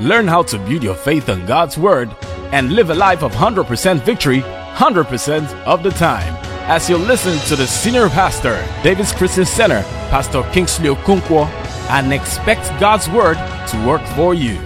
Learn 0.00 0.28
how 0.28 0.42
to 0.44 0.58
build 0.58 0.84
your 0.84 0.94
faith 0.94 1.28
on 1.28 1.44
God's 1.46 1.76
Word 1.76 2.14
and 2.52 2.72
live 2.72 2.90
a 2.90 2.94
life 2.94 3.22
of 3.22 3.32
100% 3.32 4.00
victory 4.02 4.42
100% 4.78 5.64
of 5.64 5.82
the 5.82 5.90
time. 5.90 6.32
As 6.70 6.88
you 6.88 6.96
listen 6.96 7.36
to 7.48 7.56
the 7.56 7.66
senior 7.66 8.08
pastor, 8.08 8.64
David's 8.84 9.12
Christian 9.12 9.44
Center, 9.44 9.82
Pastor 10.08 10.44
Kingsley 10.52 10.88
Okonkwo, 10.88 11.46
and 11.90 12.12
expect 12.12 12.62
God's 12.78 13.10
Word 13.10 13.36
to 13.70 13.86
work 13.86 14.02
for 14.14 14.34
you. 14.34 14.56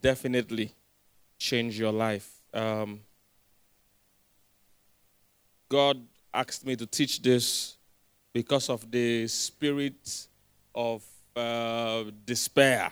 Definitely 0.00 0.72
change 1.38 1.78
your 1.78 1.92
life. 1.92 2.40
Um, 2.54 3.00
God 5.68 6.00
asked 6.32 6.64
me 6.64 6.74
to 6.76 6.86
teach 6.86 7.20
this 7.20 7.76
because 8.32 8.70
of 8.70 8.90
the 8.90 9.28
spirit 9.28 10.26
of 10.74 11.02
uh, 11.36 12.04
despair 12.24 12.90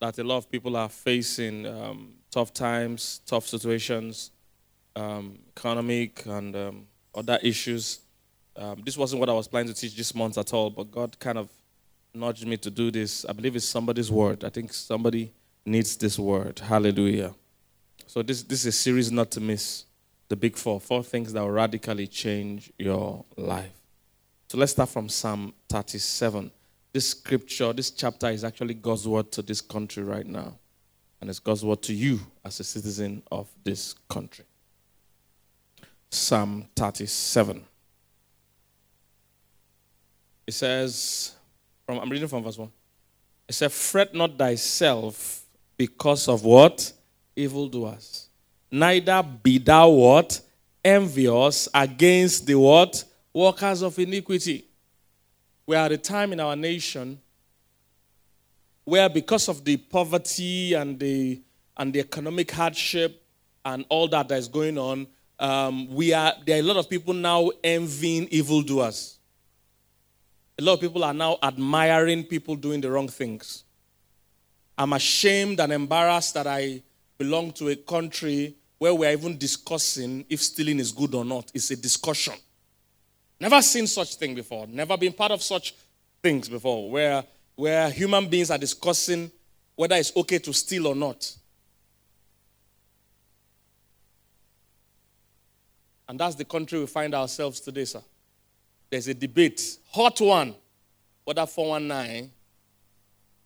that 0.00 0.18
a 0.18 0.24
lot 0.24 0.36
of 0.36 0.50
people 0.50 0.76
are 0.76 0.88
facing 0.88 1.66
um, 1.66 2.12
tough 2.30 2.54
times, 2.54 3.20
tough 3.26 3.46
situations, 3.46 4.30
um, 4.94 5.38
economic, 5.56 6.24
and 6.26 6.54
um, 6.54 6.86
other 7.14 7.38
issues. 7.42 8.00
Um, 8.56 8.82
this 8.84 8.96
wasn't 8.96 9.20
what 9.20 9.28
I 9.28 9.32
was 9.32 9.48
planning 9.48 9.72
to 9.72 9.80
teach 9.80 9.96
this 9.96 10.14
month 10.14 10.38
at 10.38 10.52
all, 10.52 10.70
but 10.70 10.90
God 10.90 11.18
kind 11.18 11.38
of 11.38 11.48
nudged 12.14 12.46
me 12.46 12.56
to 12.58 12.70
do 12.70 12.90
this. 12.90 13.24
I 13.24 13.32
believe 13.32 13.56
it's 13.56 13.64
somebody's 13.64 14.10
word. 14.10 14.44
I 14.44 14.50
think 14.50 14.72
somebody 14.72 15.32
needs 15.66 15.96
this 15.96 16.18
word. 16.18 16.60
Hallelujah. 16.60 17.34
So, 18.06 18.22
this, 18.22 18.42
this 18.42 18.60
is 18.60 18.66
a 18.66 18.72
series 18.72 19.12
not 19.12 19.30
to 19.32 19.40
miss 19.40 19.84
the 20.28 20.36
big 20.36 20.56
four 20.56 20.80
four 20.80 21.02
things 21.02 21.32
that 21.32 21.40
will 21.40 21.50
radically 21.50 22.06
change 22.06 22.72
your 22.78 23.24
life. 23.36 23.72
So, 24.48 24.58
let's 24.58 24.72
start 24.72 24.88
from 24.88 25.08
Psalm 25.08 25.54
37 25.68 26.50
this 26.92 27.10
scripture, 27.10 27.72
this 27.72 27.90
chapter 27.90 28.28
is 28.28 28.44
actually 28.44 28.74
God's 28.74 29.06
word 29.06 29.30
to 29.32 29.42
this 29.42 29.60
country 29.60 30.02
right 30.02 30.26
now. 30.26 30.58
And 31.20 31.28
it's 31.28 31.38
God's 31.38 31.64
word 31.64 31.82
to 31.82 31.94
you 31.94 32.20
as 32.44 32.60
a 32.60 32.64
citizen 32.64 33.22
of 33.30 33.48
this 33.64 33.94
country. 34.08 34.44
Psalm 36.10 36.66
37. 36.76 37.64
It 40.46 40.54
says, 40.54 41.34
from, 41.84 41.98
I'm 41.98 42.08
reading 42.08 42.28
from 42.28 42.42
verse 42.42 42.56
1. 42.56 42.70
It 43.48 43.54
says, 43.54 43.72
Fret 43.72 44.14
not 44.14 44.38
thyself 44.38 45.44
because 45.76 46.28
of 46.28 46.44
what? 46.44 46.92
Evildoers. 47.36 48.28
Neither 48.70 49.22
be 49.42 49.58
thou 49.58 49.90
what? 49.90 50.40
Envious 50.84 51.68
against 51.74 52.46
the 52.46 52.54
what? 52.54 53.04
Workers 53.32 53.82
of 53.82 53.98
iniquity. 53.98 54.67
We 55.68 55.76
are 55.76 55.84
at 55.84 55.92
a 55.92 55.98
time 55.98 56.32
in 56.32 56.40
our 56.40 56.56
nation 56.56 57.20
where, 58.84 59.10
because 59.10 59.50
of 59.50 59.66
the 59.66 59.76
poverty 59.76 60.72
and 60.72 60.98
the, 60.98 61.42
and 61.76 61.92
the 61.92 62.00
economic 62.00 62.50
hardship 62.50 63.22
and 63.66 63.84
all 63.90 64.08
that 64.08 64.28
that 64.28 64.38
is 64.38 64.48
going 64.48 64.78
on, 64.78 65.06
um, 65.38 65.94
we 65.94 66.14
are, 66.14 66.32
there 66.46 66.56
are 66.56 66.60
a 66.60 66.62
lot 66.62 66.78
of 66.78 66.88
people 66.88 67.12
now 67.12 67.50
envying 67.62 68.28
evildoers. 68.28 69.18
A 70.58 70.62
lot 70.62 70.72
of 70.72 70.80
people 70.80 71.04
are 71.04 71.12
now 71.12 71.36
admiring 71.42 72.24
people 72.24 72.56
doing 72.56 72.80
the 72.80 72.90
wrong 72.90 73.08
things. 73.08 73.64
I'm 74.78 74.94
ashamed 74.94 75.60
and 75.60 75.70
embarrassed 75.70 76.32
that 76.32 76.46
I 76.46 76.82
belong 77.18 77.52
to 77.52 77.68
a 77.68 77.76
country 77.76 78.56
where 78.78 78.94
we're 78.94 79.12
even 79.12 79.36
discussing 79.36 80.24
if 80.30 80.42
stealing 80.42 80.78
is 80.78 80.92
good 80.92 81.14
or 81.14 81.26
not. 81.26 81.52
It's 81.52 81.70
a 81.70 81.76
discussion. 81.76 82.36
Never 83.40 83.62
seen 83.62 83.86
such 83.86 84.16
thing 84.16 84.34
before. 84.34 84.66
Never 84.66 84.96
been 84.96 85.12
part 85.12 85.32
of 85.32 85.42
such 85.42 85.74
things 86.22 86.48
before 86.48 86.90
where, 86.90 87.24
where 87.54 87.90
human 87.90 88.28
beings 88.28 88.50
are 88.50 88.58
discussing 88.58 89.30
whether 89.76 89.94
it's 89.94 90.14
okay 90.16 90.38
to 90.38 90.52
steal 90.52 90.88
or 90.88 90.94
not. 90.94 91.36
And 96.08 96.18
that's 96.18 96.34
the 96.34 96.44
country 96.44 96.80
we 96.80 96.86
find 96.86 97.14
ourselves 97.14 97.60
today, 97.60 97.84
sir. 97.84 98.02
There's 98.90 99.06
a 99.08 99.14
debate, 99.14 99.78
hot 99.92 100.20
one, 100.20 100.54
whether 101.24 101.46
419 101.46 102.30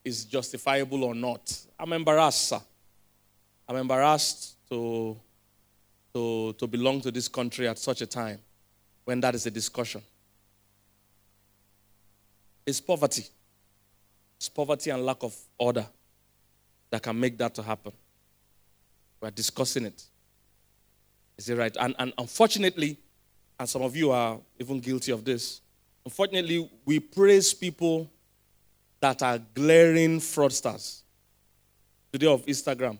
is 0.04 0.24
justifiable 0.24 1.04
or 1.04 1.14
not. 1.14 1.54
I'm 1.78 1.92
embarrassed, 1.92 2.48
sir. 2.48 2.60
I'm 3.68 3.76
embarrassed 3.76 4.56
to, 4.70 5.18
to, 6.14 6.52
to 6.54 6.66
belong 6.66 7.00
to 7.02 7.10
this 7.10 7.28
country 7.28 7.68
at 7.68 7.78
such 7.78 8.00
a 8.00 8.06
time 8.06 8.38
when 9.04 9.20
that 9.20 9.34
is 9.34 9.46
a 9.46 9.50
discussion. 9.50 10.02
It's 12.66 12.80
poverty. 12.80 13.26
It's 14.36 14.48
poverty 14.48 14.90
and 14.90 15.04
lack 15.04 15.22
of 15.22 15.36
order 15.58 15.86
that 16.90 17.02
can 17.02 17.18
make 17.18 17.38
that 17.38 17.54
to 17.54 17.62
happen. 17.62 17.92
We're 19.20 19.30
discussing 19.30 19.86
it. 19.86 20.02
Is 21.38 21.48
it 21.48 21.56
right? 21.56 21.76
And, 21.80 21.94
and 21.98 22.12
unfortunately, 22.18 22.98
and 23.58 23.68
some 23.68 23.82
of 23.82 23.96
you 23.96 24.10
are 24.10 24.38
even 24.58 24.80
guilty 24.80 25.12
of 25.12 25.24
this, 25.24 25.60
unfortunately, 26.04 26.70
we 26.84 27.00
praise 27.00 27.54
people 27.54 28.10
that 29.00 29.22
are 29.22 29.38
glaring 29.54 30.20
fraudsters 30.20 31.02
today 32.12 32.26
of 32.26 32.44
Instagram 32.46 32.98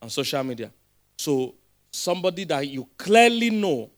and 0.00 0.10
social 0.10 0.42
media. 0.42 0.70
So 1.18 1.54
somebody 1.90 2.44
that 2.44 2.66
you 2.66 2.88
clearly 2.96 3.50
know 3.50 3.90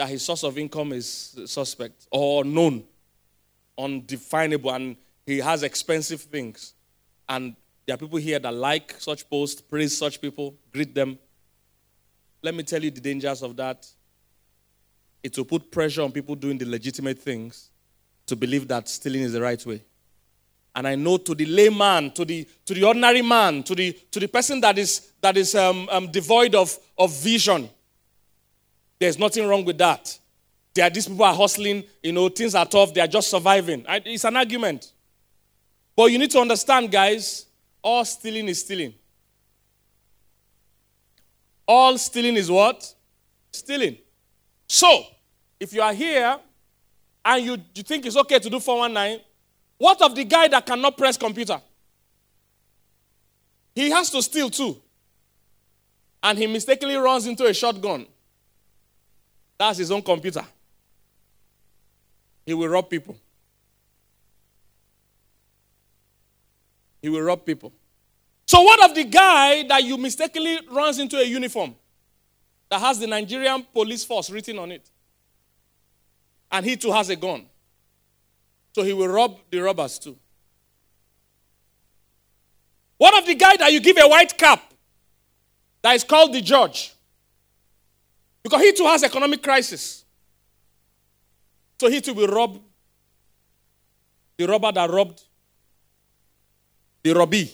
that 0.00 0.08
his 0.08 0.24
source 0.24 0.44
of 0.44 0.56
income 0.56 0.94
is 0.94 1.38
suspect 1.44 2.06
or 2.10 2.42
known, 2.42 2.82
undefinable, 3.76 4.72
and 4.72 4.96
he 5.26 5.36
has 5.40 5.62
expensive 5.62 6.22
things. 6.22 6.72
And 7.28 7.54
there 7.84 7.96
are 7.96 7.98
people 7.98 8.16
here 8.16 8.38
that 8.38 8.54
like 8.54 8.94
such 8.98 9.28
posts, 9.28 9.60
praise 9.60 9.98
such 9.98 10.18
people, 10.18 10.54
greet 10.72 10.94
them. 10.94 11.18
Let 12.40 12.54
me 12.54 12.62
tell 12.62 12.82
you 12.82 12.90
the 12.90 13.02
dangers 13.02 13.42
of 13.42 13.54
that. 13.56 13.86
It 15.22 15.36
will 15.36 15.44
put 15.44 15.70
pressure 15.70 16.00
on 16.00 16.12
people 16.12 16.34
doing 16.34 16.56
the 16.56 16.64
legitimate 16.64 17.18
things 17.18 17.68
to 18.24 18.34
believe 18.34 18.68
that 18.68 18.88
stealing 18.88 19.20
is 19.20 19.34
the 19.34 19.42
right 19.42 19.64
way. 19.66 19.84
And 20.74 20.88
I 20.88 20.94
know 20.94 21.18
to 21.18 21.34
the 21.34 21.44
layman, 21.44 22.10
to 22.12 22.24
the, 22.24 22.48
to 22.64 22.72
the 22.72 22.84
ordinary 22.84 23.20
man, 23.20 23.64
to 23.64 23.74
the, 23.74 23.92
to 24.12 24.18
the 24.18 24.28
person 24.28 24.62
that 24.62 24.78
is, 24.78 25.12
that 25.20 25.36
is 25.36 25.54
um, 25.54 25.86
um, 25.92 26.10
devoid 26.10 26.54
of, 26.54 26.74
of 26.96 27.14
vision, 27.20 27.68
there's 29.00 29.18
nothing 29.18 29.48
wrong 29.48 29.64
with 29.64 29.78
that. 29.78 30.18
Are, 30.80 30.90
these 30.90 31.08
people 31.08 31.24
are 31.24 31.34
hustling, 31.34 31.82
you 32.02 32.12
know, 32.12 32.28
things 32.28 32.54
are 32.54 32.66
tough, 32.66 32.94
they 32.94 33.00
are 33.00 33.06
just 33.06 33.30
surviving. 33.30 33.84
It's 33.88 34.24
an 34.24 34.36
argument. 34.36 34.92
But 35.96 36.12
you 36.12 36.18
need 36.18 36.30
to 36.30 36.38
understand, 36.38 36.90
guys, 36.92 37.46
all 37.82 38.04
stealing 38.04 38.46
is 38.48 38.60
stealing. 38.60 38.94
All 41.66 41.98
stealing 41.98 42.36
is 42.36 42.50
what? 42.50 42.94
Stealing. 43.50 43.96
So, 44.68 45.04
if 45.58 45.72
you 45.72 45.82
are 45.82 45.92
here 45.92 46.38
and 47.24 47.44
you, 47.44 47.56
you 47.74 47.82
think 47.82 48.06
it's 48.06 48.16
okay 48.16 48.38
to 48.38 48.50
do 48.50 48.60
419, 48.60 49.20
what 49.78 50.00
of 50.02 50.14
the 50.14 50.24
guy 50.24 50.46
that 50.48 50.64
cannot 50.66 50.96
press 50.96 51.16
computer? 51.16 51.60
He 53.74 53.90
has 53.90 54.10
to 54.10 54.22
steal 54.22 54.50
too. 54.50 54.76
And 56.22 56.38
he 56.38 56.46
mistakenly 56.46 56.96
runs 56.96 57.26
into 57.26 57.46
a 57.46 57.54
shotgun. 57.54 58.06
That's 59.60 59.76
his 59.76 59.90
own 59.90 60.00
computer. 60.00 60.42
He 62.46 62.54
will 62.54 62.68
rob 62.68 62.88
people. 62.88 63.14
He 67.02 67.10
will 67.10 67.20
rob 67.20 67.44
people. 67.44 67.70
So, 68.46 68.62
what 68.62 68.82
of 68.88 68.94
the 68.94 69.04
guy 69.04 69.64
that 69.64 69.84
you 69.84 69.98
mistakenly 69.98 70.60
runs 70.72 70.98
into 70.98 71.18
a 71.18 71.24
uniform 71.24 71.74
that 72.70 72.80
has 72.80 73.00
the 73.00 73.06
Nigerian 73.06 73.66
police 73.70 74.02
force 74.02 74.30
written 74.30 74.58
on 74.58 74.72
it? 74.72 74.88
And 76.50 76.64
he 76.64 76.78
too 76.78 76.90
has 76.92 77.10
a 77.10 77.16
gun. 77.16 77.44
So 78.74 78.82
he 78.82 78.94
will 78.94 79.08
rob 79.08 79.40
the 79.50 79.58
robbers 79.60 79.98
too. 79.98 80.16
What 82.96 83.18
of 83.18 83.26
the 83.26 83.34
guy 83.34 83.56
that 83.58 83.70
you 83.70 83.80
give 83.80 83.98
a 83.98 84.08
white 84.08 84.38
cap 84.38 84.72
that 85.82 85.96
is 85.96 86.02
called 86.02 86.32
the 86.32 86.40
judge? 86.40 86.94
Because 88.42 88.60
he 88.62 88.72
too 88.72 88.84
has 88.84 89.02
economic 89.02 89.42
crisis. 89.42 90.04
So 91.78 91.88
he 91.88 92.00
too 92.00 92.14
will 92.14 92.28
rob 92.28 92.60
the 94.36 94.46
robber 94.46 94.72
that 94.72 94.90
robbed 94.90 95.22
the 97.02 97.12
robbie. 97.12 97.52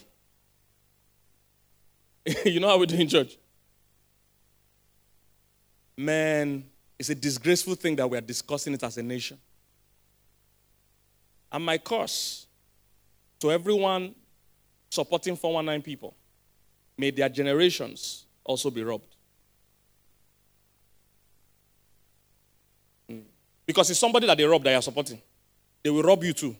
you 2.44 2.60
know 2.60 2.68
how 2.68 2.78
we 2.78 2.86
do 2.86 2.96
in 2.96 3.08
church? 3.08 3.36
Man, 5.96 6.64
it's 6.98 7.08
a 7.08 7.14
disgraceful 7.14 7.74
thing 7.74 7.96
that 7.96 8.08
we 8.08 8.18
are 8.18 8.22
discussing 8.22 8.74
it 8.74 8.82
as 8.82 8.96
a 8.98 9.02
nation. 9.02 9.38
And 11.50 11.64
my 11.64 11.78
curse 11.78 12.46
to 13.40 13.50
everyone 13.50 14.14
supporting 14.90 15.36
419 15.36 15.82
people, 15.82 16.14
may 16.96 17.10
their 17.10 17.28
generations 17.28 18.26
also 18.44 18.70
be 18.70 18.82
robbed. 18.82 19.15
Because 23.66 23.90
it's 23.90 23.98
somebody 23.98 24.26
that 24.26 24.38
they 24.38 24.44
rob 24.44 24.62
that 24.62 24.70
you're 24.70 24.82
supporting. 24.82 25.20
They 25.82 25.90
will 25.90 26.02
rob 26.02 26.22
you 26.22 26.32
too. 26.32 26.54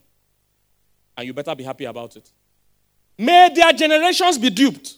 And 1.17 1.27
you 1.27 1.33
better 1.33 1.55
be 1.55 1.65
happy 1.65 1.85
about 1.85 2.17
it. 2.17 2.29
May 3.17 3.51
their 3.55 3.73
generations 3.73 4.37
be 4.37 4.51
duped. 4.51 4.97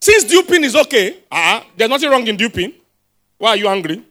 Since 0.00 0.24
duping 0.24 0.64
is 0.64 0.74
okay, 0.74 1.18
uh 1.30 1.62
there's 1.76 1.90
nothing 1.90 2.08
wrong 2.08 2.26
in 2.26 2.36
duping. 2.36 2.72
Why 3.36 3.50
are 3.50 3.56
you 3.56 3.68
angry? 3.68 4.02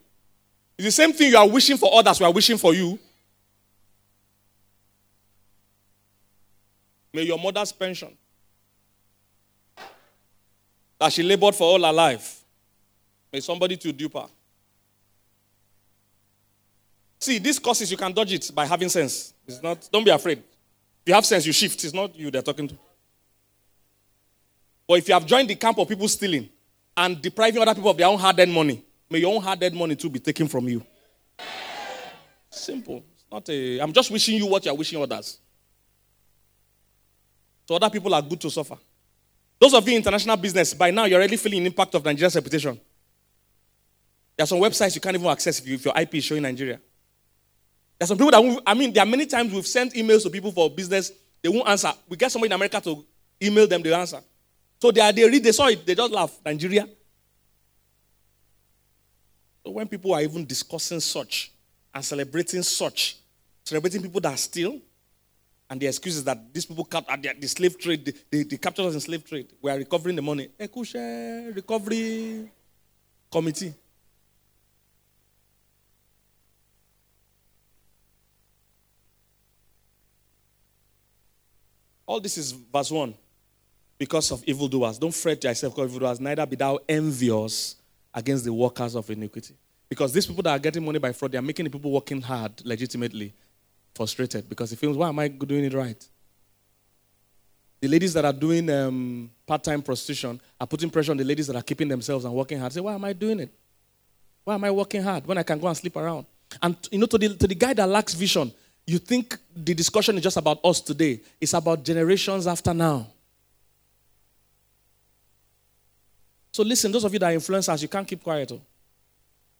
It's 0.77 0.85
the 0.85 0.91
same 0.91 1.13
thing 1.13 1.31
you 1.31 1.37
are 1.37 1.47
wishing 1.47 1.77
for 1.77 1.89
others, 1.93 2.19
we 2.19 2.25
are 2.25 2.31
wishing 2.31 2.57
for 2.57 2.73
you. 2.75 2.99
May 7.11 7.23
your 7.23 7.39
mother's 7.39 7.71
pension 7.71 8.15
that 10.99 11.13
she 11.13 11.23
labored 11.23 11.55
for 11.55 11.63
all 11.63 11.83
her 11.83 11.93
life, 11.93 12.43
may 13.31 13.39
somebody 13.39 13.77
to 13.77 13.91
dupe 13.91 14.13
her. 14.13 14.27
See, 17.19 17.37
these 17.39 17.59
courses 17.59 17.91
you 17.91 17.97
can 17.97 18.13
dodge 18.13 18.33
it 18.33 18.51
by 18.53 18.65
having 18.65 18.89
sense. 18.89 19.33
It's 19.47 19.61
not. 19.61 19.89
Don't 19.91 20.03
be 20.03 20.11
afraid. 20.11 20.37
If 20.39 21.07
you 21.07 21.13
have 21.13 21.25
sense, 21.25 21.45
you 21.45 21.51
shift. 21.51 21.83
It's 21.83 21.93
not 21.93 22.15
you 22.15 22.31
they're 22.31 22.41
talking 22.41 22.67
to. 22.67 22.77
But 24.87 24.99
if 24.99 25.07
you 25.07 25.13
have 25.13 25.25
joined 25.25 25.49
the 25.49 25.55
camp 25.55 25.77
of 25.77 25.87
people 25.87 26.07
stealing 26.07 26.49
and 26.95 27.21
depriving 27.21 27.61
other 27.61 27.75
people 27.75 27.91
of 27.91 27.97
their 27.97 28.07
own 28.07 28.17
hard-earned 28.17 28.51
money, 28.51 28.83
may 29.09 29.19
your 29.19 29.35
own 29.35 29.41
hard-earned 29.41 29.75
money 29.75 29.95
too 29.95 30.09
be 30.09 30.19
taken 30.19 30.47
from 30.47 30.67
you. 30.67 30.83
Simple. 32.49 33.03
It's 33.13 33.25
not 33.31 33.47
a. 33.49 33.79
I'm 33.79 33.93
just 33.93 34.09
wishing 34.09 34.37
you 34.37 34.47
what 34.47 34.65
you 34.65 34.71
are 34.71 34.75
wishing 34.75 35.01
others. 35.01 35.39
So 37.67 37.75
other 37.75 37.89
people 37.89 38.13
are 38.15 38.21
good 38.21 38.41
to 38.41 38.49
suffer. 38.49 38.77
Those 39.59 39.73
of 39.73 39.85
you 39.87 39.93
in 39.93 39.97
international 39.97 40.37
business, 40.37 40.73
by 40.73 40.89
now 40.89 41.05
you're 41.05 41.19
already 41.19 41.35
feeling 41.35 41.63
the 41.63 41.67
impact 41.67 41.93
of 41.95 42.05
Nigeria's 42.05 42.35
reputation. 42.35 42.79
There 44.37 44.43
are 44.45 44.47
some 44.47 44.59
websites 44.59 44.95
you 44.95 45.01
can't 45.01 45.15
even 45.15 45.27
access 45.27 45.59
if, 45.59 45.67
you, 45.67 45.75
if 45.75 45.83
your 45.83 45.93
IP 45.99 46.15
is 46.15 46.23
showing 46.23 46.41
Nigeria. 46.43 46.79
There 47.99 48.05
are 48.05 48.07
some 48.07 48.17
people 48.17 48.31
that, 48.31 48.61
I 48.65 48.73
mean, 48.73 48.93
there 48.93 49.03
are 49.03 49.05
many 49.05 49.25
times 49.25 49.53
we've 49.53 49.67
sent 49.67 49.93
emails 49.93 50.23
to 50.23 50.29
people 50.29 50.53
for 50.53 50.69
business, 50.69 51.11
they 51.41 51.49
won't 51.49 51.67
answer. 51.67 51.91
We 52.07 52.15
get 52.15 52.31
somebody 52.31 52.53
in 52.53 52.55
America 52.55 52.79
to 52.79 53.05
email 53.41 53.67
them, 53.67 53.81
they 53.81 53.93
answer. 53.93 54.21
So 54.81 54.91
they, 54.91 55.01
are, 55.01 55.11
they 55.11 55.27
read, 55.29 55.43
they 55.43 55.51
saw 55.51 55.67
it, 55.67 55.85
they 55.85 55.93
just 55.93 56.11
laugh. 56.11 56.39
Nigeria. 56.45 56.87
So 59.65 59.71
when 59.71 59.89
people 59.89 60.13
are 60.13 60.21
even 60.21 60.45
discussing 60.45 61.01
such 61.01 61.51
and 61.93 62.03
celebrating 62.05 62.63
such, 62.63 63.17
celebrating 63.65 64.01
people 64.01 64.21
that 64.21 64.39
steal, 64.39 64.79
and 65.69 65.79
the 65.79 65.85
excuse 65.85 66.17
is 66.17 66.23
that 66.23 66.51
these 66.51 66.65
people 66.65 66.83
cut 66.83 67.05
at 67.07 67.39
the, 67.39 67.47
slave 67.47 67.77
trade, 67.77 68.03
they, 68.03 68.13
they, 68.31 68.43
they 68.43 68.57
captured 68.57 68.85
us 68.85 68.95
in 68.95 68.99
slave 68.99 69.23
trade. 69.23 69.47
We 69.61 69.69
are 69.69 69.77
recovering 69.77 70.15
the 70.15 70.21
money. 70.21 70.49
Ekushe 70.59 71.55
recovery 71.55 72.49
committee. 73.31 73.73
All 82.07 82.19
this 82.19 82.39
is 82.39 82.51
verse 82.51 82.89
1 82.89 83.13
because 83.99 84.31
of 84.31 84.43
evildoers. 84.45 84.97
Don't 84.97 85.13
fret 85.13 85.43
yourself 85.43 85.75
because 85.75 85.91
evildoers, 85.91 86.19
neither 86.19 86.47
be 86.47 86.55
thou 86.55 86.79
envious 86.89 87.75
against 88.11 88.43
the 88.43 88.51
workers 88.51 88.95
of 88.95 89.07
iniquity. 89.11 89.53
Because 89.87 90.11
these 90.11 90.25
people 90.25 90.41
that 90.41 90.51
are 90.51 90.59
getting 90.59 90.83
money 90.83 90.97
by 90.97 91.11
fraud, 91.11 91.31
they 91.31 91.37
are 91.37 91.43
making 91.43 91.65
the 91.65 91.69
people 91.69 91.91
working 91.91 92.21
hard 92.21 92.53
legitimately 92.65 93.31
frustrated 93.93 94.47
because 94.47 94.69
he 94.69 94.75
feels, 94.75 94.97
why 94.97 95.09
am 95.09 95.19
I 95.19 95.27
doing 95.27 95.65
it 95.65 95.73
right? 95.73 96.07
The 97.81 97.87
ladies 97.87 98.13
that 98.13 98.25
are 98.25 98.33
doing 98.33 98.69
um, 98.69 99.29
part 99.47 99.63
time 99.63 99.81
prostitution 99.81 100.39
are 100.59 100.67
putting 100.67 100.89
pressure 100.89 101.11
on 101.11 101.17
the 101.17 101.23
ladies 101.23 101.47
that 101.47 101.55
are 101.55 101.61
keeping 101.61 101.87
themselves 101.87 102.25
and 102.25 102.33
working 102.33 102.59
hard. 102.59 102.73
Say, 102.73 102.81
why 102.81 102.93
am 102.93 103.05
I 103.05 103.13
doing 103.13 103.39
it? 103.39 103.53
Why 104.43 104.55
am 104.55 104.63
I 104.63 104.71
working 104.71 105.01
hard 105.01 105.25
when 105.25 105.37
I 105.37 105.43
can 105.43 105.59
go 105.59 105.67
and 105.67 105.77
sleep 105.77 105.95
around? 105.95 106.25
And 106.61 106.75
you 106.91 106.99
know, 106.99 107.05
to 107.05 107.17
the, 107.17 107.35
to 107.35 107.47
the 107.47 107.55
guy 107.55 107.73
that 107.73 107.87
lacks 107.87 108.13
vision, 108.13 108.51
you 108.85 108.97
think 108.97 109.37
the 109.55 109.73
discussion 109.73 110.17
is 110.17 110.23
just 110.23 110.37
about 110.37 110.59
us 110.63 110.81
today. 110.81 111.21
It's 111.39 111.53
about 111.53 111.83
generations 111.83 112.47
after 112.47 112.73
now. 112.73 113.07
So 116.51 116.63
listen, 116.63 116.91
those 116.91 117.03
of 117.03 117.13
you 117.13 117.19
that 117.19 117.33
are 117.33 117.37
influencers, 117.37 117.81
you 117.81 117.87
can't 117.87 118.07
keep 118.07 118.23
quiet. 118.23 118.51
Oh. 118.51 118.61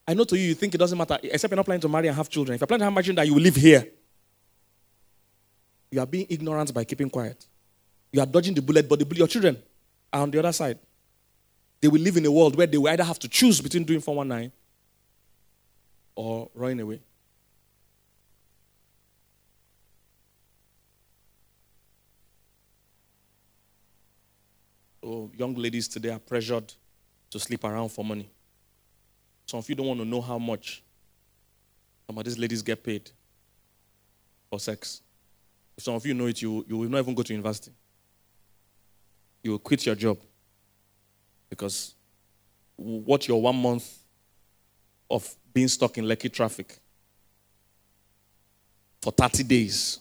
I 0.07 0.15
know 0.15 0.23
to 0.23 0.37
you, 0.37 0.47
you 0.47 0.55
think 0.55 0.73
it 0.73 0.79
doesn't 0.79 0.97
matter, 0.97 1.19
except 1.21 1.51
you're 1.51 1.55
not 1.55 1.65
planning 1.65 1.81
to 1.81 1.87
marry 1.87 2.07
and 2.07 2.17
have 2.17 2.27
children. 2.27 2.55
If 2.55 2.61
you're 2.61 2.67
planning 2.67 2.87
to 2.87 2.91
have 2.91 3.05
children, 3.05 3.15
that 3.17 3.27
you 3.27 3.35
will 3.35 3.43
live 3.43 3.55
here. 3.55 3.87
You 5.91 5.99
are 5.99 6.05
being 6.05 6.27
ignorant 6.29 6.73
by 6.73 6.83
keeping 6.83 7.09
quiet. 7.09 7.45
You 8.11 8.21
are 8.21 8.25
dodging 8.25 8.53
the 8.53 8.61
bullet, 8.61 8.87
but 8.87 8.99
the, 8.99 9.15
your 9.15 9.27
children 9.27 9.57
are 10.11 10.21
on 10.21 10.31
the 10.31 10.39
other 10.39 10.51
side. 10.51 10.79
They 11.81 11.87
will 11.87 12.01
live 12.01 12.17
in 12.17 12.25
a 12.25 12.31
world 12.31 12.55
where 12.55 12.67
they 12.67 12.77
will 12.77 12.89
either 12.89 13.03
have 13.03 13.19
to 13.19 13.27
choose 13.27 13.61
between 13.61 13.83
doing 13.83 14.01
419 14.01 14.51
or 16.15 16.49
running 16.53 16.81
away. 16.81 16.99
So, 25.01 25.31
young 25.35 25.55
ladies 25.55 25.87
today 25.87 26.09
are 26.09 26.19
pressured 26.19 26.73
to 27.31 27.39
sleep 27.39 27.63
around 27.63 27.89
for 27.89 28.03
money. 28.03 28.29
Some 29.47 29.59
of 29.59 29.69
you 29.69 29.75
don't 29.75 29.87
want 29.87 29.99
to 30.01 30.05
know 30.05 30.21
how 30.21 30.37
much 30.37 30.83
some 32.05 32.17
of 32.17 32.25
these 32.25 32.37
ladies 32.37 32.61
get 32.61 32.83
paid 32.83 33.09
for 34.49 34.59
sex. 34.59 35.01
Some 35.79 35.95
of 35.95 36.05
you 36.05 36.13
know 36.13 36.27
it, 36.27 36.41
you, 36.41 36.65
you 36.67 36.77
will 36.77 36.89
not 36.89 36.99
even 36.99 37.13
go 37.13 37.23
to 37.23 37.33
university. 37.33 37.71
You 39.41 39.51
will 39.51 39.59
quit 39.59 39.85
your 39.85 39.95
job. 39.95 40.17
Because 41.49 41.95
what 42.75 43.27
your 43.27 43.41
one 43.41 43.55
month 43.55 43.99
of 45.09 45.35
being 45.53 45.67
stuck 45.67 45.97
in 45.97 46.05
Lekki 46.05 46.31
traffic 46.31 46.77
for 49.01 49.11
30 49.11 49.43
days 49.43 49.99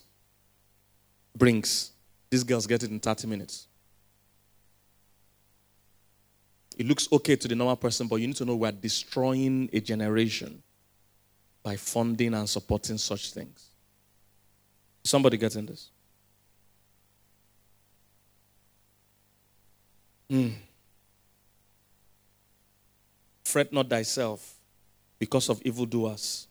brings, 1.36 1.92
these 2.28 2.44
girls 2.44 2.66
get 2.66 2.82
it 2.82 2.90
in 2.90 3.00
30 3.00 3.26
minutes. 3.26 3.68
It 6.76 6.86
looks 6.86 7.08
okay 7.10 7.36
to 7.36 7.48
the 7.48 7.54
normal 7.54 7.76
person, 7.76 8.06
but 8.06 8.16
you 8.16 8.26
need 8.26 8.36
to 8.36 8.44
know 8.44 8.56
we 8.56 8.68
are 8.68 8.72
destroying 8.72 9.68
a 9.72 9.80
generation 9.80 10.62
by 11.62 11.76
funding 11.76 12.34
and 12.34 12.48
supporting 12.48 12.98
such 12.98 13.32
things. 13.32 13.67
Somebody 15.08 15.38
gets 15.38 15.56
in 15.56 15.64
this. 15.64 15.88
Mm. 20.30 20.52
Fret 23.42 23.72
not 23.72 23.88
thyself 23.88 24.56
because 25.18 25.48
of 25.48 25.62
evildoers, 25.62 26.46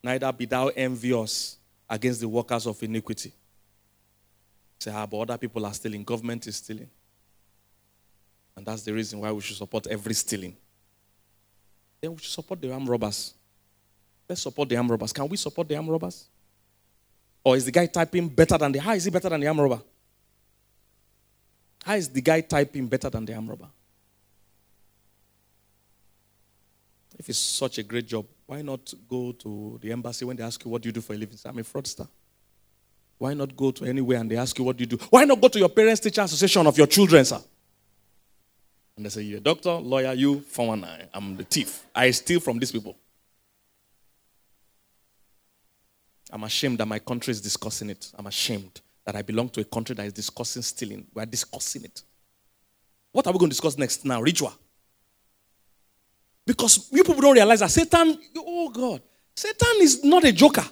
neither 0.00 0.32
be 0.32 0.44
thou 0.46 0.68
envious 0.68 1.58
against 1.90 2.20
the 2.20 2.28
workers 2.28 2.68
of 2.68 2.80
iniquity. 2.84 3.32
Say, 4.78 4.92
ah, 4.94 5.04
but 5.04 5.18
other 5.18 5.36
people 5.36 5.66
are 5.66 5.74
stealing, 5.74 6.04
government 6.04 6.46
is 6.46 6.54
stealing. 6.54 6.88
And 8.56 8.64
that's 8.64 8.82
the 8.82 8.92
reason 8.92 9.18
why 9.18 9.32
we 9.32 9.40
should 9.40 9.56
support 9.56 9.88
every 9.88 10.14
stealing. 10.14 10.56
Then 12.00 12.12
we 12.12 12.18
should 12.18 12.30
support 12.30 12.60
the 12.60 12.72
armed 12.72 12.88
robbers. 12.88 13.34
Let's 14.28 14.42
support 14.42 14.68
the 14.68 14.76
armed 14.76 14.90
robbers. 14.90 15.12
Can 15.12 15.28
we 15.28 15.36
support 15.36 15.66
the 15.66 15.74
armed 15.74 15.88
robbers? 15.88 16.28
Or 17.48 17.56
is 17.56 17.64
the 17.64 17.72
guy 17.72 17.86
typing 17.86 18.28
better 18.28 18.58
than 18.58 18.72
the 18.72 18.78
how 18.78 18.92
is 18.92 19.04
he 19.04 19.10
better 19.10 19.30
than 19.30 19.40
the 19.40 19.46
arm 19.46 19.58
robber? 19.58 19.80
How 21.82 21.94
is 21.94 22.10
the 22.10 22.20
guy 22.20 22.42
typing 22.42 22.86
better 22.86 23.08
than 23.08 23.24
the 23.24 23.34
arm 23.34 23.48
robber? 23.48 23.68
If 27.18 27.30
it's 27.30 27.38
such 27.38 27.78
a 27.78 27.82
great 27.82 28.06
job, 28.06 28.26
why 28.44 28.60
not 28.60 28.92
go 29.08 29.32
to 29.32 29.78
the 29.80 29.90
embassy 29.92 30.26
when 30.26 30.36
they 30.36 30.42
ask 30.42 30.62
you 30.62 30.70
what 30.70 30.82
do 30.82 30.90
you 30.90 30.92
do 30.92 31.00
for 31.00 31.14
a 31.14 31.16
living? 31.16 31.38
I'm 31.42 31.58
a 31.58 31.62
fraudster. 31.62 32.06
Why 33.16 33.32
not 33.32 33.56
go 33.56 33.70
to 33.70 33.86
anywhere 33.86 34.18
and 34.18 34.30
they 34.30 34.36
ask 34.36 34.58
you 34.58 34.64
what 34.66 34.76
do 34.76 34.82
you 34.82 34.86
do? 34.88 34.98
Why 35.08 35.24
not 35.24 35.40
go 35.40 35.48
to 35.48 35.58
your 35.58 35.70
parents' 35.70 36.02
teacher 36.02 36.20
association 36.20 36.66
of 36.66 36.76
your 36.76 36.86
children, 36.86 37.24
sir? 37.24 37.40
And 38.94 39.06
they 39.06 39.08
say, 39.08 39.22
You're 39.22 39.38
a 39.38 39.40
doctor, 39.40 39.72
lawyer, 39.72 40.12
you, 40.12 40.40
419. 40.40 41.08
I'm 41.14 41.36
the 41.38 41.44
thief. 41.44 41.86
I 41.94 42.10
steal 42.10 42.40
from 42.40 42.58
these 42.58 42.72
people. 42.72 42.94
I'm 46.30 46.44
ashamed 46.44 46.78
that 46.78 46.86
my 46.86 46.98
country 46.98 47.30
is 47.32 47.40
discussing 47.40 47.90
it. 47.90 48.12
I'm 48.18 48.26
ashamed 48.26 48.80
that 49.04 49.16
I 49.16 49.22
belong 49.22 49.48
to 49.50 49.60
a 49.60 49.64
country 49.64 49.94
that 49.94 50.06
is 50.06 50.12
discussing 50.12 50.62
stealing. 50.62 51.06
We 51.14 51.22
are 51.22 51.26
discussing 51.26 51.84
it. 51.84 52.02
What 53.12 53.26
are 53.26 53.32
we 53.32 53.38
going 53.38 53.50
to 53.50 53.54
discuss 53.54 53.78
next 53.78 54.04
now? 54.04 54.20
Ritual. 54.20 54.52
Because 56.46 56.88
you 56.92 57.02
people 57.04 57.20
don't 57.20 57.34
realize 57.34 57.60
that 57.60 57.70
Satan, 57.70 58.18
oh 58.36 58.68
God, 58.70 59.02
Satan 59.34 59.76
is 59.80 60.04
not 60.04 60.24
a 60.24 60.32
joker. 60.32 60.64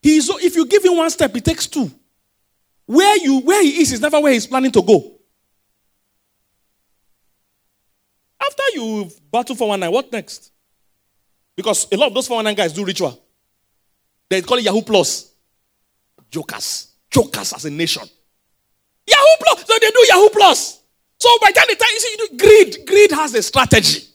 He 0.00 0.16
is, 0.16 0.28
if 0.42 0.56
you 0.56 0.66
give 0.66 0.84
him 0.84 0.96
one 0.96 1.10
step, 1.10 1.34
he 1.34 1.40
takes 1.40 1.66
two. 1.66 1.90
Where 2.86 3.16
you 3.18 3.40
where 3.40 3.62
he 3.62 3.80
is 3.80 3.92
is 3.92 4.00
never 4.00 4.20
where 4.20 4.32
he's 4.32 4.46
planning 4.46 4.72
to 4.72 4.82
go. 4.82 5.18
After 8.40 8.62
you 8.74 9.10
battle 9.30 9.54
for 9.54 9.68
one 9.68 9.80
night, 9.80 9.90
what 9.90 10.10
next? 10.12 10.50
Because 11.56 11.86
a 11.92 11.96
lot 11.96 12.08
of 12.08 12.14
those 12.14 12.26
419 12.26 12.56
guys 12.56 12.72
do 12.72 12.84
ritual. 12.84 13.21
They 14.32 14.40
call 14.40 14.56
it 14.56 14.64
Yahoo 14.64 14.80
Plus. 14.80 15.30
Jokers. 16.30 16.92
Jokers 17.10 17.52
as 17.52 17.66
a 17.66 17.70
nation. 17.70 18.02
Yahoo 19.06 19.36
Plus. 19.38 19.66
So 19.66 19.74
they 19.78 19.90
do 19.90 20.06
Yahoo 20.08 20.30
Plus. 20.30 20.80
So 21.18 21.28
by 21.42 21.50
the 21.50 21.54
time 21.54 21.66
they 21.68 21.74
tell 21.74 21.92
you, 21.92 22.00
see, 22.00 22.36
greed, 22.38 22.86
greed 22.86 23.10
has 23.10 23.34
a 23.34 23.42
strategy. 23.42 24.08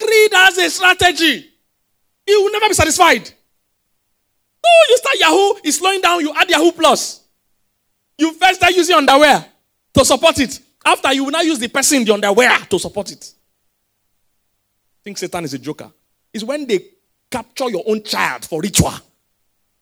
Greed 0.00 0.32
has 0.32 0.56
a 0.56 0.70
strategy. 0.70 1.46
You 2.26 2.42
will 2.42 2.52
never 2.52 2.68
be 2.68 2.74
satisfied. 2.74 3.26
So 3.26 4.70
you 4.88 4.96
start 4.96 5.16
Yahoo, 5.20 5.60
it's 5.62 5.76
slowing 5.76 6.00
down, 6.00 6.20
you 6.20 6.32
add 6.34 6.48
Yahoo 6.48 6.72
Plus. 6.72 7.20
You 8.16 8.32
first 8.32 8.54
start 8.54 8.72
using 8.72 8.96
underwear 8.96 9.44
to 9.92 10.04
support 10.06 10.40
it. 10.40 10.58
After 10.86 11.12
you 11.12 11.24
will 11.24 11.32
now 11.32 11.42
use 11.42 11.58
the 11.58 11.68
person 11.68 11.98
in 11.98 12.04
the 12.06 12.14
underwear 12.14 12.58
to 12.60 12.78
support 12.78 13.12
it. 13.12 13.30
Think 15.04 15.18
Satan 15.18 15.44
is 15.44 15.52
a 15.52 15.58
joker. 15.58 15.92
It's 16.32 16.44
when 16.44 16.66
they 16.66 16.80
capture 17.32 17.70
your 17.70 17.82
own 17.86 18.02
child 18.02 18.44
for 18.44 18.60
ritual 18.60 18.92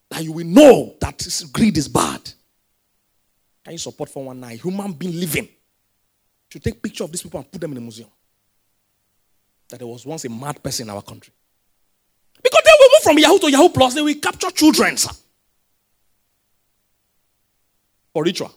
that 0.08 0.22
you 0.22 0.32
will 0.32 0.46
know 0.46 0.94
that 1.00 1.26
greed 1.52 1.76
is 1.76 1.88
bad. 1.88 2.20
Can 3.64 3.72
you 3.72 3.78
support 3.78 4.08
for 4.08 4.24
one 4.24 4.40
night? 4.40 4.60
Human 4.60 4.92
being 4.92 5.18
living. 5.18 5.48
To 6.50 6.58
take 6.58 6.82
picture 6.82 7.04
of 7.04 7.12
these 7.12 7.22
people 7.22 7.38
and 7.38 7.50
put 7.50 7.60
them 7.60 7.72
in 7.72 7.78
a 7.78 7.80
museum. 7.80 8.08
That 9.68 9.78
there 9.78 9.86
was 9.86 10.04
once 10.04 10.24
a 10.24 10.28
mad 10.28 10.62
person 10.62 10.88
in 10.88 10.94
our 10.94 11.02
country. 11.02 11.32
Because 12.42 12.62
they 12.64 12.70
will 12.78 12.88
move 12.92 13.02
from 13.02 13.18
Yahoo 13.18 13.38
to 13.38 13.50
Yahoo 13.50 13.68
Plus, 13.68 13.94
they 13.94 14.02
will 14.02 14.14
capture 14.14 14.50
children, 14.50 14.96
sir. 14.96 15.10
For 18.12 18.24
ritual. 18.24 18.52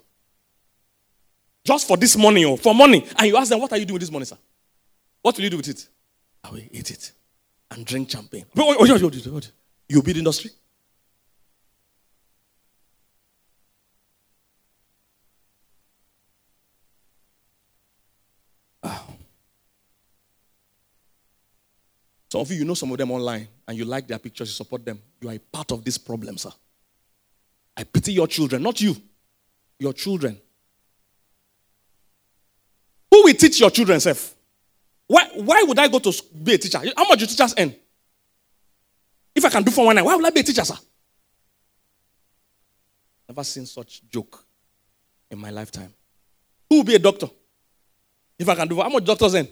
Just 1.64 1.88
for 1.88 1.98
this 1.98 2.18
money 2.18 2.46
or 2.46 2.54
oh, 2.54 2.58
for 2.58 2.74
money. 2.74 3.06
And 3.18 3.28
you 3.28 3.38
ask 3.38 3.50
them, 3.50 3.60
what 3.60 3.72
are 3.72 3.78
you 3.78 3.86
doing 3.86 3.96
with 3.96 4.02
this 4.02 4.12
money, 4.12 4.26
sir? 4.26 4.38
What 5.22 5.36
will 5.36 5.44
you 5.44 5.50
do 5.52 5.58
with 5.58 5.68
it? 5.70 5.88
I 6.44 6.50
will 6.50 6.62
eat 6.72 6.90
it 6.90 7.12
and 7.74 7.86
drink 7.86 8.10
champagne. 8.10 8.46
You 8.56 10.02
build 10.02 10.18
industry? 10.18 10.52
Ah. 18.84 19.06
Some 22.30 22.42
of 22.42 22.52
you, 22.52 22.58
you 22.58 22.66
know 22.66 22.74
some 22.74 22.92
of 22.92 22.98
them 22.98 23.12
online 23.12 23.48
and 23.68 23.78
you 23.78 23.86
like 23.86 24.08
their 24.08 24.20
pictures, 24.20 24.50
you 24.50 24.54
support 24.54 24.86
them. 24.86 25.00
You 25.22 25.30
are 25.30 25.34
a 25.34 25.40
part 25.40 25.72
of 25.72 25.84
this 25.84 25.98
problem, 25.98 26.38
sir. 26.38 26.52
I 27.76 27.84
pity 27.84 28.14
your 28.14 28.28
children, 28.28 28.62
not 28.62 28.80
you, 28.82 28.96
your 29.80 29.94
children. 29.94 30.40
Who 33.12 33.24
will 33.24 33.34
teach 33.34 33.60
your 33.60 33.70
children, 33.70 34.00
self? 34.00 34.33
Why, 35.14 35.30
why 35.36 35.64
would 35.68 35.78
I 35.78 35.88
go 35.90 36.00
to 36.00 36.12
be 36.44 36.56
a 36.56 36.58
teacher? 36.58 36.80
How 36.98 37.08
much 37.08 37.20
do 37.20 37.28
teachers 37.28 37.54
earn? 37.56 37.76
If 39.36 39.46
I 39.46 39.50
can 39.50 39.62
do 39.62 39.70
for 39.70 39.86
one 39.86 39.96
night, 39.96 40.02
why 40.02 40.16
would 40.16 40.26
I 40.26 40.32
be 40.32 40.40
a 40.40 40.44
teacher, 40.44 40.66
sir? 40.66 40.74
Never 43.30 43.44
seen 43.44 43.68
such 43.68 44.02
joke 44.10 44.44
in 45.30 45.38
my 45.38 45.52
lifetime. 45.52 45.94
Who 46.68 46.78
will 46.78 46.84
be 46.84 46.96
a 46.96 47.00
doctor? 47.00 47.28
If 48.40 48.50
I 48.50 48.56
can 48.56 48.68
do 48.68 48.74
for 48.74 48.82
how 48.82 48.90
much 48.90 49.06
doctors 49.06 49.36
earn? 49.36 49.48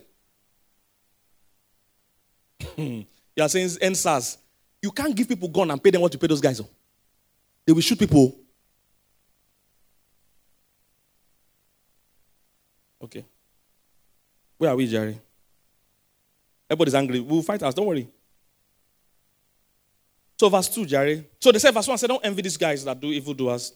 you 2.75 3.05
are 3.39 3.47
saying 3.47 3.67
NSAS. 3.67 4.37
You 4.81 4.89
can't 4.89 5.15
give 5.15 5.27
people 5.27 5.47
gun 5.47 5.69
and 5.69 5.83
pay 5.83 5.91
them 5.91 6.01
what 6.01 6.11
you 6.11 6.17
pay 6.19 6.25
those 6.25 6.41
guys. 6.41 6.59
Oh. 6.59 6.67
They 7.67 7.73
will 7.73 7.81
shoot 7.81 7.99
people. 7.99 8.33
Oh. 12.99 13.05
Okay. 13.05 13.23
Where 14.57 14.71
are 14.71 14.75
we, 14.75 14.87
Jerry? 14.87 15.19
Everybody's 16.71 16.95
angry. 16.95 17.19
We'll 17.19 17.41
fight 17.41 17.61
us. 17.63 17.73
Don't 17.73 17.85
worry. 17.85 18.07
So, 20.39 20.47
verse 20.47 20.69
2, 20.69 20.85
Jerry. 20.85 21.27
So 21.37 21.51
they 21.51 21.59
say, 21.59 21.69
verse 21.69 21.85
1 21.85 21.97
say, 21.97 22.07
Don't 22.07 22.25
envy 22.25 22.43
these 22.43 22.55
guys 22.55 22.85
that 22.85 22.97
do 22.97 23.07
evil 23.07 23.33
doers. 23.33 23.73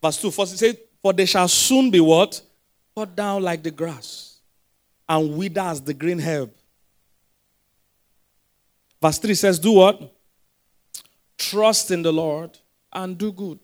Verse 0.00 0.16
2, 0.16 0.30
first 0.30 0.54
it 0.54 0.58
says, 0.58 0.76
For 1.02 1.12
they 1.12 1.26
shall 1.26 1.46
soon 1.46 1.90
be 1.90 2.00
what? 2.00 2.40
Cut 2.96 3.14
down 3.14 3.42
like 3.42 3.62
the 3.62 3.70
grass 3.70 4.38
and 5.06 5.36
wither 5.36 5.60
as 5.60 5.82
the 5.82 5.92
green 5.92 6.20
herb. 6.20 6.50
Verse 9.02 9.18
3 9.18 9.34
says, 9.34 9.58
Do 9.58 9.72
what? 9.72 10.16
Trust 11.36 11.90
in 11.90 12.00
the 12.00 12.14
Lord 12.14 12.58
and 12.94 13.18
do 13.18 13.30
good. 13.30 13.58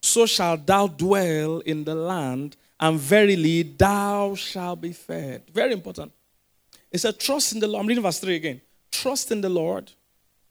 So 0.00 0.24
shalt 0.24 0.66
thou 0.66 0.86
dwell 0.86 1.58
in 1.58 1.84
the 1.84 1.94
land, 1.94 2.56
and 2.80 2.98
verily 2.98 3.62
thou 3.62 4.34
shalt 4.36 4.80
be 4.80 4.92
fed. 4.92 5.42
Very 5.52 5.74
important. 5.74 6.12
It 6.96 7.00
said, 7.00 7.20
Trust 7.20 7.52
in 7.52 7.60
the 7.60 7.68
Lord. 7.68 7.82
I'm 7.82 7.86
reading 7.86 8.02
verse 8.02 8.18
3 8.18 8.36
again. 8.36 8.60
Trust 8.90 9.30
in 9.30 9.42
the 9.42 9.50
Lord, 9.50 9.92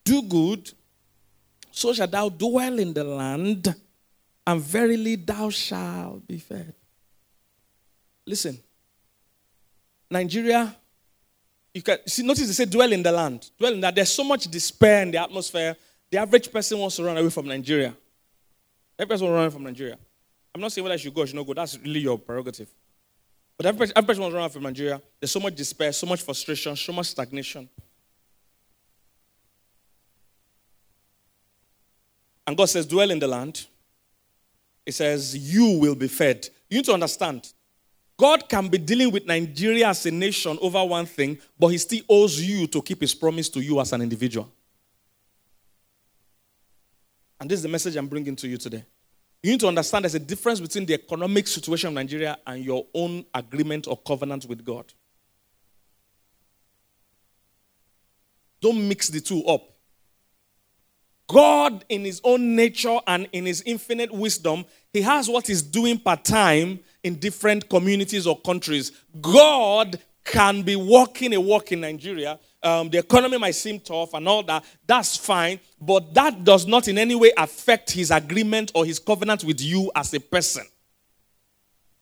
do 0.03 0.21
good, 0.21 0.71
so 1.71 1.91
shalt 1.91 2.11
thou 2.11 2.29
dwell 2.29 2.77
in 2.77 2.93
the 2.93 3.03
land, 3.03 3.73
and 4.45 4.61
verily 4.61 5.15
thou 5.15 5.49
shalt 5.49 6.27
be 6.27 6.37
fed. 6.37 6.75
Listen, 8.27 8.59
Nigeria 10.11 10.75
you 11.73 11.81
can 11.81 11.97
see, 12.05 12.21
notice 12.21 12.45
they 12.45 12.53
say 12.53 12.65
dwell 12.65 12.91
in 12.93 13.01
the 13.01 13.11
land. 13.11 13.49
Dwell 13.57 13.73
in 13.73 13.81
that. 13.81 13.95
There's 13.95 14.11
so 14.11 14.23
much 14.23 14.43
despair 14.45 15.01
in 15.01 15.09
the 15.09 15.17
atmosphere. 15.17 15.75
The 16.11 16.19
average 16.19 16.51
person 16.51 16.77
wants 16.77 16.95
to 16.97 17.03
run 17.03 17.17
away 17.17 17.31
from 17.31 17.47
Nigeria. 17.47 17.93
Every 18.99 19.09
person 19.09 19.25
wants 19.25 19.31
to 19.31 19.35
run 19.35 19.45
away 19.45 19.53
from 19.53 19.63
Nigeria. 19.63 19.97
I'm 20.53 20.61
not 20.61 20.71
saying 20.71 20.83
whether 20.83 20.93
I 20.93 20.97
should 20.97 21.13
go 21.13 21.23
or 21.23 21.27
should 21.27 21.35
not 21.35 21.47
go. 21.47 21.55
That's 21.55 21.77
really 21.79 22.01
your 22.01 22.19
prerogative. 22.19 22.69
But 23.57 23.67
every, 23.67 23.87
every 23.95 24.07
person 24.07 24.21
wants 24.21 24.33
to 24.33 24.37
run 24.37 24.45
away 24.45 24.53
from 24.53 24.63
Nigeria. 24.63 25.01
There's 25.19 25.31
so 25.31 25.39
much 25.39 25.55
despair, 25.55 25.91
so 25.93 26.05
much 26.05 26.21
frustration, 26.21 26.75
so 26.75 26.91
much 26.91 27.07
stagnation. 27.07 27.69
And 32.47 32.55
God 32.55 32.65
says, 32.65 32.85
dwell 32.85 33.09
in 33.09 33.19
the 33.19 33.27
land. 33.27 33.65
He 34.85 34.91
says, 34.91 35.35
you 35.35 35.79
will 35.79 35.95
be 35.95 36.07
fed. 36.07 36.47
You 36.69 36.77
need 36.77 36.85
to 36.85 36.93
understand 36.93 37.51
God 38.17 38.47
can 38.47 38.69
be 38.69 38.77
dealing 38.77 39.11
with 39.11 39.25
Nigeria 39.25 39.89
as 39.89 40.05
a 40.05 40.11
nation 40.11 40.57
over 40.61 40.83
one 40.85 41.05
thing, 41.05 41.37
but 41.59 41.67
He 41.67 41.77
still 41.77 42.01
owes 42.07 42.41
you 42.41 42.65
to 42.67 42.81
keep 42.81 43.01
His 43.01 43.13
promise 43.13 43.49
to 43.49 43.59
you 43.59 43.79
as 43.81 43.91
an 43.91 44.01
individual. 44.01 44.49
And 47.39 47.49
this 47.49 47.59
is 47.59 47.63
the 47.63 47.69
message 47.69 47.95
I'm 47.97 48.07
bringing 48.07 48.35
to 48.37 48.47
you 48.47 48.57
today. 48.57 48.85
You 49.45 49.51
need 49.51 49.59
to 49.59 49.67
understand 49.67 50.05
there's 50.05 50.15
a 50.15 50.19
difference 50.19 50.59
between 50.59 50.87
the 50.87 50.95
economic 50.95 51.45
situation 51.47 51.89
of 51.89 51.93
Nigeria 51.93 52.35
and 52.47 52.65
your 52.65 52.87
own 52.95 53.25
agreement 53.31 53.87
or 53.87 53.95
covenant 53.95 54.45
with 54.45 54.65
God. 54.65 54.91
Don't 58.59 58.87
mix 58.87 59.09
the 59.09 59.21
two 59.21 59.45
up. 59.45 59.61
God, 61.27 61.85
in 61.89 62.05
His 62.05 62.21
own 62.23 62.55
nature 62.55 62.97
and 63.05 63.29
in 63.33 63.45
His 63.45 63.61
infinite 63.67 64.11
wisdom, 64.11 64.65
He 64.91 65.03
has 65.03 65.29
what 65.29 65.45
He's 65.45 65.61
doing 65.61 65.99
part 65.99 66.25
time 66.25 66.79
in 67.03 67.13
different 67.19 67.69
communities 67.69 68.25
or 68.25 68.41
countries. 68.41 68.93
God 69.21 69.99
can 70.23 70.63
be 70.63 70.75
walking 70.75 71.35
a 71.35 71.39
walk 71.39 71.71
in 71.71 71.81
Nigeria. 71.81 72.39
Um, 72.65 72.89
the 72.89 72.97
economy 72.97 73.37
might 73.37 73.53
seem 73.53 73.79
tough 73.79 74.15
and 74.15 74.27
all 74.27 74.41
that. 74.41 74.65
That's 74.87 75.15
fine. 75.15 75.59
But 75.79 76.15
that 76.15 76.43
does 76.43 76.65
not 76.65 76.87
in 76.87 76.97
any 76.97 77.13
way 77.13 77.31
affect 77.37 77.91
his 77.91 78.09
agreement 78.09 78.71
or 78.73 78.85
his 78.85 78.97
covenant 78.97 79.43
with 79.43 79.61
you 79.61 79.91
as 79.95 80.11
a 80.15 80.19
person. 80.19 80.65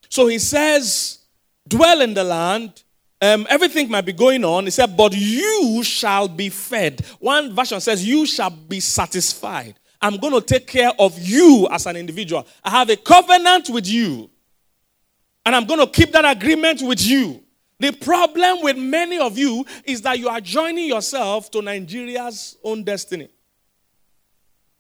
So 0.08 0.28
he 0.28 0.40
says, 0.40 1.20
dwell 1.68 2.00
in 2.00 2.14
the 2.14 2.24
land. 2.24 2.82
Um, 3.22 3.46
everything 3.50 3.90
might 3.90 4.06
be 4.06 4.14
going 4.14 4.46
on. 4.46 4.64
He 4.64 4.70
said, 4.70 4.96
but 4.96 5.14
you 5.14 5.84
shall 5.84 6.30
be 6.30 6.48
fed. 6.48 7.06
One 7.20 7.54
version 7.54 7.82
says, 7.82 8.08
you 8.08 8.26
shall 8.26 8.50
be 8.50 8.80
satisfied. 8.80 9.76
I'm 10.02 10.16
going 10.16 10.34
to 10.34 10.42
take 10.42 10.68
care 10.68 10.92
of 10.98 11.20
you 11.20 11.68
as 11.72 11.86
an 11.88 11.98
individual. 11.98 12.48
I 12.64 12.70
have 12.70 12.90
a 12.90 12.96
covenant 12.96 13.70
with 13.70 13.88
you. 13.88 14.30
And 15.46 15.56
I'm 15.56 15.66
going 15.66 15.82
to 15.82 15.88
keep 15.88 16.14
that 16.14 16.38
agreement 16.38 16.82
with 16.82 17.06
you. 17.06 17.43
The 17.84 17.92
problem 17.92 18.62
with 18.62 18.78
many 18.78 19.20
of 19.20 19.38
you 19.38 19.66
is 19.84 20.02
that 20.04 20.18
you 20.18 20.30
are 20.30 20.40
joining 20.40 20.88
yourself 20.88 21.52
to 21.52 21.62
Nigeria's 21.62 22.56
own 22.64 22.82
destiny. 22.82 23.28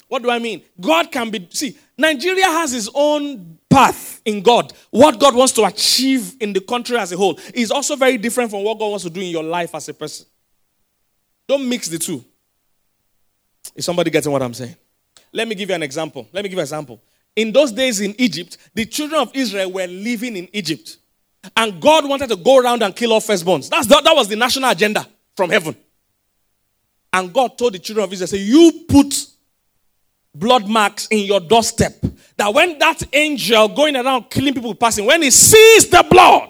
What 0.07 0.23
do 0.23 0.29
I 0.29 0.39
mean? 0.39 0.61
God 0.79 1.11
can 1.11 1.29
be, 1.29 1.45
see, 1.51 1.77
Nigeria 1.97 2.45
has 2.45 2.73
its 2.73 2.89
own 2.95 3.59
path 3.69 4.21
in 4.23 4.41
God. 4.41 4.71
What 4.89 5.19
God 5.19 5.35
wants 5.35 5.51
to 5.51 5.65
achieve 5.65 6.37
in 6.39 6.53
the 6.53 6.61
country 6.61 6.95
as 6.95 7.11
a 7.11 7.17
whole 7.17 7.37
is 7.53 7.71
also 7.71 7.97
very 7.97 8.17
different 8.17 8.51
from 8.51 8.63
what 8.63 8.79
God 8.79 8.87
wants 8.87 9.03
to 9.03 9.09
do 9.09 9.19
in 9.19 9.31
your 9.31 9.43
life 9.43 9.75
as 9.75 9.89
a 9.89 9.93
person. 9.93 10.25
Don't 11.45 11.67
mix 11.67 11.89
the 11.89 11.99
two. 11.99 12.23
Is 13.75 13.83
somebody 13.83 14.11
getting 14.11 14.31
what 14.31 14.41
I'm 14.41 14.53
saying? 14.53 14.77
Let 15.33 15.49
me 15.49 15.55
give 15.55 15.67
you 15.67 15.75
an 15.75 15.83
example. 15.83 16.25
Let 16.31 16.41
me 16.43 16.47
give 16.47 16.55
you 16.55 16.61
an 16.61 16.67
example. 16.67 17.01
In 17.35 17.51
those 17.51 17.73
days 17.73 17.99
in 17.99 18.15
Egypt, 18.17 18.57
the 18.73 18.85
children 18.85 19.19
of 19.19 19.35
Israel 19.35 19.73
were 19.73 19.87
living 19.87 20.37
in 20.37 20.47
Egypt. 20.53 20.99
And 21.57 21.81
God 21.81 22.07
wanted 22.07 22.29
to 22.29 22.35
go 22.35 22.57
around 22.57 22.83
and 22.83 22.95
kill 22.95 23.13
all 23.13 23.21
firstborns. 23.21 23.69
That's, 23.69 23.87
that, 23.87 24.03
that 24.03 24.15
was 24.15 24.27
the 24.27 24.35
national 24.35 24.69
agenda 24.69 25.05
from 25.35 25.49
heaven. 25.49 25.75
And 27.11 27.33
God 27.33 27.57
told 27.57 27.73
the 27.73 27.79
children 27.79 28.05
of 28.05 28.13
Israel, 28.13 28.27
say, 28.27 28.37
you 28.37 28.85
put 28.87 29.27
blood 30.33 30.67
marks 30.67 31.07
in 31.07 31.25
your 31.25 31.39
doorstep. 31.39 31.93
That 32.37 32.53
when 32.53 32.79
that 32.79 33.03
angel 33.13 33.67
going 33.69 33.95
around 33.95 34.29
killing 34.29 34.53
people 34.53 34.73
passing, 34.73 35.05
when 35.05 35.21
he 35.21 35.29
sees 35.29 35.89
the 35.89 36.05
blood, 36.09 36.49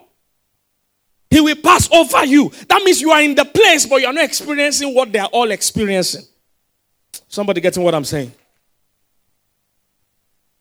he 1.29 1.41
will 1.41 1.55
pass 1.55 1.91
over 1.91 2.25
you. 2.25 2.49
That 2.69 2.83
means 2.83 3.01
you 3.01 3.11
are 3.11 3.21
in 3.21 3.35
the 3.35 3.45
place, 3.45 3.85
but 3.85 3.99
you 3.99 4.07
are 4.07 4.13
not 4.13 4.23
experiencing 4.23 4.93
what 4.93 5.11
they 5.11 5.19
are 5.19 5.29
all 5.31 5.49
experiencing. 5.51 6.23
Somebody 7.27 7.59
getting 7.59 7.83
what 7.83 7.95
I'm 7.95 8.05
saying? 8.05 8.31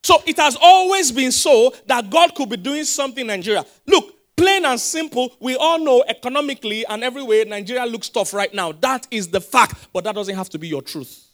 So 0.01 0.21
it 0.25 0.37
has 0.37 0.57
always 0.59 1.11
been 1.11 1.31
so 1.31 1.73
that 1.85 2.09
God 2.09 2.35
could 2.35 2.49
be 2.49 2.57
doing 2.57 2.83
something 2.83 3.21
in 3.21 3.27
Nigeria. 3.27 3.63
Look, 3.87 4.13
Plain 4.35 4.65
and 4.65 4.79
simple, 4.79 5.31
we 5.39 5.55
all 5.55 5.79
know 5.79 6.03
economically 6.07 6.85
and 6.87 7.03
every 7.03 7.21
way 7.21 7.43
Nigeria 7.43 7.85
looks 7.85 8.09
tough 8.09 8.33
right 8.33 8.53
now. 8.53 8.71
That 8.71 9.07
is 9.11 9.27
the 9.27 9.39
fact, 9.39 9.87
but 9.93 10.03
that 10.05 10.15
doesn't 10.15 10.35
have 10.35 10.49
to 10.49 10.59
be 10.59 10.67
your 10.67 10.81
truth. 10.81 11.27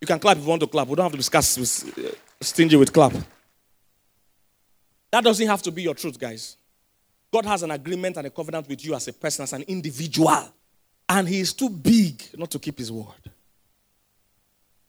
You 0.00 0.06
can 0.06 0.18
clap 0.18 0.36
if 0.36 0.42
you 0.42 0.48
want 0.48 0.60
to 0.60 0.66
clap. 0.66 0.88
We 0.88 0.94
don't 0.94 1.04
have 1.04 1.12
to 1.12 1.18
discuss 1.18 1.58
with, 1.58 1.98
uh, 1.98 2.10
stingy 2.40 2.76
with 2.76 2.92
clap. 2.92 3.12
That 5.10 5.24
doesn't 5.24 5.46
have 5.46 5.62
to 5.62 5.70
be 5.72 5.82
your 5.82 5.94
truth, 5.94 6.18
guys. 6.18 6.56
God 7.32 7.46
has 7.46 7.62
an 7.62 7.70
agreement 7.70 8.18
and 8.18 8.26
a 8.26 8.30
covenant 8.30 8.68
with 8.68 8.84
you 8.84 8.94
as 8.94 9.08
a 9.08 9.12
person, 9.12 9.44
as 9.44 9.52
an 9.54 9.62
individual. 9.62 10.52
And 11.08 11.26
he 11.26 11.40
is 11.40 11.54
too 11.54 11.70
big 11.70 12.22
not 12.36 12.50
to 12.50 12.58
keep 12.58 12.78
his 12.78 12.92
word. 12.92 13.30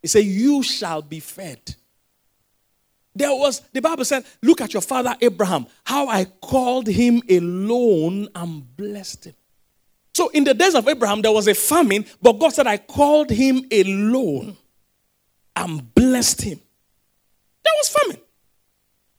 He 0.01 0.07
said, 0.07 0.25
You 0.25 0.61
shall 0.61 1.01
be 1.01 1.19
fed. 1.19 1.75
There 3.17 3.33
was, 3.33 3.61
the 3.73 3.81
Bible 3.81 4.05
said, 4.05 4.25
Look 4.43 4.61
at 4.61 4.73
your 4.73 4.81
father 4.81 5.15
Abraham, 5.19 5.65
how 5.83 6.07
I 6.07 6.25
called 6.25 6.87
him 6.87 7.21
alone 7.29 8.27
and 8.35 8.77
blessed 8.77 9.25
him. 9.25 9.33
So 10.13 10.29
in 10.29 10.43
the 10.43 10.53
days 10.53 10.75
of 10.75 10.87
Abraham, 10.87 11.21
there 11.21 11.31
was 11.31 11.47
a 11.47 11.55
famine, 11.55 12.05
but 12.21 12.33
God 12.33 12.49
said, 12.49 12.67
I 12.67 12.77
called 12.77 13.31
him 13.31 13.65
alone 13.71 14.55
and 15.55 15.95
blessed 15.95 16.43
him. 16.43 16.59
There 17.63 17.73
was 17.77 17.89
famine. 17.89 18.21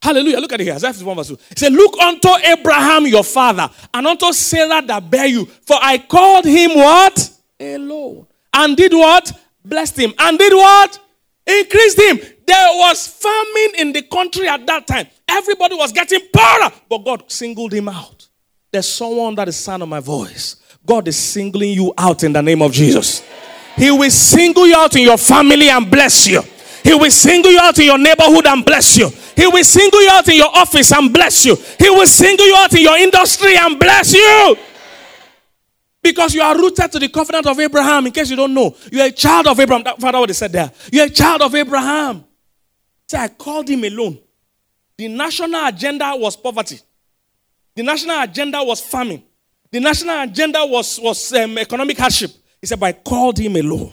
Hallelujah. 0.01 0.39
Look 0.39 0.53
at 0.53 0.61
it 0.61 0.65
here. 0.65 0.75
Isaiah 0.75 0.93
51 0.93 1.17
verse 1.17 1.29
2. 1.29 1.39
He 1.49 1.55
said, 1.57 1.73
Look 1.73 1.99
unto 1.99 2.29
Abraham 2.45 3.07
your 3.09 3.25
father, 3.25 3.69
and 3.93 4.07
unto 4.07 4.33
Sarah 4.33 4.81
that 4.83 5.11
bare 5.11 5.27
you. 5.27 5.45
For 5.45 5.77
I 5.81 5.99
called 5.99 6.45
him 6.45 6.77
what? 6.77 7.31
Alone. 7.59 8.29
And 8.53 8.77
did 8.77 8.93
what? 8.93 9.33
Blessed 9.65 9.99
him. 9.99 10.15
And 10.19 10.39
did 10.39 10.53
what? 10.53 11.01
Increased 11.47 11.99
him. 11.99 12.21
There 12.49 12.79
was 12.79 13.07
famine 13.07 13.75
in 13.79 13.93
the 13.93 14.01
country 14.01 14.49
at 14.49 14.67
that 14.67 14.87
time. 14.87 15.07
Everybody 15.29 15.75
was 15.75 15.93
getting 15.93 16.21
poorer, 16.33 16.73
but 16.89 17.05
God 17.05 17.31
singled 17.31 17.75
him 17.75 17.91
out. 17.91 18.27
There's 18.73 18.89
someone 18.89 19.35
that 19.35 19.49
is 19.49 19.57
sound 19.57 19.83
of 19.83 19.89
my 19.91 20.01
voice. 20.01 20.57
God 20.85 21.07
is 21.09 21.17
singling 21.19 21.75
you 21.75 21.93
out 21.99 22.25
in 22.25 22.33
the 22.33 22.41
name 22.41 22.63
of 22.63 22.73
Jesus. 22.73 23.23
He 23.77 23.91
will 23.91 24.11
single 24.11 24.67
you 24.67 24.75
out 24.75 24.97
in 24.97 25.03
your 25.03 25.19
family 25.19 25.69
and 25.69 25.91
bless 25.91 26.27
you. 26.27 26.41
He 26.83 26.95
will 26.95 27.11
single 27.11 27.53
you 27.53 27.61
out 27.61 27.79
in 27.79 27.85
your 27.85 27.99
neighborhood 27.99 28.47
and 28.47 28.65
bless 28.65 28.97
you. 28.97 29.11
He 29.37 29.47
will 29.47 29.63
single 29.63 30.03
you 30.03 30.11
out 30.11 30.27
in 30.27 30.37
your 30.37 30.57
office 30.57 30.91
and 30.91 31.13
bless 31.13 31.45
you. 31.45 31.55
He 31.79 31.91
will 31.91 32.07
single 32.07 32.47
you 32.47 32.57
out 32.57 32.73
in 32.73 32.81
your 32.81 32.97
industry 32.97 33.59
and 33.59 33.79
bless 33.79 34.15
you. 34.15 34.57
Because 36.03 36.33
you 36.33 36.41
are 36.41 36.57
rooted 36.57 36.91
to 36.93 36.99
the 36.99 37.11
covenant 37.11 37.47
of 37.47 37.61
Abraham. 37.61 38.07
In 38.07 38.13
case 38.13 38.31
you 38.31 38.37
don't 38.37 38.55
know, 38.55 38.75
you're 38.91 39.05
a 39.05 39.13
child 39.13 39.49
of 39.49 39.61
Abraham. 39.61 39.85
That 39.85 40.01
father 40.01 40.19
what 40.19 40.29
they 40.29 40.33
said 40.33 40.51
there. 40.51 40.73
You're 40.91 41.05
a 41.05 41.11
child 41.11 41.43
of 41.43 41.55
Abraham. 41.55 42.25
So 43.09 43.19
I 43.19 43.29
called 43.29 43.69
him 43.69 43.85
alone. 43.85 44.19
The 44.97 45.09
national 45.09 45.67
agenda 45.67 46.13
was 46.15 46.37
poverty. 46.37 46.79
The 47.75 47.83
national 47.83 48.21
agenda 48.23 48.63
was 48.63 48.81
famine. 48.81 49.23
The 49.71 49.81
national 49.81 50.23
agenda 50.23 50.65
was, 50.67 50.99
was 51.01 51.33
um, 51.33 51.57
economic 51.59 51.97
hardship. 51.99 52.31
He 52.61 52.67
said, 52.67 52.79
But 52.81 52.87
I 52.87 52.93
called 52.93 53.39
him 53.39 53.57
alone 53.57 53.93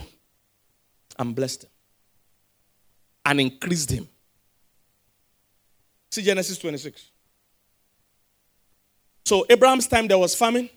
and 1.18 1.36
blessed 1.36 1.64
him 1.64 1.70
and 3.26 3.42
increased 3.42 3.92
him. 3.92 4.08
See 6.12 6.22
Genesis 6.22 6.58
26. 6.58 7.12
So 9.26 9.46
Abraham's 9.50 9.88
time 9.88 10.08
there 10.08 10.18
was 10.18 10.36
famine. 10.36 10.70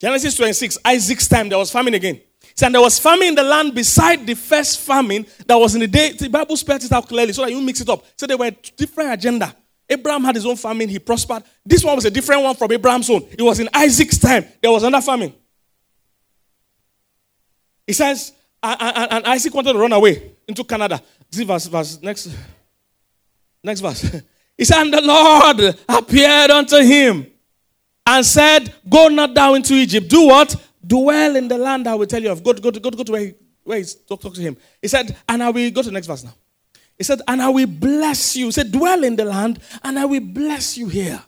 Genesis 0.00 0.34
26, 0.36 0.78
Isaac's 0.84 1.28
time 1.28 1.48
there 1.48 1.58
was 1.58 1.70
famine 1.70 1.94
again. 1.94 2.20
So, 2.54 2.66
and 2.66 2.74
there 2.74 2.82
was 2.82 2.98
famine 2.98 3.28
in 3.28 3.34
the 3.34 3.42
land 3.42 3.74
beside 3.74 4.26
the 4.26 4.34
first 4.34 4.80
famine 4.80 5.26
that 5.46 5.56
was 5.56 5.74
in 5.74 5.80
the 5.80 5.88
day. 5.88 6.12
The 6.12 6.28
Bible 6.28 6.56
spells 6.56 6.84
it 6.84 6.92
out 6.92 7.08
clearly 7.08 7.32
so 7.32 7.42
that 7.42 7.50
you 7.50 7.60
mix 7.60 7.80
it 7.80 7.88
up. 7.88 8.04
So 8.16 8.26
there 8.26 8.36
were 8.36 8.50
different 8.76 9.12
agenda. 9.12 9.54
Abraham 9.88 10.24
had 10.24 10.34
his 10.36 10.46
own 10.46 10.56
famine, 10.56 10.88
he 10.88 10.98
prospered. 10.98 11.42
This 11.64 11.84
one 11.84 11.96
was 11.96 12.04
a 12.04 12.10
different 12.10 12.42
one 12.42 12.54
from 12.54 12.70
Abraham's 12.72 13.10
own. 13.10 13.26
It 13.32 13.42
was 13.42 13.60
in 13.60 13.68
Isaac's 13.74 14.18
time. 14.18 14.44
There 14.62 14.70
was 14.70 14.82
another 14.82 15.04
famine. 15.04 15.34
He 17.86 17.92
says, 17.92 18.32
and 18.62 19.26
Isaac 19.26 19.52
wanted 19.52 19.74
to 19.74 19.78
run 19.78 19.92
away 19.92 20.32
into 20.48 20.64
Canada. 20.64 21.02
See 21.30 21.44
verse, 21.44 21.66
verse 21.66 22.00
next, 22.00 22.30
next 23.62 23.80
verse. 23.80 24.22
He 24.56 24.64
said, 24.64 24.82
And 24.82 24.94
the 24.94 25.02
Lord 25.02 25.76
appeared 25.88 26.50
unto 26.52 26.76
him 26.76 27.26
and 28.06 28.24
said, 28.24 28.72
Go 28.88 29.08
not 29.08 29.34
down 29.34 29.56
into 29.56 29.74
Egypt. 29.74 30.08
Do 30.08 30.28
what? 30.28 30.54
Dwell 30.86 31.36
in 31.36 31.48
the 31.48 31.58
land 31.58 31.86
I 31.86 31.94
will 31.94 32.06
tell 32.06 32.22
you 32.22 32.30
of. 32.30 32.42
Go, 32.42 32.52
go, 32.52 32.70
go, 32.70 32.90
go 32.90 33.02
to 33.02 33.12
where, 33.12 33.20
he, 33.20 33.34
where 33.62 33.78
he's 33.78 33.94
talk, 33.94 34.20
talk 34.20 34.34
to 34.34 34.40
him. 34.40 34.56
He 34.80 34.88
said, 34.88 35.16
And 35.28 35.42
I 35.42 35.50
will 35.50 35.70
go 35.70 35.82
to 35.82 35.88
the 35.88 35.92
next 35.92 36.06
verse 36.06 36.24
now. 36.24 36.34
He 36.96 37.04
said, 37.04 37.20
And 37.26 37.42
I 37.42 37.48
will 37.48 37.66
bless 37.66 38.36
you. 38.36 38.46
He 38.46 38.52
said, 38.52 38.70
Dwell 38.70 39.04
in 39.04 39.16
the 39.16 39.24
land, 39.24 39.60
and 39.82 39.98
I 39.98 40.04
will 40.04 40.20
bless 40.20 40.76
you 40.76 40.88
here. 40.88 41.20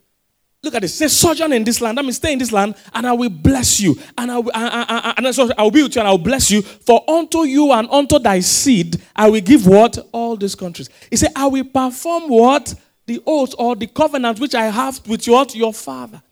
Look 0.62 0.74
at 0.74 0.82
this. 0.82 0.94
Say, 0.96 1.08
sojourn 1.08 1.52
in 1.52 1.62
this 1.62 1.80
land. 1.80 1.98
I 1.98 2.02
mean, 2.02 2.12
stay 2.12 2.32
in 2.32 2.38
this 2.38 2.50
land, 2.50 2.74
and 2.92 3.06
I 3.06 3.12
will 3.12 3.30
bless 3.30 3.78
you. 3.78 3.96
And 4.18 4.30
I 4.32 4.38
will, 4.38 4.50
I, 4.54 5.14
I, 5.16 5.26
I, 5.26 5.30
so 5.30 5.48
I 5.56 5.62
will 5.62 5.70
be 5.70 5.82
with 5.82 5.94
you, 5.94 6.00
and 6.00 6.08
I 6.08 6.10
will 6.10 6.18
bless 6.18 6.50
you. 6.50 6.62
For 6.62 7.08
unto 7.08 7.44
you 7.44 7.72
and 7.72 7.88
unto 7.90 8.18
thy 8.18 8.40
seed, 8.40 9.00
I 9.14 9.30
will 9.30 9.40
give 9.40 9.66
what? 9.66 9.98
All 10.12 10.36
these 10.36 10.54
countries. 10.54 10.88
He 11.10 11.16
said, 11.16 11.30
I 11.36 11.46
will 11.46 11.64
perform 11.64 12.28
what? 12.28 12.74
the 13.06 13.22
oath 13.26 13.54
or 13.58 13.76
the 13.76 13.86
covenant 13.86 14.40
which 14.40 14.54
I 14.54 14.66
have 14.66 15.06
with 15.06 15.26
your, 15.26 15.46
your 15.54 15.72
father. 15.72 16.22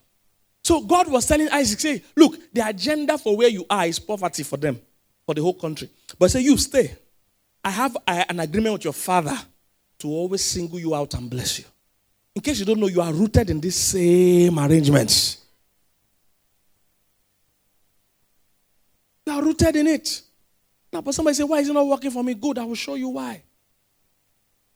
So 0.65 0.81
God 0.81 1.11
was 1.11 1.27
telling 1.27 1.51
Isaac, 1.51 1.79
say, 1.79 2.03
look, 2.17 2.39
the 2.53 2.67
agenda 2.67 3.19
for 3.19 3.37
where 3.37 3.49
you 3.49 3.67
are 3.69 3.87
is 3.87 3.99
poverty 3.99 4.43
for 4.43 4.57
them, 4.57 4.81
for 5.27 5.35
the 5.35 5.43
whole 5.43 5.53
country. 5.55 5.91
But 6.19 6.31
say, 6.31 6.41
you 6.41 6.57
stay. 6.57 6.97
I 7.63 7.71
have 7.71 7.97
an 8.09 8.41
agreement 8.41 8.73
with 8.73 8.85
your 8.85 8.95
father 8.95 9.37
to 9.99 10.09
always 10.09 10.43
single 10.43 10.79
you 10.79 10.95
out 10.95 11.13
and 11.15 11.29
bless 11.29 11.59
you. 11.59 11.67
In 12.35 12.43
case 12.43 12.59
you 12.59 12.65
don't 12.65 12.81
know, 12.81 12.89
you 12.89 13.01
are 13.03 13.13
rooted 13.13 13.51
in 13.51 13.61
these 13.61 13.77
same 13.77 14.59
arrangements. 14.59 15.39
You 19.27 19.35
are 19.35 19.43
rooted 19.43 19.77
in 19.77 19.87
it. 19.87 20.23
Now, 20.93 21.03
but 21.03 21.15
somebody 21.15 21.35
say, 21.35 21.45
why 21.45 21.61
is 21.61 21.69
it 21.69 21.73
not 21.75 21.87
working 21.87 22.11
for 22.11 22.25
me? 22.25 22.35
Good, 22.35 22.59
I 22.59 22.65
will 22.65 22.75
show 22.75 22.95
you 22.95 23.11
why. 23.11 23.43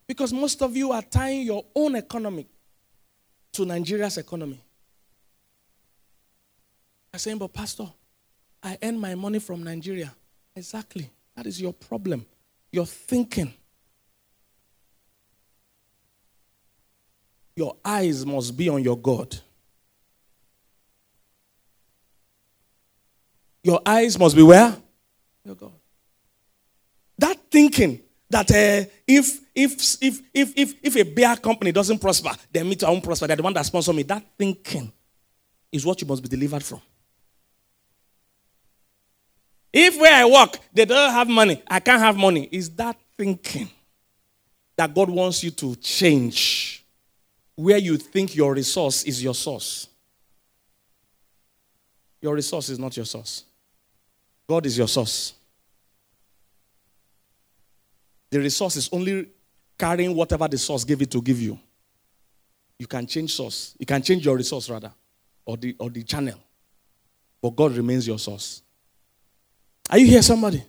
Because 0.07 0.33
most 0.33 0.63
of 0.63 0.77
you 0.77 0.93
are 0.93 1.03
tying 1.03 1.43
your 1.43 1.65
own 1.75 1.97
economy 1.97 2.47
to 3.53 3.65
Nigeria's 3.65 4.19
economy. 4.19 4.61
I'm 7.13 7.19
saying, 7.19 7.39
but 7.39 7.53
Pastor, 7.53 7.87
I 8.63 8.77
earn 8.83 8.99
my 8.99 9.15
money 9.15 9.39
from 9.39 9.63
Nigeria. 9.63 10.15
Exactly. 10.55 11.11
That 11.35 11.47
is 11.47 11.61
your 11.61 11.73
problem. 11.73 12.27
Your 12.71 12.87
thinking. 12.87 13.53
Your 17.57 17.77
eyes 17.85 18.25
must 18.25 18.57
be 18.57 18.69
on 18.69 18.83
your 18.83 18.97
God. 18.97 19.37
Your 23.63 23.81
eyes 23.85 24.19
must 24.19 24.37
be 24.37 24.43
where? 24.43 24.77
Your 25.45 25.55
God. 25.55 25.73
That 27.19 27.37
thinking 27.51 28.01
that 28.31 28.51
uh, 28.51 28.89
if, 29.07 29.41
if, 29.55 30.03
if, 30.03 30.21
if, 30.33 30.53
if, 30.57 30.75
if 30.83 30.97
a 30.97 31.03
beer 31.03 31.37
company 31.37 31.73
doesn't 31.73 31.99
prosper, 31.99 32.31
then 32.53 32.69
me 32.69 32.77
too, 32.77 32.87
I 32.87 32.91
won't 32.91 33.03
prosper. 33.03 33.27
They're 33.27 33.37
the 33.37 33.43
one 33.43 33.55
that 33.55 33.67
sponsor 33.67 33.93
me. 33.93 34.03
That 34.05 34.25
thinking 34.39 34.93
is 35.73 35.85
what 35.85 36.01
you 36.01 36.07
must 36.07 36.23
be 36.23 36.29
delivered 36.29 36.63
from. 36.63 36.81
If 39.73 40.01
where 40.01 40.15
I 40.15 40.25
work, 40.25 40.59
they 40.73 40.85
don't 40.85 41.13
have 41.13 41.29
money, 41.29 41.63
I 41.69 41.81
can't 41.81 42.01
have 42.01 42.17
money. 42.17 42.49
Is 42.51 42.71
that 42.71 42.97
thinking 43.17 43.69
that 44.77 44.95
God 44.95 45.11
wants 45.11 45.43
you 45.43 45.51
to 45.51 45.75
change 45.77 46.85
where 47.55 47.79
you 47.79 47.97
think 47.97 48.35
your 48.35 48.55
resource 48.55 49.03
is 49.05 49.23
your 49.23 49.35
source? 49.35 49.89
Your 52.21 52.35
resource 52.35 52.69
is 52.69 52.79
not 52.79 52.97
your 52.97 53.07
source. 53.07 53.45
God 54.49 54.65
is 54.67 54.79
your 54.79 54.89
source. 54.89 55.35
The 58.31 58.39
resource 58.39 58.77
is 58.77 58.89
only 58.93 59.29
carrying 59.79 60.15
whatever 60.15 60.49
the 60.49 60.59
source 60.59 60.85
gave 60.85 61.01
it 61.03 61.11
to 61.11 61.23
give 61.23 61.41
you. 61.41 61.59
You 62.79 62.87
can 62.87 63.07
change 63.07 63.35
source. 63.35 63.75
You 63.79 63.87
can 63.87 64.03
change 64.03 64.25
your 64.25 64.37
resource 64.37 64.71
rather, 64.71 64.93
or 65.45 65.57
the 65.57 65.75
or 65.79 65.91
the 65.91 66.03
channel. 66.03 66.39
But 67.41 67.57
God 67.57 67.73
remains 67.73 68.07
your 68.07 68.19
source. 68.19 68.63
Are 69.91 69.99
you 69.99 70.07
here, 70.07 70.23
somebody? 70.23 70.63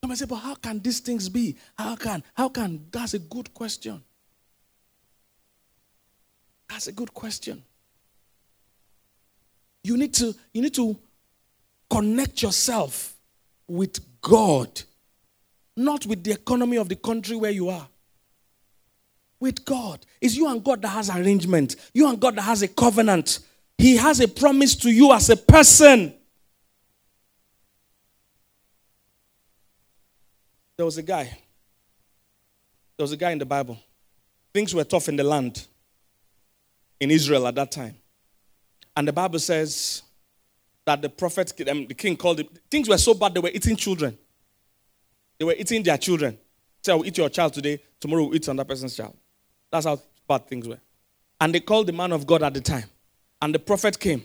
Somebody 0.00 0.18
say, 0.18 0.26
but 0.26 0.36
how 0.36 0.54
can 0.54 0.80
these 0.80 1.00
things 1.00 1.28
be? 1.28 1.56
How 1.76 1.96
can? 1.96 2.22
How 2.34 2.48
can? 2.48 2.86
That's 2.90 3.14
a 3.14 3.18
good 3.18 3.52
question. 3.52 4.02
That's 6.68 6.86
a 6.86 6.92
good 6.92 7.12
question. 7.12 7.62
You 9.82 9.96
need 9.96 10.14
to, 10.14 10.34
you 10.52 10.62
need 10.62 10.74
to 10.74 10.96
connect 11.88 12.42
yourself 12.42 13.14
with 13.66 13.98
God 14.20 14.82
not 15.78 16.04
with 16.06 16.24
the 16.24 16.32
economy 16.32 16.76
of 16.76 16.88
the 16.88 16.96
country 16.96 17.36
where 17.36 17.52
you 17.52 17.68
are. 17.70 17.88
With 19.40 19.64
God. 19.64 20.04
It's 20.20 20.34
you 20.34 20.48
and 20.48 20.62
God 20.62 20.82
that 20.82 20.88
has 20.88 21.08
arrangement. 21.08 21.76
You 21.94 22.08
and 22.08 22.18
God 22.20 22.34
that 22.36 22.42
has 22.42 22.62
a 22.62 22.68
covenant. 22.68 23.38
He 23.78 23.96
has 23.96 24.18
a 24.20 24.26
promise 24.26 24.74
to 24.76 24.90
you 24.90 25.12
as 25.12 25.30
a 25.30 25.36
person. 25.36 26.12
There 30.78 30.84
was 30.84 30.96
a 30.96 31.02
guy. 31.02 31.24
There 32.96 33.04
was 33.04 33.10
a 33.10 33.16
guy 33.16 33.32
in 33.32 33.38
the 33.38 33.44
Bible. 33.44 33.78
things 34.54 34.74
were 34.74 34.84
tough 34.84 35.08
in 35.08 35.16
the 35.16 35.24
land, 35.24 35.66
in 37.00 37.10
Israel 37.10 37.46
at 37.48 37.56
that 37.56 37.70
time. 37.70 37.96
And 38.96 39.06
the 39.06 39.12
Bible 39.12 39.40
says 39.40 40.02
that 40.84 41.02
the 41.02 41.08
prophet, 41.08 41.52
um, 41.68 41.86
the 41.86 41.94
king 41.94 42.16
called 42.16 42.40
it, 42.40 42.48
things 42.70 42.88
were 42.88 42.96
so 42.96 43.14
bad 43.14 43.34
they 43.34 43.40
were 43.40 43.50
eating 43.52 43.74
children. 43.76 44.16
They 45.36 45.44
were 45.44 45.54
eating 45.58 45.82
their 45.82 45.98
children. 45.98 46.38
Say, 46.82 46.92
I'll 46.92 47.04
eat 47.04 47.18
your 47.18 47.28
child 47.28 47.54
today, 47.54 47.80
tomorrow 47.98 48.24
we'll 48.24 48.36
eat 48.36 48.46
another 48.46 48.66
person's 48.66 48.96
child. 48.96 49.16
That's 49.70 49.84
how 49.84 50.00
bad 50.28 50.46
things 50.46 50.66
were. 50.66 50.80
And 51.40 51.52
they 51.52 51.60
called 51.60 51.88
the 51.88 51.92
man 51.92 52.12
of 52.12 52.24
God 52.24 52.44
at 52.44 52.54
the 52.54 52.60
time. 52.60 52.88
And 53.42 53.52
the 53.52 53.58
prophet 53.58 53.98
came 53.98 54.22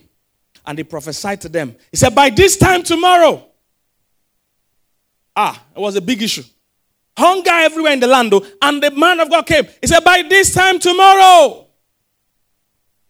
and 0.64 0.78
he 0.78 0.84
prophesied 0.84 1.40
to 1.42 1.48
them. 1.48 1.74
He 1.90 1.96
said, 1.96 2.14
By 2.14 2.30
this 2.30 2.56
time 2.56 2.84
tomorrow, 2.84 3.44
ah, 5.36 5.62
it 5.74 5.80
was 5.80 5.96
a 5.96 6.00
big 6.00 6.22
issue. 6.22 6.42
Hunger 7.16 7.50
everywhere 7.50 7.92
in 7.92 8.00
the 8.00 8.06
land, 8.06 8.32
though. 8.32 8.44
And 8.60 8.82
the 8.82 8.90
man 8.90 9.20
of 9.20 9.30
God 9.30 9.46
came. 9.46 9.64
He 9.80 9.86
said, 9.86 10.02
By 10.02 10.22
this 10.22 10.52
time 10.52 10.78
tomorrow, 10.78 11.66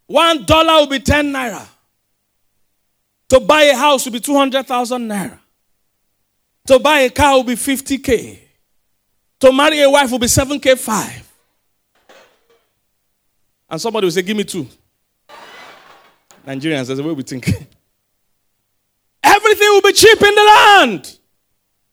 one 0.06 0.44
dollar 0.44 0.80
will 0.80 0.88
be 0.88 0.98
10 1.00 1.32
naira. 1.32 1.66
To 3.30 3.40
buy 3.40 3.62
a 3.64 3.76
house 3.76 4.04
will 4.04 4.12
be 4.12 4.20
200,000 4.20 5.08
naira. 5.08 5.38
To 6.66 6.78
buy 6.78 7.00
a 7.00 7.10
car 7.10 7.36
will 7.36 7.44
be 7.44 7.54
50k. 7.54 8.38
To 9.40 9.52
marry 9.52 9.80
a 9.80 9.90
wife 9.90 10.10
will 10.10 10.18
be 10.18 10.26
7k 10.26 10.78
5. 10.78 11.32
And 13.70 13.80
somebody 13.80 14.04
will 14.06 14.12
say, 14.12 14.22
Give 14.22 14.36
me 14.36 14.44
two. 14.44 14.66
Nigerians, 16.46 16.86
that's 16.88 16.98
the 16.98 17.02
way 17.02 17.12
we 17.12 17.22
think. 17.22 17.48
Everything 19.22 19.68
will 19.68 19.80
be 19.82 19.92
cheap 19.92 20.20
in 20.22 20.34
the 20.34 20.42
land. 20.42 21.18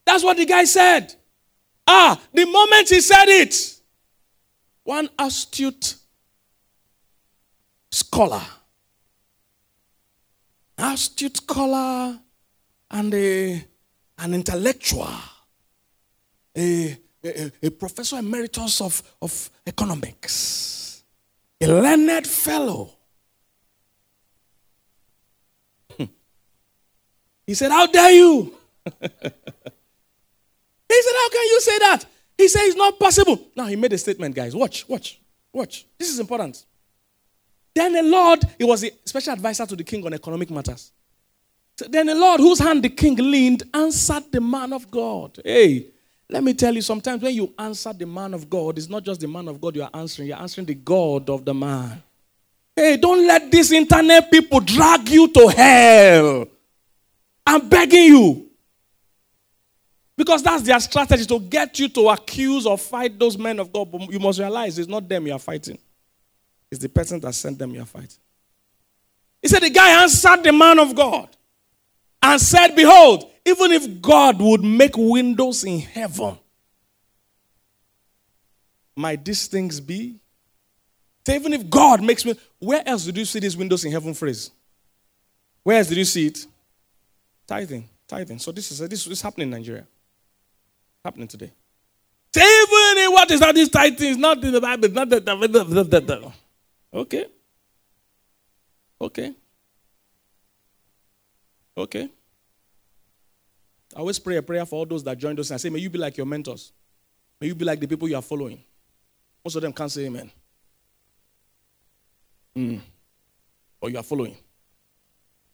That's 0.05 0.23
what 0.23 0.37
the 0.37 0.45
guy 0.45 0.65
said. 0.65 1.13
Ah, 1.87 2.19
the 2.33 2.45
moment 2.45 2.89
he 2.89 3.01
said 3.01 3.27
it, 3.27 3.81
one 4.83 5.09
astute 5.17 5.95
scholar, 7.91 8.43
astute 10.77 11.37
scholar, 11.37 12.19
and 12.89 13.13
a, 13.13 13.65
an 14.19 14.33
intellectual, 14.33 15.09
a, 16.57 16.97
a, 17.23 17.51
a 17.63 17.69
professor 17.71 18.17
emeritus 18.17 18.81
of, 18.81 19.01
of 19.21 19.49
economics, 19.65 21.03
a 21.61 21.67
learned 21.67 22.27
fellow. 22.27 22.91
He 27.51 27.53
said, 27.53 27.71
How 27.71 27.85
dare 27.85 28.11
you? 28.11 28.53
He 30.91 31.01
said, 31.01 31.13
How 31.15 31.29
can 31.29 31.47
you 31.47 31.61
say 31.61 31.79
that? 31.79 32.05
He 32.37 32.47
said, 32.47 32.61
It's 32.65 32.75
not 32.75 32.99
possible. 32.99 33.39
Now 33.55 33.65
he 33.65 33.75
made 33.75 33.93
a 33.93 33.97
statement, 33.97 34.35
guys. 34.35 34.55
Watch, 34.55 34.87
watch, 34.87 35.19
watch. 35.53 35.85
This 35.97 36.09
is 36.09 36.19
important. 36.19 36.65
Then 37.73 37.93
the 37.93 38.03
Lord, 38.03 38.43
he 38.57 38.65
was 38.65 38.83
a 38.83 38.91
special 39.05 39.33
advisor 39.33 39.65
to 39.65 39.75
the 39.75 39.83
king 39.83 40.05
on 40.05 40.13
economic 40.13 40.49
matters. 40.49 40.91
So 41.77 41.85
then 41.87 42.07
the 42.07 42.15
Lord, 42.15 42.41
whose 42.41 42.59
hand 42.59 42.83
the 42.83 42.89
king 42.89 43.15
leaned, 43.15 43.63
answered 43.73 44.31
the 44.31 44.41
man 44.41 44.73
of 44.73 44.91
God. 44.91 45.39
Hey, 45.43 45.87
let 46.29 46.43
me 46.43 46.53
tell 46.53 46.73
you, 46.73 46.81
sometimes 46.81 47.21
when 47.21 47.33
you 47.33 47.53
answer 47.57 47.91
the 47.93 48.05
man 48.05 48.33
of 48.33 48.49
God, 48.49 48.77
it's 48.77 48.89
not 48.89 49.03
just 49.03 49.21
the 49.21 49.27
man 49.27 49.47
of 49.47 49.59
God 49.59 49.75
you 49.75 49.83
are 49.83 49.89
answering, 49.93 50.27
you're 50.27 50.37
answering 50.37 50.65
the 50.67 50.75
God 50.75 51.29
of 51.29 51.45
the 51.45 51.53
man. 51.53 52.03
Hey, 52.75 52.97
don't 52.97 53.25
let 53.25 53.51
these 53.51 53.71
internet 53.71 54.31
people 54.31 54.59
drag 54.59 55.09
you 55.09 55.27
to 55.29 55.47
hell. 55.47 56.47
I'm 57.45 57.67
begging 57.67 58.05
you. 58.05 58.50
Because 60.21 60.43
that's 60.43 60.61
their 60.61 60.79
strategy 60.79 61.25
to 61.25 61.39
get 61.39 61.79
you 61.79 61.89
to 61.89 62.09
accuse 62.09 62.67
or 62.67 62.77
fight 62.77 63.17
those 63.17 63.39
men 63.39 63.57
of 63.57 63.73
God. 63.73 63.91
But 63.91 64.11
you 64.11 64.19
must 64.19 64.37
realize 64.37 64.77
it's 64.77 64.87
not 64.87 65.09
them 65.09 65.25
you 65.25 65.33
are 65.33 65.39
fighting, 65.39 65.79
it's 66.69 66.79
the 66.79 66.89
person 66.89 67.19
that 67.21 67.33
sent 67.33 67.57
them 67.57 67.71
you 67.71 67.81
are 67.81 67.87
fighting. 67.87 68.19
He 69.41 69.47
said, 69.47 69.63
The 69.63 69.71
guy 69.71 70.03
answered 70.03 70.43
the 70.43 70.53
man 70.53 70.77
of 70.77 70.93
God 70.93 71.27
and 72.21 72.39
said, 72.39 72.75
Behold, 72.75 73.31
even 73.47 73.71
if 73.71 73.99
God 73.99 74.39
would 74.39 74.63
make 74.63 74.95
windows 74.95 75.63
in 75.63 75.79
heaven, 75.79 76.37
might 78.95 79.25
these 79.25 79.47
things 79.47 79.79
be? 79.79 80.19
So 81.25 81.33
even 81.33 81.51
if 81.53 81.67
God 81.67 82.03
makes 82.03 82.23
me, 82.25 82.35
where 82.59 82.87
else 82.87 83.05
did 83.05 83.17
you 83.17 83.25
see 83.25 83.39
these 83.39 83.57
windows 83.57 83.83
in 83.85 83.91
heaven 83.91 84.13
phrase? 84.13 84.51
Where 85.63 85.79
else 85.79 85.87
did 85.87 85.97
you 85.97 86.05
see 86.05 86.27
it? 86.27 86.45
Tithing, 87.47 87.89
tithing. 88.07 88.37
So 88.37 88.51
this 88.51 88.71
is 88.71 88.87
this 88.87 89.07
is 89.07 89.19
happening 89.23 89.47
in 89.47 89.57
Nigeria 89.57 89.87
happening 91.03 91.27
today. 91.27 91.51
Even 92.35 93.11
what 93.11 93.29
is 93.31 93.41
not 93.41 93.55
tithing 93.55 94.09
is 94.11 94.17
not 94.17 94.43
in 94.43 94.51
the 94.51 94.61
Bible. 94.61 94.89
Not 94.89 95.09
that. 95.09 96.33
Okay. 96.93 97.25
Okay. 99.01 99.33
Okay. 101.77 102.09
I 103.95 103.99
always 103.99 104.19
pray 104.19 104.37
a 104.37 104.41
prayer 104.41 104.65
for 104.65 104.75
all 104.77 104.85
those 104.85 105.03
that 105.03 105.17
joined 105.17 105.39
us 105.39 105.49
and 105.49 105.55
I 105.55 105.57
say, 105.57 105.69
May 105.69 105.79
you 105.79 105.89
be 105.89 105.99
like 105.99 106.15
your 106.15 106.25
mentors. 106.25 106.71
May 107.39 107.47
you 107.47 107.55
be 107.55 107.65
like 107.65 107.79
the 107.79 107.87
people 107.87 108.07
you 108.07 108.15
are 108.15 108.21
following. 108.21 108.63
Most 109.43 109.55
of 109.55 109.61
them 109.61 109.73
can't 109.73 109.91
say 109.91 110.05
amen. 110.05 110.31
Mm. 112.55 112.79
Or 113.81 113.89
you 113.89 113.97
are 113.97 114.03
following. 114.03 114.37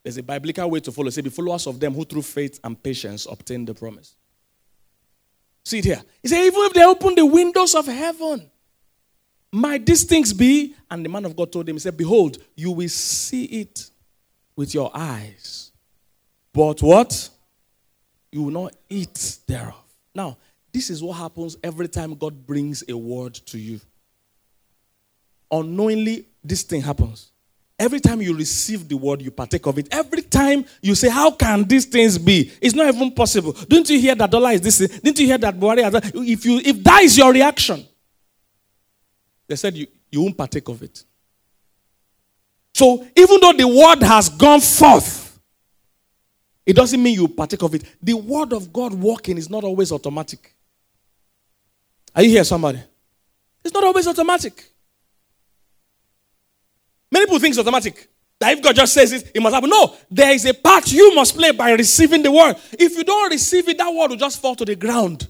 There's 0.02 0.18
a 0.18 0.22
biblical 0.22 0.70
way 0.70 0.80
to 0.80 0.92
follow. 0.92 1.10
Say, 1.10 1.22
be 1.22 1.30
followers 1.30 1.66
of 1.66 1.80
them 1.80 1.94
who 1.94 2.04
through 2.04 2.22
faith 2.22 2.60
and 2.62 2.80
patience 2.80 3.26
obtain 3.26 3.64
the 3.64 3.74
promise. 3.74 4.14
See 5.68 5.80
it 5.80 5.84
here. 5.84 6.02
He 6.22 6.28
said, 6.28 6.46
even 6.46 6.62
if 6.62 6.72
they 6.72 6.82
open 6.82 7.14
the 7.14 7.26
windows 7.26 7.74
of 7.74 7.84
heaven, 7.84 8.50
might 9.52 9.84
these 9.84 10.02
things 10.02 10.32
be? 10.32 10.74
And 10.90 11.04
the 11.04 11.10
man 11.10 11.26
of 11.26 11.36
God 11.36 11.52
told 11.52 11.68
him, 11.68 11.74
He 11.74 11.80
said, 11.80 11.94
Behold, 11.94 12.38
you 12.56 12.70
will 12.70 12.88
see 12.88 13.44
it 13.44 13.90
with 14.56 14.72
your 14.72 14.90
eyes. 14.94 15.70
But 16.54 16.80
what? 16.80 17.28
You 18.32 18.44
will 18.44 18.50
not 18.50 18.76
eat 18.88 19.40
thereof. 19.46 19.74
Now, 20.14 20.38
this 20.72 20.88
is 20.88 21.02
what 21.02 21.18
happens 21.18 21.58
every 21.62 21.88
time 21.88 22.14
God 22.14 22.46
brings 22.46 22.82
a 22.88 22.96
word 22.96 23.34
to 23.34 23.58
you. 23.58 23.78
Unknowingly, 25.50 26.24
this 26.42 26.62
thing 26.62 26.80
happens. 26.80 27.30
Every 27.78 28.00
time 28.00 28.20
you 28.20 28.34
receive 28.34 28.88
the 28.88 28.96
word, 28.96 29.22
you 29.22 29.30
partake 29.30 29.64
of 29.66 29.78
it. 29.78 29.86
Every 29.92 30.22
time 30.22 30.64
you 30.82 30.96
say, 30.96 31.08
How 31.08 31.30
can 31.30 31.62
these 31.62 31.84
things 31.84 32.18
be? 32.18 32.50
It's 32.60 32.74
not 32.74 32.92
even 32.92 33.12
possible. 33.12 33.52
Didn't 33.52 33.88
you 33.90 34.00
hear 34.00 34.16
that 34.16 34.30
dollar 34.30 34.50
is 34.50 34.60
this? 34.60 34.78
Didn't 34.78 35.18
you 35.18 35.26
hear 35.26 35.38
that 35.38 35.54
If, 36.14 36.44
you, 36.44 36.60
if 36.64 36.82
that 36.82 37.02
is 37.02 37.16
your 37.16 37.32
reaction, 37.32 37.86
they 39.46 39.54
said 39.54 39.76
you, 39.76 39.86
you 40.10 40.20
won't 40.20 40.36
partake 40.36 40.68
of 40.68 40.82
it. 40.82 41.04
So 42.74 43.06
even 43.16 43.40
though 43.40 43.52
the 43.52 43.66
word 43.66 44.02
has 44.02 44.28
gone 44.28 44.60
forth, 44.60 45.40
it 46.66 46.74
doesn't 46.76 47.02
mean 47.02 47.14
you 47.14 47.28
partake 47.28 47.62
of 47.62 47.74
it. 47.74 47.84
The 48.02 48.14
word 48.14 48.52
of 48.52 48.72
God 48.72 48.92
working 48.92 49.38
is 49.38 49.48
not 49.48 49.64
always 49.64 49.90
automatic. 49.92 50.52
Are 52.14 52.22
you 52.22 52.30
here, 52.30 52.44
somebody? 52.44 52.80
It's 53.64 53.72
not 53.72 53.84
always 53.84 54.06
automatic. 54.06 54.64
Many 57.10 57.26
people 57.26 57.38
think 57.38 57.52
it's 57.52 57.58
automatic. 57.58 58.08
That 58.40 58.56
if 58.56 58.62
God 58.62 58.76
just 58.76 58.94
says 58.94 59.12
it, 59.12 59.32
it 59.34 59.42
must 59.42 59.54
happen. 59.54 59.70
No, 59.70 59.94
there 60.10 60.32
is 60.32 60.44
a 60.44 60.54
part 60.54 60.92
you 60.92 61.14
must 61.14 61.36
play 61.36 61.50
by 61.50 61.72
receiving 61.72 62.22
the 62.22 62.30
word. 62.30 62.56
If 62.78 62.96
you 62.96 63.04
don't 63.04 63.30
receive 63.30 63.68
it, 63.68 63.78
that 63.78 63.92
word 63.92 64.10
will 64.10 64.16
just 64.16 64.40
fall 64.40 64.54
to 64.56 64.64
the 64.64 64.76
ground. 64.76 65.28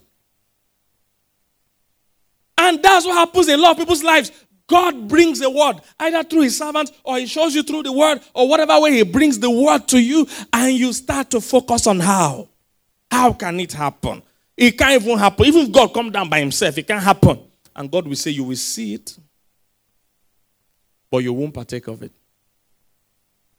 And 2.59 2.83
that's 2.83 3.07
what 3.07 3.14
happens 3.14 3.49
in 3.49 3.59
a 3.59 3.62
lot 3.62 3.73
of 3.73 3.79
people's 3.79 4.03
lives. 4.03 4.31
God 4.67 5.09
brings 5.09 5.41
a 5.41 5.49
word, 5.49 5.81
either 5.99 6.23
through 6.23 6.43
his 6.43 6.59
servants 6.59 6.93
or 7.03 7.19
he 7.19 7.27
shows 7.27 7.55
you 7.55 7.62
through 7.62 7.85
the 7.85 7.93
word 7.93 8.21
or 8.35 8.47
whatever 8.47 8.79
way 8.79 8.93
he 8.93 9.03
brings 9.03 9.38
the 9.38 9.51
word 9.51 9.88
to 9.88 9.99
you, 9.99 10.29
and 10.53 10.77
you 10.77 10.93
start 10.93 11.31
to 11.31 11.41
focus 11.41 11.87
on 11.87 12.01
how. 12.01 12.49
How 13.11 13.33
can 13.33 13.59
it 13.61 13.73
happen? 13.73 14.23
It 14.55 14.77
can't 14.77 15.03
even 15.03 15.17
happen. 15.17 15.47
Even 15.47 15.62
if 15.62 15.73
God 15.73 15.95
come 15.95 16.11
down 16.11 16.29
by 16.29 16.41
himself, 16.41 16.77
it 16.77 16.87
can't 16.87 17.03
happen. 17.03 17.38
And 17.75 17.91
God 17.91 18.07
will 18.07 18.17
say, 18.17 18.33
You 18.33 18.45
will 18.45 18.57
see 18.57 18.95
it, 18.95 19.17
but 21.11 21.18
you 21.18 21.33
won't 21.33 21.55
partake 21.55 21.87
of 21.88 22.03
it. 22.03 22.12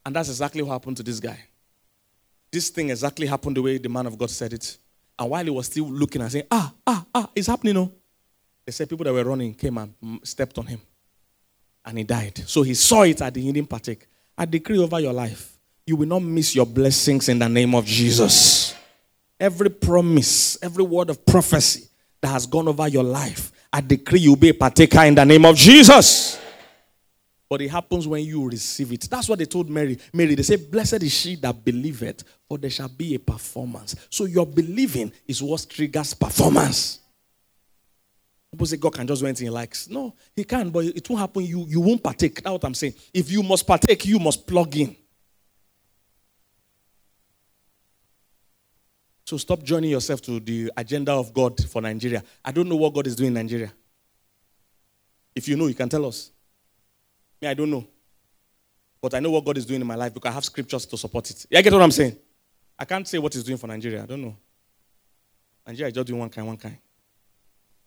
And 0.06 0.16
that's 0.16 0.30
exactly 0.30 0.62
what 0.62 0.74
happened 0.74 0.98
to 0.98 1.04
this 1.04 1.20
guy. 1.20 1.40
This 2.52 2.70
thing 2.70 2.90
exactly 2.90 3.28
happened 3.28 3.58
the 3.58 3.62
way 3.62 3.78
the 3.78 3.90
man 3.90 4.08
of 4.08 4.18
God 4.18 4.30
said 4.30 4.54
it. 4.54 4.78
And 5.18 5.30
while 5.30 5.44
he 5.44 5.50
was 5.50 5.68
still 5.68 5.86
looking 5.86 6.22
and 6.22 6.32
saying, 6.32 6.46
ah, 6.50 6.74
ah, 6.88 7.06
ah, 7.14 7.30
it's 7.36 7.48
happening, 7.48 7.76
no. 7.76 7.92
They 8.66 8.72
said 8.72 8.90
people 8.90 9.04
that 9.04 9.14
were 9.14 9.24
running 9.24 9.54
came 9.54 9.78
and 9.78 9.94
stepped 10.24 10.58
on 10.58 10.66
him. 10.66 10.82
And 11.86 11.98
he 11.98 12.04
died. 12.04 12.38
So 12.48 12.62
he 12.62 12.74
saw 12.74 13.04
it 13.04 13.22
and 13.22 13.36
he 13.36 13.52
didn't 13.52 13.70
partake. 13.70 14.08
I 14.38 14.46
decree 14.46 14.80
over 14.80 15.00
your 15.00 15.14
life, 15.14 15.58
you 15.86 15.96
will 15.96 16.08
not 16.08 16.22
miss 16.22 16.56
your 16.56 16.66
blessings 16.66 17.30
in 17.30 17.40
the 17.40 17.50
name 17.50 17.76
of 17.76 17.86
Jesus. 17.86 18.74
Every 19.40 19.70
promise, 19.70 20.58
every 20.62 20.84
word 20.84 21.10
of 21.10 21.26
prophecy 21.26 21.88
that 22.22 22.28
has 22.30 22.46
gone 22.46 22.68
over 22.68 22.88
your 22.88 23.04
life, 23.04 23.52
I 23.72 23.82
decree 23.82 24.22
you'll 24.22 24.36
be 24.36 24.50
a 24.50 24.54
partaker 24.54 25.04
in 25.04 25.16
the 25.16 25.26
name 25.26 25.46
of 25.46 25.56
Jesus. 25.56 26.40
But 27.50 27.62
it 27.64 27.70
happens 27.70 28.08
when 28.08 28.24
you 28.24 28.48
receive 28.48 28.94
it. 28.94 29.08
That's 29.10 29.28
what 29.28 29.40
they 29.40 29.46
told 29.46 29.70
Mary. 29.70 29.98
Mary, 30.14 30.36
they 30.36 30.44
say, 30.44 30.56
Blessed 30.58 31.02
is 31.02 31.12
she 31.12 31.36
that 31.38 31.66
believeth, 31.66 32.24
for 32.48 32.60
there 32.60 32.70
shall 32.70 32.90
be 32.90 33.16
a 33.16 33.20
performance. 33.20 33.96
So 34.12 34.26
your 34.26 34.46
believing 34.46 35.12
is 35.28 35.42
what 35.42 35.66
triggers 35.68 36.14
performance. 36.14 37.00
People 38.52 38.68
say 38.68 38.78
God 38.78 38.94
can 38.94 39.08
just 39.08 39.22
do 39.22 39.28
anything 39.28 39.48
he 39.48 39.52
likes. 39.52 39.90
No, 39.90 40.14
he 40.36 40.44
can, 40.44 40.70
but 40.70 40.86
it 40.86 41.10
won't 41.10 41.20
happen. 41.20 41.44
You, 41.44 41.66
you 41.68 41.82
won't 41.82 42.04
partake. 42.04 42.36
That's 42.36 42.52
what 42.52 42.64
I'm 42.66 42.74
saying. 42.76 42.94
If 43.14 43.32
you 43.32 43.42
must 43.42 43.66
partake, 43.66 44.06
you 44.06 44.20
must 44.20 44.46
plug 44.46 44.76
in. 44.76 44.96
So 49.26 49.38
stop 49.38 49.62
joining 49.62 49.92
yourself 49.92 50.22
to 50.24 50.40
the 50.40 50.72
agenda 50.76 51.12
of 51.14 51.34
God 51.34 51.64
for 51.70 51.82
Nigeria. 51.82 52.24
I 52.44 52.52
don't 52.52 52.68
know 52.68 52.76
what 52.76 52.94
God 52.94 53.06
is 53.06 53.16
doing 53.16 53.28
in 53.28 53.36
Nigeria. 53.36 53.72
If 55.36 55.48
you 55.48 55.56
know, 55.56 55.68
you 55.68 55.76
can 55.76 55.90
tell 55.90 56.06
us. 56.06 56.32
Me, 57.42 57.48
I 57.48 57.54
don't 57.54 57.70
know. 57.72 57.88
But 59.02 59.14
I 59.14 59.20
know 59.20 59.32
what 59.32 59.46
God 59.46 59.58
is 59.58 59.66
doing 59.66 59.82
in 59.82 59.88
my 59.88 59.96
life 59.96 60.14
because 60.14 60.30
I 60.30 60.34
have 60.34 60.44
scriptures 60.44 60.86
to 60.86 60.98
support 60.98 61.30
it. 61.30 61.46
Yeah, 61.50 61.62
get 61.62 61.72
what 61.72 61.82
I'm 61.82 61.92
saying? 61.92 62.18
I 62.78 62.86
can't 62.86 63.08
say 63.08 63.18
what 63.18 63.34
He's 63.34 63.44
doing 63.44 63.58
for 63.58 63.68
Nigeria. 63.68 64.04
I 64.04 64.06
don't 64.06 64.22
know. 64.22 64.36
Nigeria 65.66 65.88
is 65.90 65.94
just 65.94 66.08
doing 66.08 66.20
one 66.20 66.30
kind, 66.30 66.48
one 66.48 66.58
kind. 66.58 66.78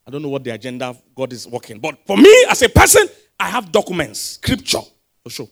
I 0.06 0.10
don't 0.10 0.22
know 0.22 0.28
what 0.28 0.42
the 0.42 0.50
agenda 0.50 0.96
God 1.14 1.32
is 1.32 1.46
working. 1.46 1.78
But 1.78 2.06
for 2.06 2.16
me, 2.16 2.46
as 2.50 2.62
a 2.62 2.68
person, 2.68 3.06
I 3.38 3.48
have 3.48 3.70
documents, 3.70 4.20
scripture 4.20 4.80
to 5.24 5.30
show. 5.30 5.48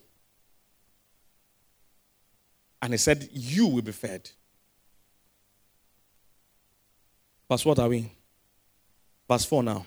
And 2.83 2.93
he 2.93 2.97
said, 2.97 3.29
You 3.33 3.67
will 3.67 3.83
be 3.83 3.93
fed. 3.93 4.31
Verse 7.49 7.65
what 7.65 7.79
are 7.79 7.89
we? 7.89 8.11
Verse 9.29 9.45
4 9.45 9.63
now. 9.63 9.87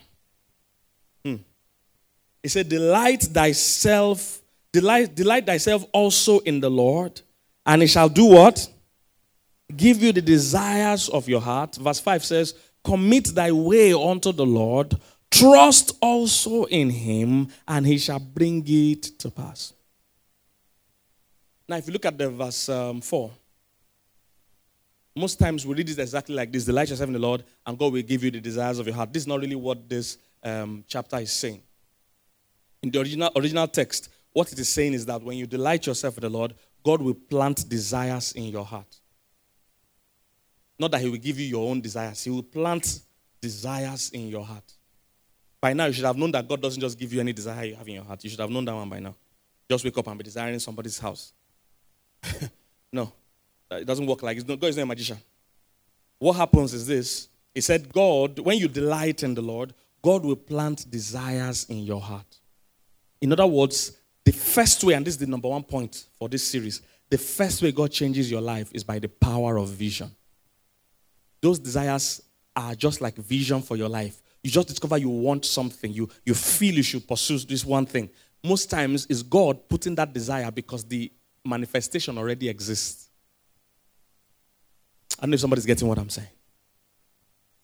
Hmm. 1.23 1.35
He 2.43 2.49
said, 2.49 2.67
Delight 2.67 3.23
thyself, 3.23 4.41
delight, 4.73 5.15
delight 5.15 5.45
thyself 5.45 5.85
also 5.93 6.39
in 6.39 6.59
the 6.59 6.69
Lord, 6.69 7.21
and 7.65 7.81
he 7.81 7.87
shall 7.87 8.09
do 8.09 8.25
what? 8.25 8.67
Give 9.75 10.03
you 10.03 10.11
the 10.11 10.21
desires 10.21 11.07
of 11.07 11.29
your 11.29 11.39
heart. 11.39 11.75
Verse 11.77 12.01
5 12.01 12.25
says, 12.25 12.53
Commit 12.83 13.33
thy 13.33 13.51
way 13.51 13.93
unto 13.93 14.33
the 14.33 14.45
Lord, 14.45 14.93
trust 15.31 15.97
also 16.01 16.65
in 16.65 16.89
him, 16.89 17.47
and 17.65 17.87
he 17.87 17.97
shall 17.97 18.19
bring 18.19 18.61
it 18.67 19.03
to 19.19 19.31
pass. 19.31 19.71
Now, 21.67 21.77
if 21.77 21.87
you 21.87 21.93
look 21.93 22.05
at 22.05 22.17
the 22.17 22.29
verse 22.29 22.67
um, 22.67 22.99
4, 22.99 23.31
most 25.15 25.39
times 25.39 25.65
we 25.65 25.75
read 25.75 25.89
it 25.89 25.99
exactly 25.99 26.35
like 26.35 26.51
this 26.51 26.65
Delight 26.65 26.89
yourself 26.89 27.07
in 27.07 27.13
the 27.13 27.19
Lord, 27.19 27.43
and 27.65 27.77
God 27.77 27.93
will 27.93 28.01
give 28.01 28.21
you 28.21 28.31
the 28.31 28.41
desires 28.41 28.79
of 28.79 28.85
your 28.85 28.95
heart. 28.95 29.13
This 29.13 29.23
is 29.23 29.27
not 29.27 29.39
really 29.39 29.55
what 29.55 29.87
this 29.87 30.17
um, 30.43 30.83
chapter 30.87 31.17
is 31.19 31.31
saying. 31.31 31.61
In 32.83 32.91
the 32.91 32.99
original, 32.99 33.31
original 33.35 33.67
text, 33.67 34.09
what 34.33 34.51
it 34.51 34.59
is 34.59 34.67
saying 34.67 34.93
is 34.93 35.05
that 35.05 35.23
when 35.23 35.37
you 35.37 35.47
delight 35.47 35.87
yourself 35.87 36.17
in 36.17 36.21
the 36.21 36.29
Lord, 36.29 36.53
God 36.83 37.01
will 37.01 37.13
plant 37.13 37.67
desires 37.67 38.33
in 38.33 38.43
your 38.43 38.65
heart. 38.65 38.99
Not 40.77 40.91
that 40.91 41.01
He 41.01 41.07
will 41.07 41.17
give 41.17 41.39
you 41.39 41.47
your 41.47 41.69
own 41.69 41.79
desires, 41.79 42.21
He 42.23 42.29
will 42.29 42.43
plant 42.43 42.99
desires 43.39 44.09
in 44.11 44.27
your 44.27 44.45
heart. 44.45 44.73
By 45.61 45.71
now, 45.71 45.85
you 45.85 45.93
should 45.93 46.03
have 46.03 46.17
known 46.17 46.31
that 46.31 46.45
God 46.45 46.61
doesn't 46.61 46.81
just 46.81 46.99
give 46.99 47.13
you 47.13 47.21
any 47.21 47.31
desire 47.31 47.63
you 47.63 47.75
have 47.75 47.87
in 47.87 47.95
your 47.95 48.03
heart. 48.03 48.21
You 48.21 48.29
should 48.29 48.41
have 48.41 48.49
known 48.49 48.65
that 48.65 48.75
one 48.75 48.89
by 48.89 48.99
now. 48.99 49.15
Just 49.69 49.85
wake 49.85 49.97
up 49.97 50.07
and 50.07 50.17
be 50.17 50.25
desiring 50.25 50.59
somebody's 50.59 50.99
house. 50.99 51.31
no, 52.91 53.13
it 53.71 53.85
doesn't 53.85 54.05
work 54.05 54.21
like 54.23 54.35
this. 54.35 54.43
God 54.43 54.61
is 54.65 54.75
not 54.75 54.83
a 54.83 54.85
magician. 54.85 55.17
What 56.19 56.33
happens 56.33 56.73
is 56.73 56.85
this 56.85 57.29
He 57.55 57.61
said, 57.61 57.93
God, 57.93 58.39
when 58.39 58.57
you 58.57 58.67
delight 58.67 59.23
in 59.23 59.35
the 59.35 59.41
Lord, 59.41 59.73
God 60.01 60.25
will 60.25 60.35
plant 60.35 60.89
desires 60.91 61.65
in 61.69 61.79
your 61.79 62.01
heart. 62.01 62.39
In 63.23 63.31
other 63.31 63.47
words, 63.47 63.93
the 64.25 64.33
first 64.33 64.83
way, 64.83 64.95
and 64.95 65.07
this 65.07 65.13
is 65.13 65.17
the 65.17 65.27
number 65.27 65.47
one 65.47 65.63
point 65.63 66.07
for 66.19 66.27
this 66.27 66.45
series, 66.45 66.81
the 67.09 67.17
first 67.17 67.61
way 67.61 67.71
God 67.71 67.89
changes 67.89 68.29
your 68.29 68.41
life 68.41 68.69
is 68.73 68.83
by 68.83 68.99
the 68.99 69.07
power 69.07 69.55
of 69.55 69.69
vision. 69.69 70.11
Those 71.41 71.57
desires 71.57 72.21
are 72.53 72.75
just 72.75 72.99
like 72.99 73.15
vision 73.15 73.61
for 73.61 73.77
your 73.77 73.87
life. 73.87 74.21
You 74.43 74.51
just 74.51 74.67
discover 74.67 74.97
you 74.97 75.07
want 75.07 75.45
something, 75.45 75.93
you, 75.93 76.09
you 76.25 76.33
feel 76.33 76.75
you 76.75 76.83
should 76.83 77.07
pursue 77.07 77.39
this 77.39 77.63
one 77.63 77.85
thing. 77.85 78.09
Most 78.43 78.69
times, 78.69 79.07
it's 79.09 79.23
God 79.23 79.69
putting 79.69 79.95
that 79.95 80.11
desire 80.11 80.51
because 80.51 80.83
the 80.83 81.09
manifestation 81.45 82.17
already 82.17 82.49
exists. 82.49 83.07
I 85.17 85.21
don't 85.21 85.29
know 85.29 85.35
if 85.35 85.39
somebody's 85.39 85.65
getting 85.65 85.87
what 85.87 85.97
I'm 85.97 86.09
saying. 86.09 86.27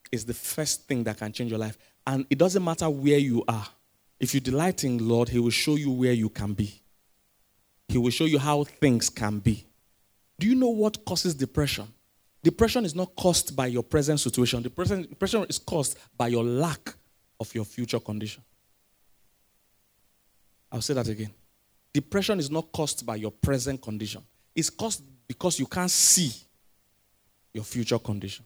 It's 0.09 0.23
the 0.23 0.33
first 0.33 0.87
thing 0.87 1.03
that 1.03 1.17
can 1.17 1.33
change 1.33 1.51
your 1.51 1.59
life. 1.59 1.77
And 2.07 2.25
it 2.29 2.37
doesn't 2.37 2.63
matter 2.63 2.89
where 2.89 3.19
you 3.19 3.43
are. 3.45 3.67
If 4.19 4.33
you 4.33 4.39
delight 4.39 4.83
in 4.83 5.07
Lord, 5.07 5.29
He 5.29 5.39
will 5.39 5.49
show 5.49 5.75
you 5.75 5.91
where 5.91 6.13
you 6.13 6.29
can 6.29 6.53
be. 6.53 6.81
He 7.87 7.97
will 7.97 8.11
show 8.11 8.25
you 8.25 8.37
how 8.37 8.63
things 8.63 9.09
can 9.09 9.39
be. 9.39 9.65
Do 10.39 10.47
you 10.47 10.55
know 10.55 10.69
what 10.69 11.03
causes 11.05 11.33
depression? 11.33 11.87
Depression 12.43 12.85
is 12.85 12.95
not 12.95 13.15
caused 13.15 13.55
by 13.55 13.67
your 13.67 13.83
present 13.83 14.19
situation. 14.19 14.61
Depression, 14.61 15.01
depression 15.01 15.45
is 15.49 15.57
caused 15.57 15.97
by 16.15 16.27
your 16.27 16.43
lack 16.43 16.95
of 17.39 17.53
your 17.53 17.65
future 17.65 17.99
condition. 17.99 18.43
I'll 20.71 20.81
say 20.81 20.93
that 20.93 21.07
again. 21.07 21.31
Depression 21.93 22.39
is 22.39 22.51
not 22.51 22.71
caused 22.71 23.05
by 23.05 23.15
your 23.15 23.31
present 23.31 23.81
condition. 23.81 24.21
It's 24.55 24.69
caused 24.69 25.03
because 25.27 25.59
you 25.59 25.65
can't 25.65 25.91
see 25.91 26.31
your 27.53 27.63
future 27.63 27.99
condition. 27.99 28.45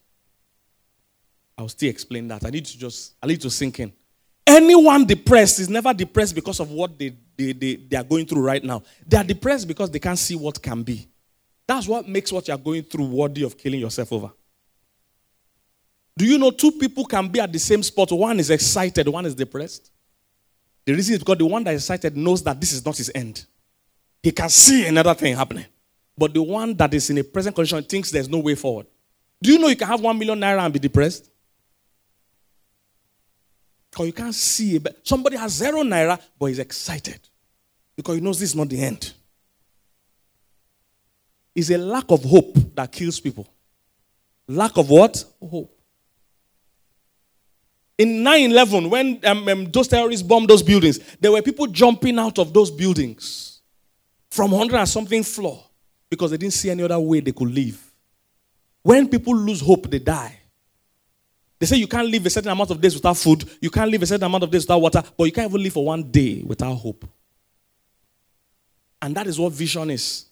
I'll 1.57 1.69
still 1.69 1.89
explain 1.89 2.27
that. 2.29 2.45
I 2.45 2.49
need 2.49 2.65
to 2.65 2.77
just, 2.77 3.13
I 3.21 3.27
need 3.27 3.41
to 3.41 3.49
sink 3.49 3.79
in. 3.79 3.91
Anyone 4.45 5.05
depressed 5.05 5.59
is 5.59 5.69
never 5.69 5.93
depressed 5.93 6.35
because 6.35 6.59
of 6.59 6.69
what 6.69 6.97
they, 6.97 7.15
they, 7.37 7.53
they, 7.53 7.75
they 7.75 7.97
are 7.97 8.03
going 8.03 8.25
through 8.25 8.41
right 8.41 8.63
now. 8.63 8.83
They 9.07 9.17
are 9.17 9.23
depressed 9.23 9.67
because 9.67 9.89
they 9.89 9.99
can't 9.99 10.19
see 10.19 10.35
what 10.35 10.61
can 10.61 10.83
be. 10.83 11.07
That's 11.65 11.87
what 11.87 12.07
makes 12.07 12.31
what 12.31 12.47
you're 12.47 12.57
going 12.57 12.83
through 12.83 13.05
worthy 13.05 13.43
of 13.43 13.57
killing 13.57 13.79
yourself 13.79 14.11
over. 14.11 14.31
Do 16.17 16.25
you 16.25 16.37
know 16.37 16.51
two 16.51 16.71
people 16.73 17.05
can 17.05 17.27
be 17.27 17.39
at 17.39 17.51
the 17.51 17.59
same 17.59 17.81
spot? 17.81 18.11
One 18.11 18.39
is 18.39 18.49
excited, 18.49 19.07
one 19.07 19.25
is 19.25 19.33
depressed. 19.33 19.91
The 20.85 20.93
reason 20.93 21.13
is 21.13 21.19
because 21.19 21.37
the 21.37 21.45
one 21.45 21.63
that 21.63 21.73
is 21.73 21.83
excited 21.83 22.17
knows 22.17 22.43
that 22.43 22.59
this 22.59 22.73
is 22.73 22.85
not 22.85 22.97
his 22.97 23.11
end. 23.15 23.45
He 24.21 24.31
can 24.31 24.49
see 24.49 24.85
another 24.85 25.13
thing 25.13 25.35
happening. 25.35 25.65
But 26.17 26.33
the 26.33 26.43
one 26.43 26.75
that 26.75 26.93
is 26.93 27.09
in 27.09 27.17
a 27.17 27.23
present 27.23 27.55
condition 27.55 27.83
thinks 27.83 28.11
there's 28.11 28.29
no 28.29 28.39
way 28.39 28.55
forward. 28.55 28.85
Do 29.41 29.51
you 29.51 29.59
know 29.59 29.67
you 29.67 29.75
can 29.75 29.87
have 29.87 30.01
one 30.01 30.17
million 30.19 30.39
naira 30.39 30.63
and 30.63 30.73
be 30.73 30.79
depressed? 30.79 31.29
Because 33.93 34.07
you 34.07 34.13
can't 34.13 34.33
see. 34.33 34.79
Somebody 35.03 35.37
has 35.37 35.51
zero 35.51 35.83
naira, 35.83 36.19
but 36.39 36.47
he's 36.47 36.57
excited 36.57 37.19
because 37.95 38.15
he 38.15 38.21
knows 38.21 38.39
this 38.39 38.49
is 38.49 38.55
not 38.55 38.67
the 38.67 38.81
end 38.81 39.13
It's 41.53 41.69
a 41.69 41.77
lack 41.77 42.05
of 42.09 42.23
hope 42.23 42.55
that 42.73 42.91
kills 42.91 43.19
people. 43.19 43.47
Lack 44.47 44.75
of 44.77 44.89
what? 44.89 45.23
Hope. 45.39 45.69
In 47.99 48.23
9 48.23 48.49
11, 48.49 48.89
when 48.89 49.19
um, 49.25 49.47
um, 49.47 49.65
those 49.71 49.87
terrorists 49.87 50.25
bombed 50.25 50.49
those 50.49 50.63
buildings, 50.63 50.99
there 51.19 51.31
were 51.31 51.43
people 51.43 51.67
jumping 51.67 52.17
out 52.17 52.39
of 52.39 52.51
those 52.51 52.71
buildings 52.71 53.61
from 54.31 54.49
100 54.49 54.75
and 54.75 54.89
something 54.89 55.21
floor 55.21 55.63
because 56.09 56.31
they 56.31 56.37
didn't 56.37 56.53
see 56.53 56.71
any 56.71 56.81
other 56.81 56.99
way 56.99 57.19
they 57.19 57.31
could 57.31 57.51
live. 57.51 57.79
When 58.81 59.07
people 59.07 59.35
lose 59.35 59.61
hope, 59.61 59.91
they 59.91 59.99
die. 59.99 60.39
They 61.63 61.67
say 61.67 61.77
you 61.77 61.87
can't 61.87 62.09
live 62.09 62.25
a 62.25 62.29
certain 62.29 62.51
amount 62.51 62.71
of 62.71 62.81
days 62.81 62.93
without 62.93 63.15
food, 63.15 63.49
you 63.61 63.69
can't 63.69 63.89
live 63.89 64.03
a 64.03 64.05
certain 64.05 64.25
amount 64.25 64.43
of 64.43 64.51
days 64.51 64.63
without 64.63 64.79
water, 64.81 65.01
but 65.17 65.23
you 65.23 65.31
can't 65.31 65.49
even 65.49 65.63
live 65.63 65.71
for 65.71 65.85
one 65.85 66.03
day 66.11 66.43
without 66.45 66.73
hope. 66.73 67.05
And 69.01 69.15
that 69.15 69.27
is 69.27 69.39
what 69.39 69.53
vision 69.53 69.89
is 69.91 70.25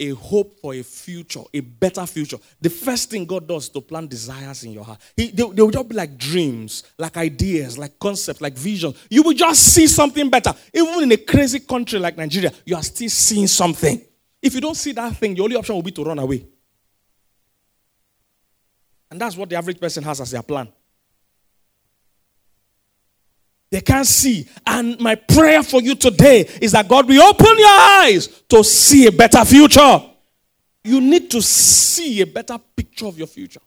a 0.00 0.08
hope 0.08 0.58
for 0.58 0.74
a 0.74 0.82
future, 0.82 1.42
a 1.54 1.60
better 1.60 2.04
future. 2.04 2.38
The 2.60 2.68
first 2.68 3.10
thing 3.10 3.26
God 3.26 3.46
does 3.46 3.62
is 3.62 3.68
to 3.68 3.80
plant 3.80 4.10
desires 4.10 4.64
in 4.64 4.72
your 4.72 4.82
heart. 4.82 4.98
He, 5.16 5.30
they, 5.30 5.48
they 5.50 5.62
will 5.62 5.70
just 5.70 5.88
be 5.88 5.94
like 5.94 6.18
dreams, 6.18 6.82
like 6.98 7.16
ideas, 7.16 7.78
like 7.78 7.96
concepts, 8.00 8.40
like 8.40 8.54
visions. 8.54 8.96
You 9.08 9.22
will 9.22 9.34
just 9.34 9.72
see 9.72 9.86
something 9.86 10.28
better. 10.28 10.52
Even 10.74 11.04
in 11.04 11.12
a 11.12 11.16
crazy 11.16 11.60
country 11.60 12.00
like 12.00 12.16
Nigeria, 12.16 12.52
you 12.64 12.74
are 12.74 12.82
still 12.82 13.08
seeing 13.08 13.46
something. 13.46 14.04
If 14.42 14.52
you 14.52 14.60
don't 14.60 14.74
see 14.74 14.90
that 14.90 15.16
thing, 15.16 15.36
the 15.36 15.42
only 15.42 15.54
option 15.54 15.76
will 15.76 15.82
be 15.82 15.92
to 15.92 16.02
run 16.02 16.18
away. 16.18 16.44
And 19.10 19.20
that's 19.20 19.36
what 19.36 19.48
the 19.48 19.56
average 19.56 19.80
person 19.80 20.02
has 20.04 20.20
as 20.20 20.30
their 20.30 20.42
plan. 20.42 20.68
They 23.70 23.80
can't 23.80 24.06
see. 24.06 24.48
And 24.66 24.98
my 25.00 25.14
prayer 25.14 25.62
for 25.62 25.80
you 25.80 25.94
today 25.94 26.48
is 26.60 26.72
that 26.72 26.88
God 26.88 27.08
will 27.08 27.22
open 27.22 27.58
your 27.58 27.68
eyes 27.68 28.28
to 28.48 28.62
see 28.62 29.06
a 29.06 29.12
better 29.12 29.44
future. 29.44 30.02
You 30.84 31.00
need 31.00 31.30
to 31.32 31.42
see 31.42 32.20
a 32.20 32.26
better 32.26 32.58
picture 32.76 33.06
of 33.06 33.18
your 33.18 33.26
future. 33.26 33.60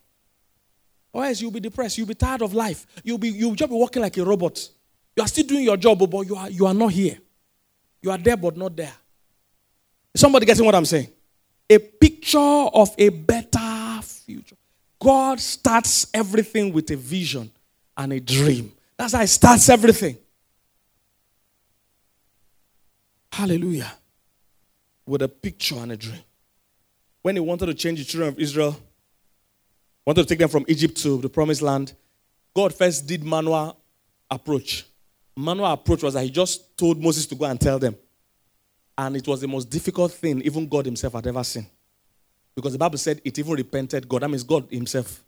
Or 1.11 1.25
else 1.25 1.41
you'll 1.41 1.51
be 1.51 1.59
depressed. 1.59 1.97
You'll 1.97 2.07
be 2.07 2.15
tired 2.15 2.41
of 2.41 2.53
life. 2.53 2.85
You'll, 3.03 3.17
be, 3.17 3.29
you'll 3.29 3.55
just 3.55 3.69
be 3.69 3.75
working 3.75 4.01
like 4.01 4.15
a 4.17 4.23
robot. 4.23 4.69
You 5.15 5.23
are 5.23 5.27
still 5.27 5.45
doing 5.45 5.63
your 5.63 5.75
job, 5.75 5.99
but 5.99 6.21
you 6.21 6.35
are, 6.35 6.49
you 6.49 6.65
are 6.65 6.73
not 6.73 6.93
here. 6.93 7.17
You 8.01 8.11
are 8.11 8.17
there, 8.17 8.37
but 8.37 8.55
not 8.55 8.75
there. 8.75 8.93
Is 10.13 10.21
somebody 10.21 10.45
getting 10.45 10.65
what 10.65 10.75
I'm 10.75 10.85
saying? 10.85 11.09
A 11.69 11.77
picture 11.77 12.39
of 12.39 12.95
a 12.97 13.09
better 13.09 14.01
future. 14.01 14.55
God 14.99 15.39
starts 15.39 16.07
everything 16.13 16.73
with 16.73 16.91
a 16.91 16.95
vision 16.95 17.49
and 17.95 18.13
a 18.13 18.19
dream. 18.19 18.71
That's 18.97 19.13
how 19.13 19.21
it 19.21 19.27
starts 19.27 19.69
everything. 19.69 20.17
Hallelujah. 23.31 23.91
With 25.05 25.21
a 25.21 25.29
picture 25.29 25.75
and 25.75 25.93
a 25.93 25.97
dream. 25.97 26.19
When 27.21 27.35
he 27.35 27.39
wanted 27.39 27.67
to 27.67 27.73
change 27.73 27.99
the 27.99 28.05
children 28.05 28.29
of 28.29 28.39
Israel, 28.39 28.77
wanted 30.05 30.23
to 30.23 30.27
take 30.27 30.39
them 30.39 30.49
from 30.49 30.65
Egypt 30.67 30.97
to 30.97 31.17
the 31.17 31.29
promised 31.29 31.61
land, 31.61 31.93
God 32.53 32.73
first 32.73 33.07
did 33.07 33.23
manual 33.23 33.77
approach. 34.29 34.85
Manual 35.37 35.71
approach 35.71 36.03
was 36.03 36.13
that 36.13 36.23
he 36.23 36.29
just 36.29 36.77
told 36.77 37.01
Moses 37.01 37.25
to 37.27 37.35
go 37.35 37.45
and 37.45 37.59
tell 37.59 37.79
them. 37.79 37.95
And 38.97 39.15
it 39.15 39.25
was 39.27 39.39
the 39.39 39.47
most 39.47 39.69
difficult 39.69 40.11
thing 40.11 40.41
even 40.41 40.67
God 40.67 40.85
himself 40.85 41.13
had 41.13 41.27
ever 41.27 41.43
seen. 41.43 41.67
Because 42.55 42.73
the 42.73 42.79
Bible 42.79 42.97
said 42.97 43.21
it 43.23 43.37
even 43.37 43.53
repented 43.53 44.07
God. 44.07 44.21
That 44.21 44.29
means 44.29 44.43
God 44.43 44.67
himself 44.69 45.23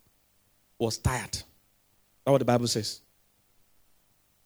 was 0.78 0.98
tired. 0.98 1.32
That's 1.32 1.46
what 2.26 2.40
the 2.40 2.46
Bible 2.46 2.68
says. 2.68 3.02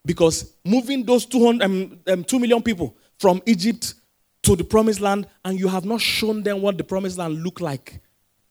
Because 0.06 0.54
moving 0.64 1.04
those 1.04 1.26
200, 1.26 1.64
um, 1.64 2.00
um, 2.08 2.24
2 2.24 2.40
million 2.40 2.62
people 2.62 2.96
from 3.18 3.42
Egypt 3.46 3.96
to 4.44 4.56
the 4.56 4.64
promised 4.64 5.02
land, 5.02 5.28
and 5.44 5.60
you 5.60 5.68
have 5.68 5.86
not 5.86 6.00
shown 6.00 6.44
them 6.44 6.62
what 6.62 6.78
the 6.78 6.84
promised 6.84 7.18
land 7.18 7.44
looked 7.44 7.62
like. 7.62 8.00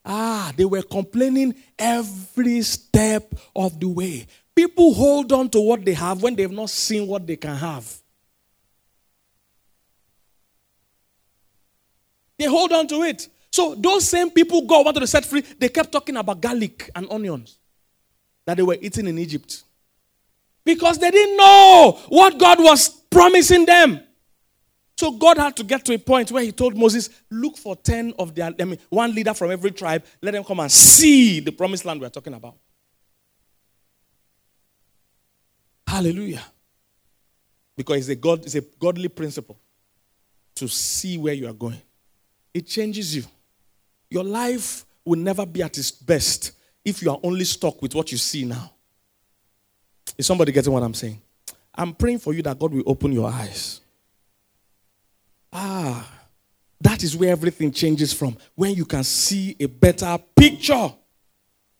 Ah, 0.04 0.52
they 0.56 0.64
were 0.64 0.82
complaining 0.82 1.54
every 1.78 2.62
step 2.62 3.32
of 3.54 3.78
the 3.78 3.88
way. 3.88 4.26
People 4.54 4.92
hold 4.92 5.32
on 5.32 5.48
to 5.50 5.60
what 5.60 5.84
they 5.84 5.94
have 5.94 6.22
when 6.22 6.34
they've 6.34 6.50
not 6.50 6.70
seen 6.70 7.06
what 7.06 7.26
they 7.26 7.36
can 7.36 7.56
have. 7.56 8.00
They 12.38 12.46
hold 12.46 12.72
on 12.72 12.86
to 12.88 13.02
it. 13.02 13.28
So 13.54 13.76
those 13.76 14.08
same 14.08 14.32
people 14.32 14.62
God 14.62 14.84
wanted 14.84 14.98
to 14.98 15.06
set 15.06 15.24
free, 15.24 15.42
they 15.60 15.68
kept 15.68 15.92
talking 15.92 16.16
about 16.16 16.40
garlic 16.40 16.90
and 16.92 17.06
onions 17.08 17.56
that 18.44 18.56
they 18.56 18.64
were 18.64 18.76
eating 18.80 19.06
in 19.06 19.16
Egypt. 19.16 19.62
Because 20.64 20.98
they 20.98 21.12
didn't 21.12 21.36
know 21.36 21.96
what 22.08 22.36
God 22.36 22.58
was 22.58 22.88
promising 22.88 23.64
them. 23.64 24.00
So 24.96 25.12
God 25.12 25.38
had 25.38 25.54
to 25.54 25.62
get 25.62 25.84
to 25.84 25.94
a 25.94 25.98
point 26.00 26.32
where 26.32 26.42
he 26.42 26.50
told 26.50 26.76
Moses, 26.76 27.08
look 27.30 27.56
for 27.56 27.76
10 27.76 28.14
of 28.18 28.34
their, 28.34 28.52
I 28.58 28.64
mean, 28.64 28.78
one 28.88 29.14
leader 29.14 29.32
from 29.32 29.52
every 29.52 29.70
tribe, 29.70 30.04
let 30.20 30.32
them 30.32 30.42
come 30.42 30.58
and 30.58 30.72
see 30.72 31.38
the 31.38 31.52
promised 31.52 31.84
land 31.84 32.00
we're 32.00 32.08
talking 32.08 32.34
about. 32.34 32.56
Hallelujah. 35.86 36.42
Because 37.76 37.98
it's 37.98 38.08
a, 38.08 38.16
God, 38.16 38.44
it's 38.44 38.56
a 38.56 38.62
godly 38.62 39.06
principle 39.06 39.60
to 40.56 40.66
see 40.66 41.18
where 41.18 41.34
you 41.34 41.46
are 41.46 41.52
going. 41.52 41.80
It 42.52 42.66
changes 42.66 43.14
you. 43.14 43.22
Your 44.14 44.22
life 44.22 44.86
will 45.04 45.18
never 45.18 45.44
be 45.44 45.60
at 45.60 45.76
its 45.76 45.90
best 45.90 46.52
if 46.84 47.02
you 47.02 47.10
are 47.10 47.18
only 47.24 47.44
stuck 47.44 47.82
with 47.82 47.96
what 47.96 48.12
you 48.12 48.16
see 48.16 48.44
now. 48.44 48.70
Is 50.16 50.24
somebody 50.24 50.52
getting 50.52 50.72
what 50.72 50.84
I'm 50.84 50.94
saying? 50.94 51.20
I'm 51.74 51.92
praying 51.92 52.20
for 52.20 52.32
you 52.32 52.40
that 52.42 52.56
God 52.56 52.72
will 52.72 52.84
open 52.86 53.10
your 53.10 53.28
eyes. 53.28 53.80
Ah, 55.52 56.08
that 56.80 57.02
is 57.02 57.16
where 57.16 57.32
everything 57.32 57.72
changes 57.72 58.12
from. 58.12 58.36
When 58.54 58.74
you 58.74 58.84
can 58.84 59.02
see 59.02 59.56
a 59.58 59.66
better 59.66 60.16
picture. 60.36 60.92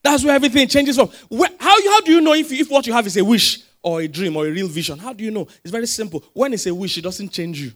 That's 0.03 0.25
where 0.25 0.35
everything 0.35 0.67
changes 0.67 0.97
from. 0.97 1.07
Where, 1.29 1.51
how, 1.57 1.89
how 1.89 2.01
do 2.01 2.11
you 2.11 2.19
know 2.19 2.33
if, 2.33 2.51
if 2.51 2.69
what 2.69 2.85
you 2.85 2.91
have 2.91 3.07
is 3.07 3.15
a 3.15 3.23
wish 3.23 3.63
or 3.81 4.01
a 4.01 4.09
dream 4.09 4.35
or 4.35 4.45
a 4.45 4.51
real 4.51 4.67
vision? 4.67 4.99
How 4.99 5.13
do 5.13 5.23
you 5.23 5.31
know? 5.31 5.47
It's 5.63 5.71
very 5.71 5.87
simple. 5.87 6.21
When 6.33 6.51
it's 6.51 6.65
a 6.65 6.75
wish, 6.75 6.97
it 6.97 7.03
doesn't 7.03 7.29
change 7.29 7.61
you, 7.61 7.71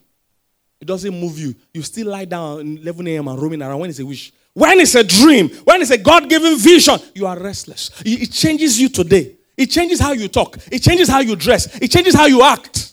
it 0.82 0.84
doesn't 0.84 1.18
move 1.18 1.38
you. 1.38 1.54
You 1.72 1.80
still 1.80 2.08
lie 2.08 2.26
down 2.26 2.76
at 2.76 2.82
11 2.82 3.06
a.m. 3.06 3.28
and 3.28 3.40
roaming 3.40 3.62
around 3.62 3.80
when 3.80 3.88
it's 3.88 4.00
a 4.00 4.04
wish. 4.04 4.34
When 4.54 4.80
it's 4.80 4.94
a 4.94 5.04
dream, 5.04 5.48
when 5.64 5.80
it's 5.80 5.90
a 5.90 5.98
God 5.98 6.28
given 6.28 6.58
vision, 6.58 6.98
you 7.14 7.26
are 7.26 7.38
restless. 7.38 7.90
It 8.04 8.32
changes 8.32 8.80
you 8.80 8.88
today. 8.88 9.36
It 9.56 9.66
changes 9.66 10.00
how 10.00 10.12
you 10.12 10.28
talk. 10.28 10.58
It 10.72 10.80
changes 10.80 11.08
how 11.08 11.20
you 11.20 11.36
dress. 11.36 11.76
It 11.80 11.88
changes 11.88 12.14
how 12.14 12.26
you 12.26 12.42
act. 12.42 12.92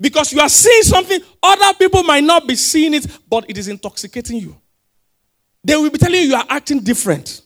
Because 0.00 0.32
you 0.32 0.40
are 0.40 0.48
seeing 0.48 0.82
something, 0.82 1.20
other 1.42 1.74
people 1.74 2.02
might 2.02 2.24
not 2.24 2.46
be 2.46 2.54
seeing 2.54 2.94
it, 2.94 3.06
but 3.28 3.48
it 3.48 3.58
is 3.58 3.68
intoxicating 3.68 4.38
you. 4.38 4.56
They 5.64 5.76
will 5.76 5.90
be 5.90 5.98
telling 5.98 6.20
you 6.20 6.28
you 6.28 6.34
are 6.36 6.46
acting 6.48 6.80
different. 6.80 7.42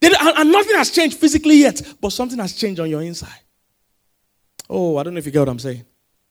They, 0.00 0.08
and, 0.08 0.38
and 0.38 0.52
nothing 0.52 0.76
has 0.76 0.90
changed 0.90 1.16
physically 1.16 1.56
yet, 1.56 1.80
but 2.00 2.10
something 2.10 2.38
has 2.38 2.54
changed 2.54 2.80
on 2.80 2.90
your 2.90 3.02
inside. 3.02 3.40
Oh, 4.68 4.96
I 4.96 5.02
don't 5.02 5.14
know 5.14 5.18
if 5.18 5.26
you 5.26 5.32
get 5.32 5.40
what 5.40 5.48
I'm 5.48 5.58
saying. 5.58 5.84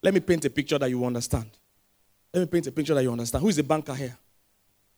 Let 0.03 0.13
me 0.13 0.19
paint 0.19 0.45
a 0.45 0.49
picture 0.49 0.77
that 0.77 0.89
you 0.89 1.03
understand. 1.03 1.49
Let 2.33 2.41
me 2.41 2.45
paint 2.47 2.67
a 2.67 2.71
picture 2.71 2.93
that 2.93 3.01
you 3.01 3.11
understand. 3.11 3.41
Who 3.41 3.49
is 3.49 3.55
the 3.55 3.63
banker 3.63 3.95
here? 3.95 4.17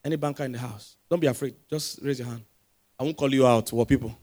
Any 0.07 0.15
banker 0.15 0.45
in 0.45 0.53
the 0.53 0.57
house? 0.59 0.95
Don't 1.09 1.19
be 1.19 1.27
afraid. 1.27 1.53
Just 1.69 1.99
raise 2.01 2.17
your 2.19 2.29
hand. 2.29 2.41
I 2.97 3.03
won't 3.03 3.17
call 3.17 3.29
you 3.33 3.45
out. 3.45 3.69
What 3.73 3.89
people? 3.89 4.17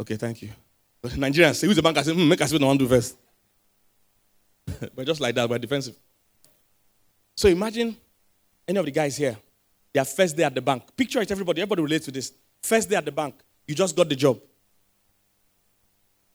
Okay, 0.00 0.16
thank 0.16 0.42
you. 0.42 0.48
But 1.00 1.12
Nigerians 1.12 1.54
say, 1.54 1.68
who's 1.68 1.76
the 1.76 1.82
banker? 1.82 2.02
Say, 2.02 2.10
mm, 2.10 2.26
make 2.26 2.40
us 2.40 2.52
I 2.52 2.56
want 2.58 2.80
to 2.80 2.84
do 2.84 2.88
first. 2.92 3.16
but 4.96 5.06
just 5.06 5.20
like 5.20 5.32
that, 5.36 5.48
we're 5.48 5.58
defensive. 5.58 5.94
So 7.36 7.46
imagine 7.48 7.96
any 8.66 8.80
of 8.80 8.84
the 8.84 8.90
guys 8.90 9.16
here, 9.16 9.36
their 9.94 10.04
first 10.04 10.36
day 10.36 10.42
at 10.42 10.52
the 10.56 10.60
bank. 10.60 10.82
Picture 10.96 11.20
it, 11.20 11.30
everybody. 11.30 11.62
Everybody 11.62 11.82
relates 11.82 12.06
to 12.06 12.10
this. 12.10 12.32
First 12.60 12.90
day 12.90 12.96
at 12.96 13.04
the 13.04 13.12
bank, 13.12 13.36
you 13.68 13.76
just 13.76 13.94
got 13.94 14.08
the 14.08 14.16
job. 14.16 14.40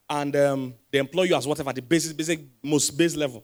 And 0.09 0.33
um, 0.37 0.73
they 0.89 0.99
employ 0.99 1.23
you 1.23 1.35
as 1.35 1.45
whatever, 1.45 1.73
the 1.73 1.81
basic, 1.81 2.15
basic, 2.15 2.39
most 2.63 2.91
base 2.91 3.17
level. 3.17 3.43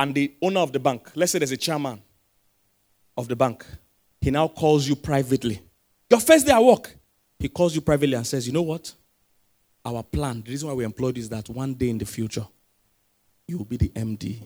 And 0.00 0.12
the 0.12 0.34
owner 0.42 0.58
of 0.58 0.72
the 0.72 0.80
bank, 0.80 1.12
let's 1.14 1.30
say 1.30 1.38
there's 1.38 1.52
a 1.52 1.56
chairman, 1.56 2.02
of 3.16 3.28
the 3.28 3.36
bank, 3.36 3.64
he 4.20 4.30
now 4.30 4.48
calls 4.48 4.88
you 4.88 4.96
privately. 4.96 5.60
Your 6.10 6.20
first 6.20 6.46
day 6.46 6.52
at 6.52 6.62
work, 6.62 6.96
he 7.38 7.48
calls 7.48 7.74
you 7.74 7.80
privately 7.80 8.14
and 8.14 8.26
says, 8.26 8.46
You 8.46 8.52
know 8.52 8.62
what? 8.62 8.92
Our 9.84 10.02
plan, 10.02 10.42
the 10.42 10.50
reason 10.50 10.68
why 10.68 10.74
we 10.74 10.84
employed 10.84 11.18
is 11.18 11.28
that 11.28 11.48
one 11.48 11.74
day 11.74 11.90
in 11.90 11.98
the 11.98 12.06
future, 12.06 12.46
you 13.46 13.58
will 13.58 13.66
be 13.66 13.76
the 13.76 13.90
MD 13.90 14.38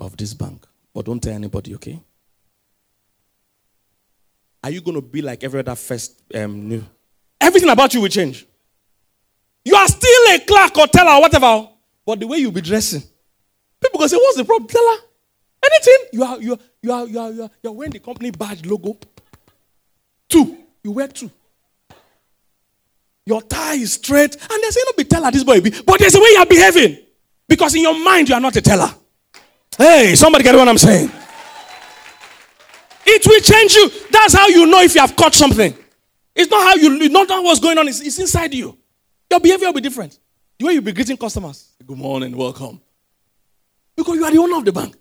of 0.00 0.16
this 0.16 0.34
bank. 0.34 0.66
But 0.92 1.04
don't 1.06 1.22
tell 1.22 1.32
anybody, 1.32 1.74
okay? 1.76 2.00
Are 4.64 4.70
you 4.70 4.80
going 4.80 4.96
to 4.96 5.02
be 5.02 5.22
like 5.22 5.42
every 5.44 5.60
other 5.60 5.74
first 5.74 6.22
um, 6.34 6.68
new? 6.68 6.84
Everything 7.40 7.68
about 7.70 7.94
you 7.94 8.00
will 8.00 8.08
change. 8.08 8.46
You 9.64 9.74
are 9.76 9.86
still 9.88 10.34
a 10.34 10.38
clerk 10.40 10.76
or 10.78 10.86
teller 10.88 11.12
or 11.12 11.20
whatever, 11.20 11.68
but 12.04 12.18
the 12.20 12.26
way 12.26 12.38
you'll 12.38 12.52
be 12.52 12.60
dressing, 12.60 13.02
people 13.80 14.00
go 14.00 14.06
say, 14.06 14.16
What's 14.16 14.36
the 14.36 14.44
problem? 14.44 14.68
Teller? 14.68 14.98
Anything? 15.64 15.98
You 16.12 16.24
are, 16.24 16.40
you 16.40 16.52
are, 16.54 16.58
you 16.82 16.92
are, 16.92 17.06
you 17.06 17.18
are, 17.18 17.30
you 17.30 17.42
are, 17.42 17.50
you 17.62 17.70
are 17.70 17.72
wearing 17.72 17.92
the 17.92 18.00
company 18.00 18.30
badge 18.30 18.66
logo. 18.66 18.98
Two. 20.28 20.58
You 20.82 20.90
wear 20.90 21.08
two. 21.08 21.30
Your 23.24 23.40
tie 23.40 23.74
is 23.74 23.94
straight. 23.94 24.34
And 24.34 24.62
they 24.62 24.70
say, 24.70 24.80
no, 24.84 24.92
be 24.96 25.04
teller 25.04 25.30
this 25.30 25.44
boy 25.44 25.60
be. 25.60 25.70
But 25.70 26.00
there's 26.00 26.14
a 26.14 26.18
way 26.18 26.28
you 26.32 26.38
are 26.38 26.46
behaving. 26.46 26.98
Because 27.48 27.74
in 27.74 27.82
your 27.82 27.98
mind, 28.02 28.28
you 28.28 28.34
are 28.34 28.40
not 28.40 28.56
a 28.56 28.60
teller. 28.60 28.92
Hey, 29.78 30.14
somebody 30.16 30.42
get 30.44 30.54
what 30.54 30.68
I'm 30.68 30.78
saying? 30.78 31.10
It 33.06 33.26
will 33.26 33.40
change 33.40 33.74
you. 33.74 33.90
That's 34.10 34.34
how 34.34 34.48
you 34.48 34.66
know 34.66 34.80
if 34.80 34.94
you 34.94 35.00
have 35.00 35.14
caught 35.14 35.34
something. 35.34 35.74
It's 36.34 36.50
not 36.50 36.62
how 36.62 36.74
you, 36.74 37.08
not 37.10 37.28
how 37.28 37.42
what's 37.42 37.60
going 37.60 37.78
on. 37.78 37.86
It's, 37.88 38.00
it's 38.00 38.18
inside 38.18 38.54
you. 38.54 38.76
Your 39.30 39.40
behavior 39.40 39.66
will 39.68 39.74
be 39.74 39.80
different. 39.80 40.18
The 40.58 40.66
way 40.66 40.72
you 40.74 40.82
be 40.82 40.92
greeting 40.92 41.16
customers. 41.16 41.74
Good 41.86 41.98
morning, 41.98 42.36
welcome. 42.36 42.80
Because 43.96 44.16
you 44.16 44.24
are 44.24 44.30
the 44.30 44.38
owner 44.38 44.56
of 44.56 44.64
the 44.64 44.72
bank. 44.72 44.96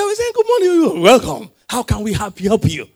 They 0.00 0.06
will 0.06 0.14
say, 0.14 0.32
Good 0.32 0.46
morning, 0.46 1.02
welcome. 1.02 1.50
How 1.68 1.82
can 1.82 2.02
we 2.02 2.14
help 2.14 2.40
you? 2.40 2.58
You? 2.64 2.88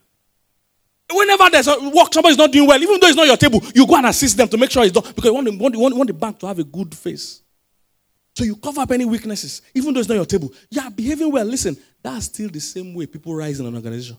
Whenever 1.11 1.51
there's 1.51 1.67
a 1.67 1.89
work, 1.89 2.11
somebody's 2.11 2.37
not 2.37 2.51
doing 2.51 2.67
well, 2.67 2.81
even 2.81 2.99
though 2.99 3.05
it's 3.05 3.15
not 3.15 3.27
your 3.27 3.37
table, 3.37 3.61
you 3.75 3.85
go 3.85 3.95
and 3.97 4.07
assist 4.07 4.35
them 4.35 4.47
to 4.47 4.57
make 4.57 4.71
sure 4.71 4.83
it's 4.83 4.91
done 4.91 5.03
because 5.03 5.25
you 5.25 5.33
want, 5.35 5.45
the, 5.45 5.55
want, 5.55 5.75
want, 5.75 5.95
want 5.95 6.07
the 6.07 6.15
bank 6.15 6.39
to 6.39 6.47
have 6.47 6.57
a 6.57 6.63
good 6.63 6.95
face. 6.95 7.43
So 8.33 8.43
you 8.43 8.55
cover 8.55 8.81
up 8.81 8.89
any 8.89 9.05
weaknesses, 9.05 9.61
even 9.75 9.93
though 9.93 9.99
it's 9.99 10.09
not 10.09 10.15
your 10.15 10.25
table. 10.25 10.51
Yeah, 10.71 10.89
behaving 10.89 11.31
well. 11.31 11.45
Listen, 11.45 11.77
that's 12.01 12.25
still 12.25 12.49
the 12.49 12.59
same 12.59 12.95
way 12.95 13.05
people 13.05 13.35
rise 13.35 13.59
in 13.59 13.67
an 13.67 13.75
organization. 13.75 14.17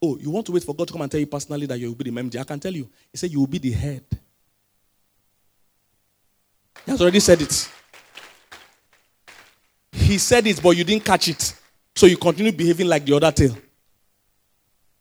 Oh, 0.00 0.16
you 0.16 0.30
want 0.30 0.46
to 0.46 0.52
wait 0.52 0.64
for 0.64 0.74
God 0.74 0.86
to 0.88 0.94
come 0.94 1.02
and 1.02 1.10
tell 1.10 1.20
you 1.20 1.26
personally 1.26 1.66
that 1.66 1.78
you 1.78 1.88
will 1.88 1.94
be 1.94 2.10
the 2.10 2.10
MD? 2.10 2.40
I 2.40 2.44
can 2.44 2.58
tell 2.58 2.72
you. 2.72 2.88
He 3.10 3.18
said 3.18 3.30
you 3.30 3.40
will 3.40 3.46
be 3.46 3.58
the 3.58 3.72
head. 3.72 4.04
He 6.86 6.90
has 6.90 7.02
already 7.02 7.20
said 7.20 7.42
it. 7.42 7.68
He 9.92 10.18
said 10.18 10.46
it, 10.46 10.62
but 10.62 10.70
you 10.70 10.84
didn't 10.84 11.04
catch 11.04 11.28
it. 11.28 11.54
So 11.94 12.06
you 12.06 12.16
continue 12.16 12.52
behaving 12.52 12.88
like 12.88 13.04
the 13.04 13.14
other 13.14 13.30
tail. 13.30 13.56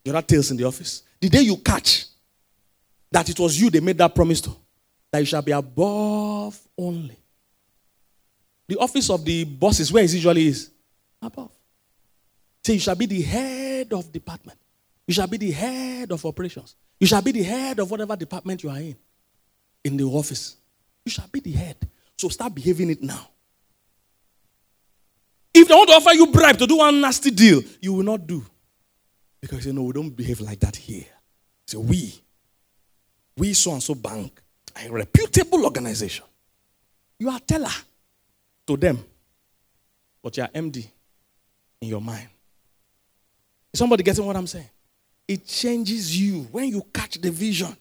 The 0.04 0.12
other 0.12 0.22
tails 0.22 0.52
in 0.52 0.58
the 0.58 0.66
office. 0.66 1.04
The 1.20 1.30
day 1.30 1.42
you 1.42 1.58
catch 1.58 2.06
that 3.12 3.30
it 3.30 3.40
was 3.40 3.60
you 3.60 3.70
they 3.70 3.80
made 3.80 3.98
that 3.98 4.14
promise 4.14 4.42
to, 4.42 4.52
that 5.12 5.20
you 5.20 5.26
shall 5.26 5.42
be 5.42 5.52
above 5.52 6.60
only. 6.78 7.18
The 8.68 8.78
office 8.78 9.10
of 9.10 9.24
the 9.26 9.44
bosses, 9.44 9.92
where 9.92 10.04
it 10.04 10.14
usually 10.14 10.48
is? 10.48 10.70
Above. 11.22 11.52
Say, 12.64 12.74
you 12.74 12.80
shall 12.80 12.96
be 12.96 13.06
the 13.06 13.22
head 13.22 13.92
of 13.92 14.12
department. 14.12 14.58
You 15.08 15.14
shall 15.14 15.28
be 15.28 15.38
the 15.38 15.52
head 15.52 16.12
of 16.12 16.26
operations. 16.26 16.76
You 17.00 17.08
shall 17.08 17.22
be 17.22 17.32
the 17.32 17.44
head 17.44 17.80
of 17.80 17.92
whatever 17.92 18.16
department 18.16 18.64
you 18.64 18.70
are 18.70 18.78
in, 18.78 18.96
in 19.84 19.98
the 19.98 20.04
office. 20.06 20.56
You 21.04 21.12
shall 21.12 21.28
be 21.32 21.40
the 21.40 21.52
head. 21.52 21.76
So 22.18 22.30
start 22.30 22.56
behaving 22.56 22.92
it 22.92 23.02
now. 23.02 23.30
If 25.54 25.68
they 25.68 25.74
want 25.74 25.90
to 25.90 25.96
offer 25.96 26.14
you 26.14 26.28
bribe 26.28 26.58
to 26.60 26.68
do 26.68 26.78
one 26.78 27.02
nasty 27.02 27.32
deal, 27.32 27.62
you 27.82 27.94
will 27.94 28.04
not 28.04 28.26
do. 28.26 28.44
Because 29.42 29.66
you 29.66 29.74
know, 29.74 29.84
we 29.84 29.94
don't 29.94 30.10
behave 30.10 30.40
like 30.40 30.60
that 30.60 30.76
here. 30.76 31.06
So 31.68 31.80
we, 31.80 32.14
we 33.38 33.54
so 33.54 33.74
and 33.74 33.84
so 33.84 33.96
bank, 33.96 34.42
a 34.84 34.90
reputable 34.90 35.66
organization. 35.66 36.26
You 37.20 37.30
are 37.30 37.40
teller 37.40 37.70
to 38.68 38.78
them, 38.78 39.04
but 40.24 40.36
you 40.38 40.44
are 40.44 40.50
MD 40.50 40.88
in 41.82 41.88
your 41.90 42.02
mind. 42.02 42.28
Is 43.74 43.80
somebody 43.80 44.04
getting 44.04 44.26
what 44.26 44.36
I'm 44.36 44.48
saying? 44.48 44.70
it 45.32 45.46
changes 45.46 46.20
you. 46.20 46.42
When 46.52 46.66
you 46.68 46.84
catch 46.94 47.16
the 47.22 47.32
vision, 47.32 47.76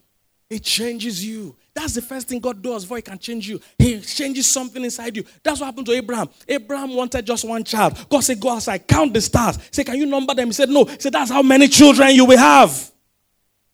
it 0.51 0.65
changes 0.65 1.25
you. 1.25 1.57
That's 1.73 1.95
the 1.95 2.03
first 2.03 2.29
thing 2.29 2.41
God 2.41 2.61
does 2.61 2.83
before 2.85 2.97
He 2.97 3.03
can 3.03 3.19
change 3.19 3.49
you. 3.49 3.61
He 3.79 4.01
changes 4.01 4.47
something 4.47 4.83
inside 4.83 5.17
you. 5.17 5.25
That's 5.45 5.61
what 5.61 5.67
happened 5.67 5.87
to 5.87 5.93
Abraham. 5.93 6.29
Abraham 6.49 6.95
wanted 6.95 7.25
just 7.25 7.49
one 7.49 7.63
child. 7.63 8.05
God 8.09 8.21
said, 8.21 8.41
Go 8.41 8.51
outside, 8.51 8.87
count 8.87 9.15
the 9.15 9.21
stars. 9.21 9.59
Say, 9.71 9.85
Can 9.85 9.97
you 9.97 10.07
number 10.07 10.35
them? 10.35 10.49
He 10.49 10.53
said, 10.53 10.69
No. 10.69 10.85
He 10.85 10.99
said, 10.99 11.13
That's 11.13 11.31
how 11.31 11.43
many 11.43 11.69
children 11.69 12.11
you 12.11 12.25
will 12.25 12.37
have. 12.37 12.91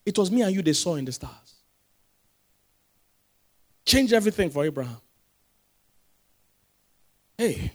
It 0.05 0.17
was 0.19 0.31
me 0.31 0.43
and 0.43 0.55
you 0.55 0.61
they 0.61 0.75
saw 0.75 0.97
in 0.97 1.07
the 1.07 1.13
stars. 1.13 1.33
Change 3.87 4.13
everything 4.13 4.51
for 4.51 4.65
Abraham. 4.65 4.99
Hey, 7.39 7.73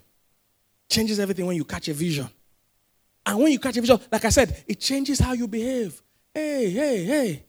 changes 0.90 1.20
everything 1.20 1.46
when 1.46 1.56
you 1.56 1.66
catch 1.66 1.88
a 1.88 1.94
vision. 1.94 2.30
And 3.26 3.40
when 3.40 3.52
you 3.52 3.60
catch 3.60 3.78
a 3.78 3.82
vision, 3.82 4.00
like 4.12 4.26
I 4.26 4.30
said, 4.30 4.64
it 4.68 4.80
changes 4.80 5.20
how 5.20 5.34
you 5.34 5.48
behave. 5.48 6.02
Hey, 6.34 6.70
hey, 6.70 7.04
hey. 7.04 7.44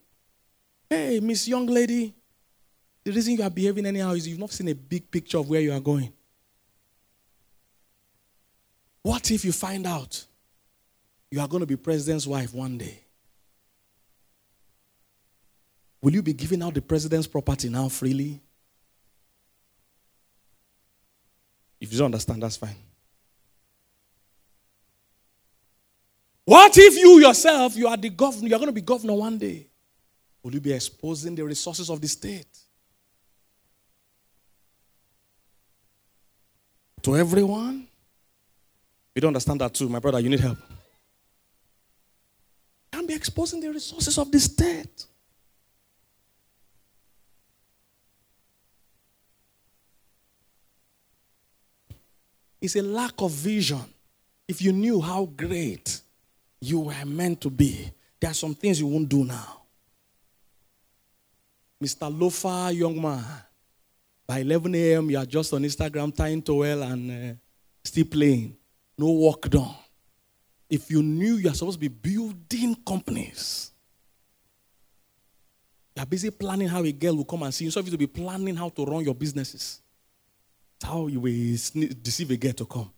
Hey, 0.93 1.21
Miss 1.21 1.49
Young 1.49 1.65
Lady, 1.65 2.13
the 3.03 3.13
reason 3.13 3.35
you 3.35 3.43
are 3.43 3.49
behaving 3.49 3.87
anyhow 3.87 4.13
is 4.13 4.29
you've 4.29 4.39
not 4.39 4.51
seen 4.51 4.69
a 4.69 4.75
big 4.75 5.11
picture 5.11 5.39
of 5.39 5.49
where 5.49 5.63
you 5.63 5.73
are 5.73 5.81
going. 5.81 6.13
What 9.01 9.31
if 9.31 9.43
you 9.43 9.53
find 9.53 9.87
out 9.87 10.27
you 11.31 11.41
are 11.41 11.49
going 11.49 11.63
to 11.63 11.67
be 11.67 11.77
president's 11.77 12.27
wife 12.27 12.53
one 12.53 12.77
day? 12.77 13.01
Will 16.03 16.13
you 16.13 16.23
be 16.23 16.35
giving 16.35 16.63
out 16.63 16.75
the 16.75 16.83
president's 16.83 17.27
property 17.27 17.71
now 17.71 17.89
freely? 17.89 18.43
If 21.81 21.91
you 21.91 22.01
don't 22.01 22.05
understand, 22.05 22.43
that's 22.43 22.59
fine. 22.59 22.77
What 26.45 26.77
if 26.77 26.99
you 26.99 27.19
yourself, 27.19 27.77
you 27.77 27.89
are 27.89 27.97
the 27.97 28.11
governor, 28.11 28.47
you're 28.47 28.59
going 28.59 28.69
to 28.69 28.75
be 28.75 28.83
governor 28.83 29.15
one 29.15 29.39
day? 29.39 29.69
Will 30.43 30.55
you 30.55 30.61
be 30.61 30.73
exposing 30.73 31.35
the 31.35 31.45
resources 31.45 31.89
of 31.89 32.01
the 32.01 32.09
state 32.09 32.59
to 37.03 37.17
everyone? 37.17 37.87
You 39.15 39.21
don't 39.21 39.29
understand 39.29 39.61
that 39.61 39.75
too, 39.75 39.89
my 39.89 39.99
brother. 39.99 40.19
You 40.21 40.29
need 40.29 40.41
help. 40.41 40.59
Can't 42.93 43.07
be 43.07 43.15
exposing 43.15 43.61
the 43.61 43.71
resources 43.71 44.19
of 44.19 44.31
the 44.33 44.41
state. 44.41 45.07
It's 52.61 52.77
a 52.77 52.83
lack 52.83 53.15
of 53.19 53.33
vision. 53.33 53.83
If 54.47 54.63
you 54.63 54.73
knew 54.73 55.01
how 55.01 55.25
great 55.25 56.01
you 56.61 56.81
were 56.81 57.05
meant 57.05 57.41
to 57.41 57.51
be, 57.51 57.91
there 58.21 58.31
are 58.31 58.35
some 58.35 58.55
things 58.55 58.79
you 58.79 58.87
won't 58.87 59.09
do 59.09 59.25
now. 59.25 59.62
Mr. 61.83 62.09
Lofa, 62.09 62.73
young 62.73 63.01
man, 63.03 63.25
by 64.25 64.39
11 64.39 64.73
a.m., 64.77 65.11
you 65.11 65.19
are 65.19 65.27
just 65.27 65.53
on 65.53 65.63
Instagram 65.63 66.15
tying 66.15 66.41
towel 66.41 66.83
and 66.85 67.11
uh, 67.11 67.35
still 67.83 68.05
playing. 68.05 68.57
No 68.97 69.11
work 69.11 69.51
done. 69.51 69.75
If 70.71 70.91
you 70.93 71.03
knew 71.03 71.35
you 71.35 71.51
are 71.51 71.55
supposed 71.55 71.81
to 71.81 71.81
be 71.81 71.89
building 71.89 72.77
companies, 72.87 73.73
you 75.97 76.03
are 76.03 76.07
busy 76.07 76.31
planning 76.31 76.69
how 76.69 76.85
a 76.85 76.93
girl 76.93 77.17
will 77.17 77.25
come 77.25 77.43
and 77.43 77.53
see 77.53 77.65
you. 77.65 77.73
So 77.73 77.81
you 77.81 77.91
to 77.91 77.99
be 77.99 78.07
planning 78.07 78.55
how 78.55 78.69
to 78.69 78.85
run 78.85 79.05
your 79.05 79.15
businesses. 79.15 79.83
How 80.83 81.09
you 81.09 81.21
will 81.21 81.59
deceive 82.01 82.31
a 82.31 82.37
girl 82.37 82.53
to 82.53 82.65
come. 82.65 82.93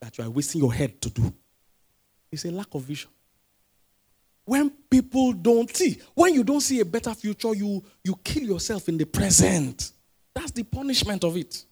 That 0.00 0.16
you 0.16 0.24
are 0.24 0.30
wasting 0.30 0.62
your 0.62 0.72
head 0.72 1.00
to 1.02 1.10
do. 1.10 1.32
It's 2.32 2.46
a 2.46 2.50
lack 2.50 2.74
of 2.74 2.82
vision. 2.82 3.10
When 4.44 4.70
people 4.90 5.32
don't 5.32 5.74
see, 5.74 6.00
when 6.14 6.34
you 6.34 6.42
don't 6.42 6.60
see 6.60 6.80
a 6.80 6.84
better 6.84 7.14
future, 7.14 7.54
you, 7.54 7.84
you 8.02 8.18
kill 8.24 8.42
yourself 8.42 8.88
in 8.88 8.98
the 8.98 9.04
present. 9.04 9.92
That's 10.34 10.50
the 10.50 10.64
punishment 10.64 11.24
of 11.24 11.36
it. 11.36 11.64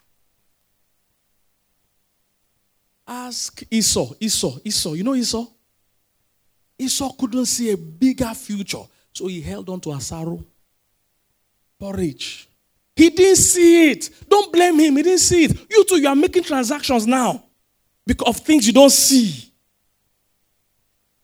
Ask 3.06 3.62
Esau, 3.70 4.12
Esau, 4.20 4.58
Esau. 4.64 4.92
You 4.92 5.02
know 5.02 5.14
Esau? 5.14 5.46
Esau 6.78 7.12
couldn't 7.18 7.46
see 7.46 7.70
a 7.70 7.76
bigger 7.76 8.32
future, 8.34 8.84
so 9.12 9.26
he 9.26 9.40
held 9.40 9.68
on 9.68 9.80
to 9.80 9.90
a 9.90 9.96
asaro, 9.96 10.44
porridge. 11.78 12.48
He 12.94 13.10
didn't 13.10 13.36
see 13.36 13.92
it. 13.92 14.10
Don't 14.28 14.52
blame 14.52 14.78
him. 14.78 14.96
He 14.96 15.02
didn't 15.02 15.20
see 15.20 15.44
it. 15.44 15.70
You 15.70 15.84
too, 15.84 16.00
you 16.00 16.08
are 16.08 16.16
making 16.16 16.42
transactions 16.42 17.06
now 17.06 17.44
because 18.06 18.28
of 18.28 18.44
things 18.44 18.66
you 18.66 18.72
don't 18.72 18.90
see. 18.90 19.47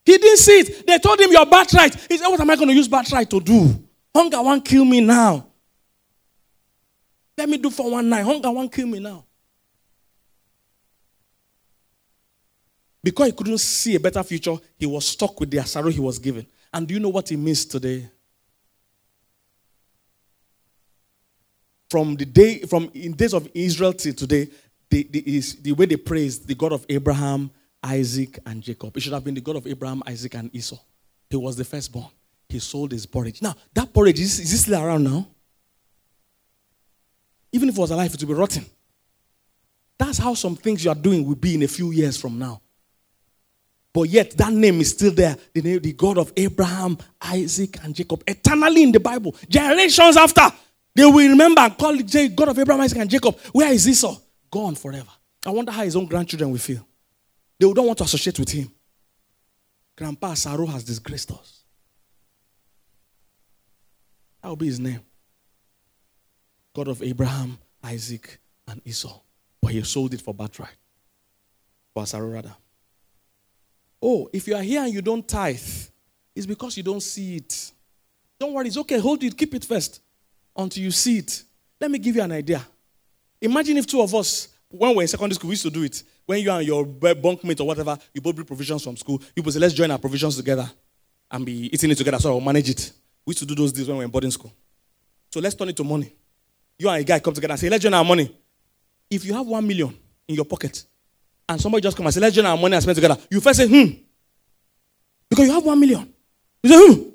He 0.04 0.18
didn't 0.18 0.38
see 0.38 0.60
it. 0.60 0.86
They 0.86 0.98
told 0.98 1.18
him 1.18 1.32
your 1.32 1.46
birthright. 1.46 1.94
He 2.08 2.18
said, 2.18 2.28
What 2.28 2.40
am 2.40 2.50
I 2.50 2.56
going 2.56 2.68
to 2.68 2.74
use 2.74 2.88
birthright 2.88 3.30
to 3.30 3.40
do? 3.40 3.82
Hunger 4.14 4.42
won't 4.42 4.64
kill 4.64 4.84
me 4.84 5.00
now. 5.00 5.46
Let 7.36 7.48
me 7.48 7.56
do 7.56 7.70
for 7.70 7.90
one 7.90 8.08
night. 8.08 8.22
Hunger 8.22 8.50
won't 8.50 8.70
kill 8.70 8.86
me 8.86 9.00
now. 9.00 9.24
Because 13.02 13.26
he 13.26 13.32
couldn't 13.32 13.58
see 13.58 13.94
a 13.96 14.00
better 14.00 14.22
future, 14.22 14.56
he 14.78 14.86
was 14.86 15.06
stuck 15.06 15.38
with 15.38 15.50
the 15.50 15.58
asaro 15.58 15.92
he 15.92 16.00
was 16.00 16.18
given. 16.18 16.46
And 16.72 16.86
do 16.88 16.94
you 16.94 17.00
know 17.00 17.10
what 17.10 17.28
he 17.28 17.36
means 17.36 17.64
today? 17.64 18.08
From 21.90 22.16
the 22.16 22.24
day, 22.24 22.60
from 22.60 22.90
in 22.94 23.12
days 23.12 23.34
of 23.34 23.48
Israel 23.52 23.92
till 23.92 24.14
today, 24.14 24.48
the, 24.88 25.02
the, 25.10 25.40
the 25.60 25.72
way 25.72 25.86
they 25.86 25.96
praise 25.96 26.40
the 26.40 26.54
God 26.54 26.72
of 26.72 26.86
Abraham, 26.88 27.50
Isaac, 27.84 28.38
and 28.46 28.62
Jacob. 28.62 28.96
It 28.96 29.00
should 29.00 29.12
have 29.12 29.22
been 29.22 29.34
the 29.34 29.42
God 29.42 29.56
of 29.56 29.66
Abraham, 29.66 30.02
Isaac, 30.06 30.34
and 30.34 30.54
Esau. 30.54 30.78
He 31.28 31.36
was 31.36 31.56
the 31.56 31.64
firstborn. 31.64 32.08
He 32.48 32.58
sold 32.58 32.92
his 32.92 33.04
porridge. 33.06 33.42
Now, 33.42 33.54
that 33.74 33.92
porridge, 33.92 34.20
is, 34.20 34.40
is 34.40 34.60
still 34.62 34.82
around 34.82 35.04
now? 35.04 35.26
Even 37.52 37.68
if 37.68 37.76
it 37.76 37.80
was 37.80 37.90
alive, 37.90 38.12
it 38.12 38.20
would 38.20 38.28
be 38.28 38.34
rotten. 38.34 38.64
That's 39.98 40.18
how 40.18 40.34
some 40.34 40.56
things 40.56 40.84
you 40.84 40.90
are 40.90 40.96
doing 40.96 41.26
will 41.26 41.36
be 41.36 41.54
in 41.54 41.62
a 41.62 41.68
few 41.68 41.92
years 41.92 42.16
from 42.16 42.38
now. 42.38 42.60
But 43.92 44.04
yet, 44.04 44.32
that 44.32 44.52
name 44.52 44.80
is 44.80 44.90
still 44.90 45.12
there. 45.12 45.36
The 45.52 45.62
name, 45.62 45.78
the 45.80 45.92
God 45.92 46.18
of 46.18 46.32
Abraham, 46.36 46.98
Isaac, 47.20 47.78
and 47.84 47.94
Jacob. 47.94 48.24
Eternally 48.26 48.82
in 48.82 48.92
the 48.92 48.98
Bible. 48.98 49.36
Generations 49.48 50.16
after, 50.16 50.48
they 50.94 51.04
will 51.04 51.28
remember 51.28 51.60
and 51.60 51.78
call 51.78 51.96
it 51.98 52.36
God 52.36 52.48
of 52.48 52.58
Abraham, 52.58 52.80
Isaac, 52.80 52.98
and 52.98 53.10
Jacob. 53.10 53.38
Where 53.52 53.72
is 53.72 53.88
Esau? 53.88 54.16
Gone 54.50 54.74
forever. 54.74 55.10
I 55.46 55.50
wonder 55.50 55.70
how 55.70 55.84
his 55.84 55.94
own 55.94 56.06
grandchildren 56.06 56.50
will 56.50 56.58
feel. 56.58 56.84
They 57.58 57.72
don't 57.72 57.86
want 57.86 57.98
to 57.98 58.04
associate 58.04 58.38
with 58.38 58.50
him. 58.50 58.70
Grandpa 59.96 60.34
Saru 60.34 60.66
has 60.66 60.84
disgraced 60.84 61.30
us. 61.30 61.62
That 64.42 64.48
will 64.48 64.56
be 64.56 64.66
his 64.66 64.80
name. 64.80 65.00
God 66.74 66.88
of 66.88 67.02
Abraham, 67.02 67.58
Isaac, 67.82 68.40
and 68.66 68.80
Esau. 68.84 69.20
But 69.60 69.72
he 69.72 69.82
sold 69.82 70.12
it 70.14 70.20
for 70.20 70.34
birthright. 70.34 70.76
For 71.94 72.06
Saru 72.06 72.26
rather. 72.26 72.54
Oh, 74.02 74.28
if 74.32 74.46
you 74.48 74.56
are 74.56 74.62
here 74.62 74.82
and 74.82 74.92
you 74.92 75.00
don't 75.00 75.26
tithe, 75.26 75.88
it's 76.34 76.46
because 76.46 76.76
you 76.76 76.82
don't 76.82 77.02
see 77.02 77.36
it. 77.36 77.72
Don't 78.38 78.52
worry, 78.52 78.66
it's 78.66 78.76
okay. 78.76 78.98
Hold 78.98 79.22
it, 79.22 79.36
keep 79.36 79.54
it 79.54 79.64
first 79.64 80.02
until 80.56 80.82
you 80.82 80.90
see 80.90 81.18
it. 81.18 81.44
Let 81.80 81.90
me 81.90 81.98
give 81.98 82.16
you 82.16 82.22
an 82.22 82.32
idea. 82.32 82.66
Imagine 83.40 83.76
if 83.76 83.86
two 83.86 84.00
of 84.00 84.14
us, 84.14 84.48
when 84.76 84.94
we're 84.94 85.02
in 85.02 85.08
secondary 85.08 85.34
school, 85.34 85.48
we 85.48 85.52
used 85.52 85.62
to 85.62 85.70
do 85.70 85.82
it 85.82 86.02
when 86.26 86.40
you 86.40 86.50
and 86.50 86.66
your 86.66 86.84
bunkmate 86.84 87.60
or 87.60 87.66
whatever, 87.66 87.98
you 88.12 88.20
both 88.20 88.34
bring 88.34 88.46
provisions 88.46 88.82
from 88.82 88.96
school, 88.96 89.20
you 89.36 89.42
both 89.42 89.52
say, 89.52 89.60
let's 89.60 89.74
join 89.74 89.90
our 89.90 89.98
provisions 89.98 90.36
together 90.36 90.70
and 91.30 91.44
be 91.44 91.66
eating 91.72 91.90
it 91.90 91.96
together 91.96 92.18
so 92.18 92.30
I'll 92.32 92.40
manage 92.40 92.70
it. 92.70 92.92
We 93.26 93.32
used 93.32 93.40
to 93.40 93.46
do 93.46 93.54
those 93.54 93.72
things 93.72 93.86
when 93.88 93.96
we 93.96 94.00
were 94.00 94.04
in 94.04 94.10
boarding 94.10 94.30
school. 94.30 94.52
So 95.30 95.40
let's 95.40 95.54
turn 95.54 95.68
it 95.68 95.76
to 95.76 95.84
money. 95.84 96.12
You 96.78 96.88
and 96.88 97.00
a 97.00 97.04
guy 97.04 97.20
come 97.20 97.34
together 97.34 97.52
and 97.52 97.60
say, 97.60 97.68
let's 97.68 97.82
join 97.82 97.94
our 97.94 98.04
money. 98.04 98.34
If 99.10 99.24
you 99.24 99.34
have 99.34 99.46
one 99.46 99.66
million 99.66 99.96
in 100.26 100.34
your 100.34 100.44
pocket 100.44 100.84
and 101.48 101.60
somebody 101.60 101.82
just 101.82 101.96
come 101.96 102.06
and 102.06 102.14
say, 102.14 102.20
let's 102.20 102.34
join 102.34 102.46
our 102.46 102.56
money 102.56 102.74
and 102.74 102.82
spend 102.82 102.96
together, 102.96 103.18
you 103.30 103.40
first 103.40 103.58
say, 103.58 103.68
hmm. 103.68 103.92
Because 105.28 105.46
you 105.46 105.52
have 105.52 105.64
one 105.64 105.78
million. 105.78 106.12
You 106.62 106.70
say, 106.70 106.94
hmm. 106.94 107.08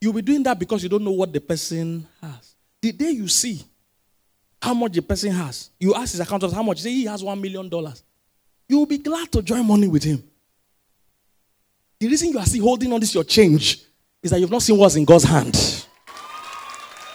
You'll 0.00 0.12
be 0.12 0.22
doing 0.22 0.42
that 0.42 0.58
because 0.58 0.82
you 0.82 0.88
don't 0.88 1.04
know 1.04 1.12
what 1.12 1.32
the 1.32 1.40
person 1.40 2.06
has. 2.20 2.54
The 2.82 2.92
day 2.92 3.10
you 3.10 3.28
see 3.28 3.64
how 4.60 4.74
much 4.74 4.92
the 4.92 5.02
person 5.02 5.30
has, 5.32 5.70
you 5.78 5.94
ask 5.94 6.12
his 6.12 6.20
accountant 6.20 6.52
how 6.52 6.62
much, 6.62 6.78
you 6.78 6.82
say 6.84 6.90
he 6.90 7.04
has 7.04 7.22
one 7.22 7.40
million 7.40 7.68
dollars 7.68 8.02
you 8.68 8.78
will 8.78 8.86
be 8.86 8.98
glad 8.98 9.30
to 9.32 9.42
join 9.42 9.66
money 9.66 9.88
with 9.88 10.02
him. 10.02 10.22
The 11.98 12.08
reason 12.08 12.30
you 12.30 12.38
are 12.38 12.46
still 12.46 12.64
holding 12.64 12.92
on 12.92 13.00
this 13.00 13.14
your 13.14 13.24
change 13.24 13.82
is 14.22 14.30
that 14.30 14.40
you've 14.40 14.50
not 14.50 14.62
seen 14.62 14.76
what's 14.76 14.96
in 14.96 15.04
God's 15.04 15.24
hand. 15.24 15.86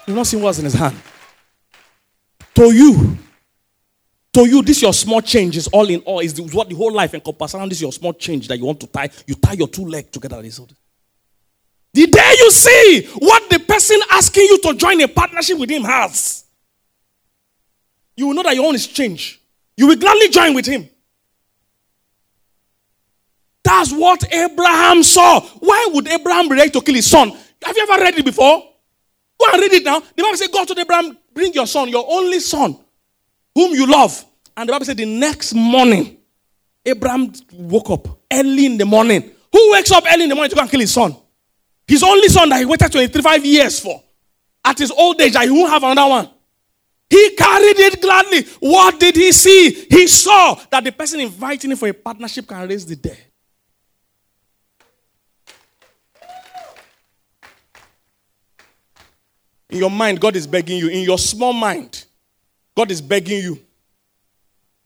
You've 0.08 0.18
not 0.18 0.28
seen 0.28 0.42
what's 0.42 0.60
in 0.60 0.66
his 0.66 0.74
hand. 0.74 0.98
To 2.56 2.74
you, 2.74 3.18
to 4.34 4.48
you, 4.48 4.62
this 4.62 4.82
your 4.82 4.94
small 4.94 5.22
change 5.22 5.58
is 5.58 5.68
all 5.68 5.88
in 5.90 6.00
all, 6.02 6.20
is 6.20 6.40
what 6.54 6.70
the 6.70 6.76
whole 6.76 6.92
life 6.92 7.14
encompasses 7.14 7.56
around 7.56 7.70
this 7.70 7.82
your 7.82 7.92
small 7.92 8.14
change 8.14 8.48
that 8.48 8.58
you 8.58 8.66
want 8.66 8.80
to 8.80 8.88
tie. 8.88 9.10
You 9.28 9.36
tie 9.36 9.54
your 9.54 9.68
two 9.68 9.86
legs 9.86 10.10
together. 10.10 10.42
The 10.42 12.08
day 12.08 12.34
you 12.40 12.52
see 12.52 13.08
what 13.20 13.50
the 13.50 13.60
person 13.60 14.00
asking 14.10 14.44
you 14.44 14.60
to 14.62 14.74
join 14.76 15.02
a 15.02 15.08
partnership 15.08 15.58
with 15.60 15.70
him 15.70 15.84
has, 15.84 16.46
you 18.22 18.28
will 18.28 18.36
know 18.36 18.44
that 18.44 18.56
your 18.56 18.68
own 18.68 18.76
is 18.76 18.86
change. 18.86 19.42
You 19.76 19.88
will 19.88 19.96
gladly 19.96 20.30
join 20.30 20.54
with 20.54 20.68
him. 20.68 20.88
That's 23.64 23.92
what 23.92 24.32
Abraham 24.32 25.02
saw. 25.02 25.42
Why 25.42 25.90
would 25.92 26.08
Abraham 26.08 26.48
ready 26.48 26.70
to 26.70 26.82
kill 26.82 26.94
his 26.94 27.10
son? 27.10 27.32
Have 27.64 27.76
you 27.76 27.88
ever 27.90 28.04
read 28.04 28.20
it 28.20 28.24
before? 28.24 28.64
Go 29.40 29.48
and 29.52 29.60
read 29.60 29.74
it 29.74 29.84
now. 29.84 30.00
The 30.00 30.22
Bible 30.22 30.38
says, 30.38 30.50
God 30.50 30.68
told 30.68 30.78
Abraham, 30.78 31.18
bring 31.34 31.52
your 31.54 31.66
son, 31.66 31.90
your 31.90 32.06
only 32.08 32.40
son, 32.40 32.78
whom 33.56 33.74
you 33.74 33.88
love. 33.88 34.24
And 34.56 34.70
the 34.70 34.74
Bible 34.74 34.86
said, 34.86 34.98
the 34.98 35.06
next 35.06 35.56
morning, 35.56 36.18
Abraham 36.86 37.34
woke 37.54 37.90
up 37.90 38.08
early 38.32 38.68
in 38.68 38.78
the 38.78 38.86
morning. 38.86 39.32
Who 39.52 39.72
wakes 39.72 39.92
up 39.92 40.04
early 40.12 40.24
in 40.24 40.30
the 40.30 40.36
morning 40.36 40.52
to 40.52 40.56
go 40.56 40.62
and 40.62 40.70
kill 40.70 40.80
his 40.80 40.94
son? 40.94 41.16
His 41.88 42.04
only 42.04 42.28
son 42.28 42.50
that 42.50 42.60
he 42.60 42.66
waited 42.66 42.92
25 42.92 43.44
years 43.46 43.80
for. 43.80 44.04
At 44.64 44.78
his 44.78 44.92
old 44.92 45.20
age, 45.20 45.36
I 45.36 45.50
won't 45.50 45.72
have 45.72 45.84
another 45.84 46.08
one. 46.08 46.30
He 47.12 47.36
carried 47.36 47.78
it 47.78 48.02
gladly. 48.02 48.44
What 48.62 48.98
did 48.98 49.18
he 49.18 49.34
see? 49.34 49.86
He 49.90 50.08
saw 50.08 50.56
that 50.72 50.82
the 50.82 50.94
person 50.94 51.20
inviting 51.20 51.70
him 51.70 51.78
for 51.78 51.90
a 51.90 51.94
partnership 51.94 52.48
can 52.48 52.66
raise 52.70 52.86
the 52.86 52.96
dead. 52.96 53.18
In 59.70 59.80
your 59.80 59.92
mind, 59.92 60.22
God 60.22 60.38
is 60.38 60.48
begging 60.48 60.78
you. 60.78 60.88
In 60.88 61.02
your 61.04 61.18
small 61.18 61.52
mind, 61.52 62.06
God 62.78 62.90
is 62.92 63.02
begging 63.02 63.44
you. 63.44 63.60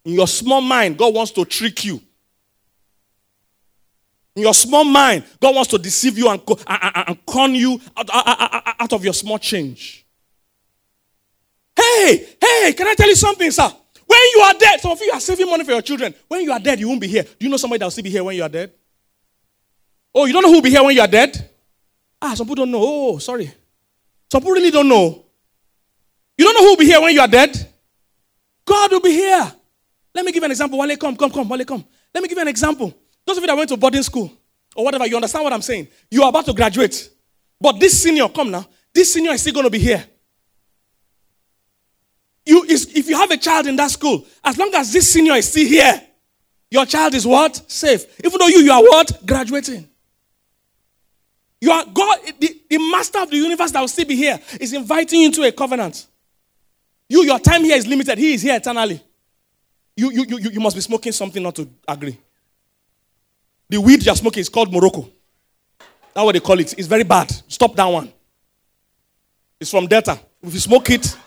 In 0.04 0.14
your 0.14 0.28
small 0.28 0.62
mind, 0.62 0.98
God 0.98 1.14
wants 1.14 1.32
to 1.34 1.46
trick 1.46 1.86
you. 1.86 2.02
In 4.36 4.42
your 4.42 4.54
small 4.56 4.84
mind, 4.84 5.26
God 5.40 5.54
wants 5.54 5.70
to 5.70 5.78
deceive 5.78 6.18
you 6.18 6.28
and, 6.28 6.42
and, 6.68 7.08
and 7.08 7.26
con 7.28 7.54
you 7.54 7.80
out, 7.96 8.10
out, 8.12 8.64
out 8.80 8.94
of 8.94 9.04
your 9.04 9.14
small 9.14 9.38
change. 9.38 10.05
Hey, 11.78 12.36
hey, 12.42 12.74
can 12.74 12.88
I 12.88 12.94
tell 12.96 13.10
you 13.10 13.16
something, 13.16 13.52
sir? 13.52 13.70
When 14.08 14.20
you 14.36 14.42
are 14.42 14.54
dead, 14.54 14.80
some 14.80 14.92
of 14.92 15.02
you 15.02 15.12
are 15.12 15.20
saving 15.20 15.50
money 15.50 15.64
for 15.64 15.72
your 15.72 15.82
children. 15.82 16.14
When 16.28 16.42
you 16.42 16.52
are 16.52 16.60
dead, 16.60 16.80
you 16.80 16.88
won't 16.88 17.02
be 17.02 17.08
here. 17.08 17.24
Do 17.24 17.30
you 17.40 17.50
know 17.50 17.58
somebody 17.58 17.80
that 17.80 17.86
will 17.86 17.92
still 17.92 18.04
be 18.04 18.10
here 18.10 18.24
when 18.24 18.36
you 18.36 18.44
are 18.44 18.50
dead? 18.50 18.72
Oh, 20.14 20.26
you 20.26 20.34
don't 20.34 20.44
know 20.44 20.50
who 20.50 20.56
will 20.56 20.62
be 20.62 20.70
here 20.70 20.84
when 20.84 20.96
you 20.96 21.02
are 21.02 21.08
dead? 21.08 21.50
Ah, 22.22 22.34
some 22.36 22.46
people 22.46 22.64
don't 22.64 22.72
know. 22.72 22.82
Oh, 22.82 23.18
sorry. 23.18 23.52
Some 24.32 24.42
people 24.42 24.54
really 24.54 24.72
don't 24.72 24.88
know. 24.88 25.26
You 26.38 26.46
don't 26.46 26.54
know 26.54 26.62
who 26.62 26.70
will 26.70 26.78
be 26.78 26.86
here 26.86 27.02
when 27.02 27.14
you 27.14 27.22
are 27.22 27.28
dead? 27.28 27.74
God 28.66 28.92
will 28.92 29.02
be 29.02 29.12
here. 29.12 29.52
Let 30.14 30.26
me 30.26 30.32
give 30.32 30.44
an 30.44 30.52
example. 30.52 30.80
Wale, 30.80 30.96
come, 30.98 31.16
come, 31.16 31.32
come. 31.32 31.50
Wale, 31.50 31.66
come. 31.66 31.86
Let 32.14 32.22
me 32.22 32.30
give 32.30 32.38
you 32.38 32.42
an 32.42 32.48
example. 32.48 32.94
Those 33.26 33.38
of 33.38 33.44
you 33.44 33.48
that 33.48 33.58
went 33.58 33.70
to 33.70 33.78
boarding 33.78 34.04
school 34.04 34.32
or 34.76 34.86
whatever, 34.86 35.06
you 35.08 35.16
understand 35.16 35.44
what 35.44 35.54
I'm 35.54 35.62
saying. 35.62 35.88
You 36.10 36.24
are 36.24 36.30
about 36.30 36.46
to 36.46 36.54
graduate. 36.54 37.10
But 37.60 37.80
this 37.80 38.02
senior, 38.02 38.30
come 38.30 38.52
now. 38.52 38.66
This 38.94 39.14
senior 39.14 39.32
is 39.32 39.42
still 39.42 39.54
going 39.54 39.66
to 39.66 39.70
be 39.70 39.80
here. 39.80 40.06
You, 42.46 42.66
if 42.68 43.08
you 43.08 43.18
have 43.18 43.32
a 43.32 43.38
child 43.38 43.68
in 43.68 43.76
that 43.78 43.90
school, 43.92 44.26
as 44.44 44.58
long 44.58 44.74
as 44.76 44.94
this 44.94 45.12
senior 45.12 45.34
is 45.34 45.50
still 45.50 45.68
here, 45.68 46.02
your 46.70 46.86
child 46.86 47.16
is 47.16 47.26
what? 47.26 47.70
Safe. 47.72 48.06
Even 48.24 48.40
though 48.40 48.48
you, 48.48 48.60
you 48.60 48.72
are 48.72 48.82
what? 48.82 49.26
Graduating. 49.26 49.88
You 51.62 51.72
are 51.72 51.86
God, 51.86 52.20
the, 52.40 52.62
the 52.70 52.78
master 52.78 53.20
of 53.20 53.32
the 53.32 53.38
universe 53.38 53.72
that 53.72 53.80
will 53.80 53.88
still 53.88 54.06
be 54.06 54.16
here 54.16 54.40
is 54.60 54.74
inviting 54.74 55.22
you 55.22 55.28
into 55.28 55.42
a 55.44 55.52
covenant. 55.52 56.06
You, 57.10 57.24
your 57.24 57.40
time 57.40 57.64
here 57.64 57.78
is 57.78 57.88
limited. 57.88 58.18
He 58.18 58.34
is 58.34 58.42
here 58.42 58.56
eternally. 58.56 59.02
You, 59.96 60.12
you, 60.12 60.26
you, 60.28 60.50
you 60.52 60.60
must 60.60 60.76
be 60.76 60.82
smoking 60.82 61.12
something 61.12 61.42
not 61.42 61.56
to 61.56 61.68
agree. 61.88 62.18
The 63.70 63.80
weed 63.80 64.06
you're 64.06 64.16
smoking 64.16 64.42
is 64.42 64.50
called 64.50 64.72
Morocco. 64.72 65.10
That's 66.14 66.26
what 66.26 66.34
they 66.34 66.40
call 66.40 66.60
it. 66.60 66.74
It's 66.78 66.88
very 66.88 67.04
bad. 67.04 67.32
Stop 67.48 67.76
that 67.76 67.86
one. 67.86 68.12
It's 69.60 69.72
from 69.72 69.88
Delta. 69.88 70.20
If 70.44 70.54
you 70.54 70.60
smoke 70.60 70.90
it, 70.90 71.18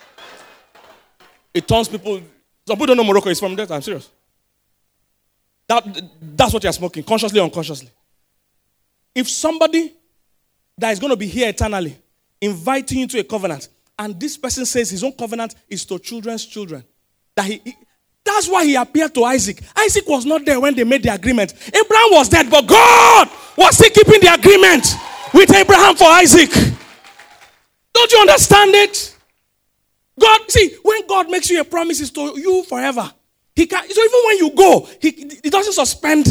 it 1.54 1.66
turns 1.66 1.88
people. 1.88 2.20
Some 2.66 2.76
people 2.76 2.86
don't 2.86 2.96
know 2.96 3.04
Morocco. 3.04 3.30
is 3.30 3.40
from 3.40 3.56
there. 3.56 3.66
I'm 3.70 3.82
serious. 3.82 4.10
That, 5.68 5.84
that's 6.36 6.52
what 6.52 6.62
you're 6.62 6.72
smoking, 6.72 7.02
consciously 7.02 7.40
or 7.40 7.44
unconsciously. 7.44 7.90
If 9.14 9.28
somebody 9.28 9.92
that 10.78 10.90
is 10.92 10.98
going 10.98 11.10
to 11.10 11.16
be 11.16 11.26
here 11.26 11.48
eternally 11.48 11.98
inviting 12.40 13.00
you 13.00 13.06
to 13.08 13.18
a 13.18 13.24
covenant, 13.24 13.68
and 13.98 14.18
this 14.18 14.36
person 14.36 14.64
says 14.64 14.90
his 14.90 15.02
own 15.04 15.12
covenant 15.12 15.54
is 15.68 15.84
to 15.86 15.98
children's 15.98 16.46
children, 16.46 16.84
that 17.34 17.44
he, 17.44 17.60
that's 18.24 18.48
why 18.48 18.64
he 18.64 18.76
appeared 18.76 19.14
to 19.14 19.24
Isaac. 19.24 19.60
Isaac 19.76 20.06
was 20.06 20.24
not 20.24 20.44
there 20.44 20.60
when 20.60 20.74
they 20.74 20.84
made 20.84 21.02
the 21.02 21.12
agreement. 21.12 21.52
Abraham 21.68 22.10
was 22.12 22.28
dead, 22.28 22.50
but 22.50 22.66
God 22.66 23.28
was 23.56 23.76
still 23.76 23.90
keeping 23.90 24.20
the 24.20 24.32
agreement 24.32 24.86
with 25.34 25.54
Abraham 25.54 25.96
for 25.96 26.04
Isaac. 26.04 26.50
Don't 27.92 28.12
you 28.12 28.20
understand 28.20 28.74
it? 28.74 29.17
God, 30.18 30.50
see, 30.50 30.76
when 30.82 31.06
God 31.06 31.30
makes 31.30 31.50
you 31.50 31.60
a 31.60 31.64
promise, 31.64 32.00
it's 32.00 32.10
to 32.10 32.38
you 32.38 32.64
forever. 32.64 33.10
He 33.54 33.66
can 33.66 33.88
so 33.90 34.00
even 34.04 34.20
when 34.26 34.36
you 34.38 34.50
go, 34.56 34.88
he, 35.00 35.10
he 35.42 35.50
doesn't 35.50 35.72
suspend 35.72 36.26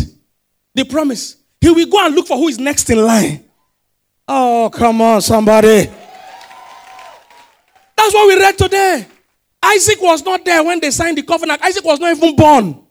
the 0.74 0.86
promise. 0.86 1.38
He 1.60 1.70
will 1.70 1.88
go 1.88 2.06
and 2.06 2.16
look 2.16 2.28
for 2.28 2.38
who 2.38 2.48
is 2.48 2.60
next 2.60 2.90
in 2.90 3.04
line. 3.04 3.44
Oh, 4.28 4.70
come 4.74 5.02
on, 5.02 5.22
somebody. 5.22 5.90
That's 7.96 8.14
what 8.14 8.28
we 8.28 8.40
read 8.40 8.58
today. 8.58 9.08
Isaac 9.64 10.02
was 10.02 10.24
not 10.24 10.46
there 10.46 10.64
when 10.64 10.80
they 10.80 10.92
signed 10.92 11.18
the 11.18 11.24
covenant. 11.24 11.62
Isaac 11.64 11.84
was 11.84 12.00
not 12.00 12.16
even 12.16 12.36
born. 12.36 12.84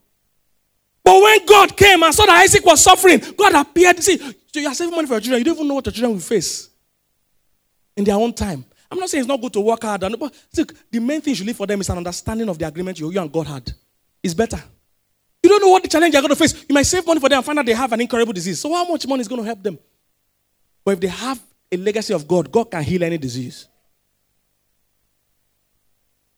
But 1.05 1.23
when 1.23 1.47
God 1.47 1.77
came 1.77 2.03
and 2.03 2.15
saw 2.15 2.27
that 2.27 2.43
Isaac 2.43 2.65
was 2.65 2.83
suffering, 2.83 3.23
God 3.37 3.55
appeared. 3.55 4.03
See, 4.03 4.19
so 4.19 4.61
you 4.61 4.67
are 4.67 4.75
saving 4.75 4.95
money 4.95 5.07
for 5.07 5.15
your 5.15 5.21
children. 5.21 5.39
You 5.41 5.45
don't 5.45 5.55
even 5.55 5.69
know 5.69 5.75
what 5.75 5.87
your 5.87 5.93
children 5.93 6.13
will 6.15 6.21
face 6.21 6.69
in 7.97 8.05
their 8.05 8.17
own 8.17 8.33
time. 8.33 8.65
I'm 8.91 8.99
not 8.99 9.09
saying 9.11 9.23
it's 9.23 9.29
not 9.29 9.41
good 9.41 9.53
to 9.55 9.61
work 9.61 9.83
hard, 9.83 10.01
but 10.01 10.35
see, 10.53 10.65
the 10.91 11.01
main 11.01 11.21
thing 11.21 11.35
you 11.35 11.45
leave 11.45 11.57
for 11.57 11.67
them 11.67 11.81
is 11.81 11.89
an 11.89 11.99
understanding 11.99 12.49
of 12.49 12.59
the 12.59 12.67
agreement 12.67 12.99
you, 13.01 13.11
you 13.11 13.21
and 13.21 13.33
God 13.33 13.47
had. 13.47 13.73
It's 14.23 14.35
better. 14.35 14.63
You 15.43 15.51
don't 15.51 15.63
know 15.63 15.71
what 15.71 15.83
the 15.83 15.89
challenge 15.89 16.13
you're 16.13 16.23
going 16.23 16.35
to 16.35 16.37
face. 16.37 16.65
You 16.69 16.75
might 16.75 16.87
save 16.87 17.07
money 17.07 17.21
for 17.21 17.29
them 17.29 17.39
and 17.39 17.47
find 17.47 17.59
out 17.59 17.67
they 17.67 17.73
have 17.73 17.93
an 17.93 18.01
incurable 18.01 18.33
disease. 18.33 18.61
So, 18.61 18.73
how 18.73 18.85
much 18.85 19.07
money 19.07 19.21
is 19.21 19.29
going 19.29 19.41
to 19.41 19.47
help 19.47 19.63
them? 19.63 19.79
But 20.85 20.93
if 20.93 21.01
they 21.01 21.09
have 21.09 21.41
a 21.71 21.77
legacy 21.77 22.15
of 22.15 22.27
God, 22.27 22.51
God 22.51 22.71
can 22.71 22.83
heal 22.83 23.03
any 23.03 23.19
disease. 23.19 23.69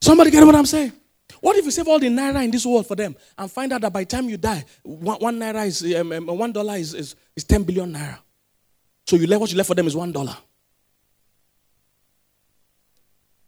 Somebody 0.01 0.30
get 0.30 0.44
what 0.44 0.55
I'm 0.55 0.66
saying? 0.66 0.92
What 1.40 1.57
if 1.57 1.64
you 1.64 1.70
save 1.70 1.88
all 1.88 1.99
the 1.99 2.09
naira 2.09 2.42
in 2.44 2.51
this 2.51 2.64
world 2.64 2.86
for 2.86 2.96
them 2.96 3.14
and 3.36 3.51
find 3.51 3.72
out 3.72 3.80
that 3.82 3.92
by 3.92 4.01
the 4.01 4.07
time 4.07 4.28
you 4.28 4.36
die, 4.36 4.64
one, 4.82 5.18
one 5.18 5.38
naira 5.38 5.66
is 5.66 5.82
um, 5.94 6.12
um, 6.12 6.26
one 6.26 6.53
dollar 6.53 6.76
is, 6.76 6.94
is, 6.94 7.14
is 7.36 7.44
10 7.44 7.64
billion 7.64 7.92
naira. 7.92 8.18
So 9.07 9.16
you 9.16 9.26
left 9.26 9.40
what 9.40 9.51
you 9.51 9.57
left 9.57 9.68
for 9.68 9.74
them 9.74 9.86
is 9.86 9.96
one 9.96 10.12
dollar. 10.12 10.36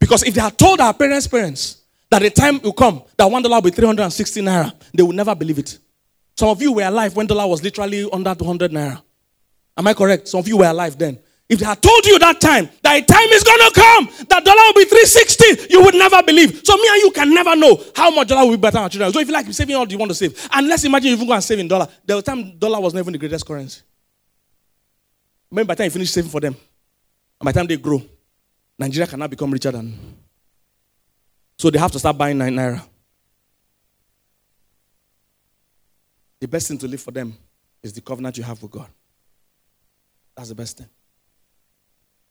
Because 0.00 0.24
if 0.24 0.34
they 0.34 0.40
had 0.40 0.58
told 0.58 0.80
our 0.80 0.92
parents' 0.92 1.28
parents 1.28 1.82
that 2.10 2.22
the 2.22 2.30
time 2.30 2.58
will 2.60 2.72
come 2.72 3.02
that 3.16 3.30
one 3.30 3.42
dollar 3.42 3.56
will 3.56 3.62
be 3.62 3.70
360 3.70 4.40
naira, 4.40 4.74
they 4.92 5.02
would 5.04 5.14
never 5.14 5.34
believe 5.36 5.58
it. 5.58 5.78
Some 6.36 6.48
of 6.48 6.60
you 6.60 6.72
were 6.72 6.82
alive 6.82 7.14
when 7.14 7.26
dollar 7.26 7.46
was 7.46 7.62
literally 7.62 8.08
under 8.10 8.34
200 8.34 8.72
naira. 8.72 9.00
Am 9.76 9.86
I 9.86 9.94
correct? 9.94 10.26
Some 10.26 10.40
of 10.40 10.48
you 10.48 10.56
were 10.56 10.66
alive 10.66 10.98
then. 10.98 11.18
If 11.48 11.58
they 11.58 11.66
had 11.66 11.82
told 11.82 12.06
you 12.06 12.16
that 12.20 12.40
time, 12.40 12.68
that 12.82 12.96
a 12.96 13.02
time 13.02 13.28
is 13.30 13.42
going 13.42 13.58
to 13.58 13.72
come, 13.74 14.26
that 14.28 14.44
dollar 14.44 14.62
will 14.66 14.74
be 14.74 14.84
360, 14.84 15.66
you 15.68 15.82
would 15.82 15.94
never 15.96 16.22
believe. 16.22 16.60
So 16.64 16.76
me 16.76 16.88
and 16.92 17.02
you 17.02 17.10
can 17.10 17.34
never 17.34 17.56
know 17.56 17.82
how 17.94 18.08
much 18.10 18.28
dollar 18.28 18.44
will 18.44 18.56
be 18.56 18.60
better 18.60 18.78
our 18.78 18.88
children. 18.88 19.12
So 19.12 19.18
if 19.18 19.26
you 19.26 19.34
like 19.34 19.52
saving 19.52 19.74
all 19.74 19.86
you 19.86 19.98
want 19.98 20.12
to 20.12 20.14
save, 20.14 20.48
and 20.52 20.68
let's 20.68 20.84
imagine 20.84 21.08
you 21.08 21.14
even 21.16 21.26
go 21.26 21.32
and 21.32 21.42
save 21.42 21.58
in 21.58 21.66
dollar. 21.66 21.88
Was 22.08 22.22
time 22.22 22.56
dollar 22.56 22.80
was 22.80 22.94
never 22.94 23.10
the 23.10 23.18
greatest 23.18 23.44
currency. 23.44 23.82
Maybe 25.50 25.66
by 25.66 25.74
the 25.74 25.78
time 25.78 25.84
you 25.86 25.90
finish 25.90 26.10
saving 26.12 26.30
for 26.30 26.40
them, 26.40 26.54
by 27.40 27.50
the 27.50 27.58
time 27.58 27.66
they 27.66 27.76
grow, 27.76 28.00
Nigeria 28.80 29.06
cannot 29.06 29.28
become 29.28 29.50
richer 29.50 29.70
than. 29.70 29.94
So 31.58 31.68
they 31.68 31.78
have 31.78 31.92
to 31.92 31.98
start 31.98 32.16
buying 32.16 32.38
nine 32.38 32.54
naira. 32.54 32.82
The 36.40 36.48
best 36.48 36.68
thing 36.68 36.78
to 36.78 36.88
live 36.88 37.02
for 37.02 37.10
them 37.10 37.36
is 37.82 37.92
the 37.92 38.00
covenant 38.00 38.38
you 38.38 38.42
have 38.42 38.62
with 38.62 38.70
God. 38.70 38.86
That's 40.34 40.48
the 40.48 40.54
best 40.54 40.78
thing. 40.78 40.88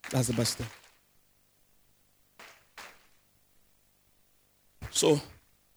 That's 0.09 0.25
the 0.25 0.33
best 0.33 0.57
thing. 0.57 0.65
So, 4.89 5.21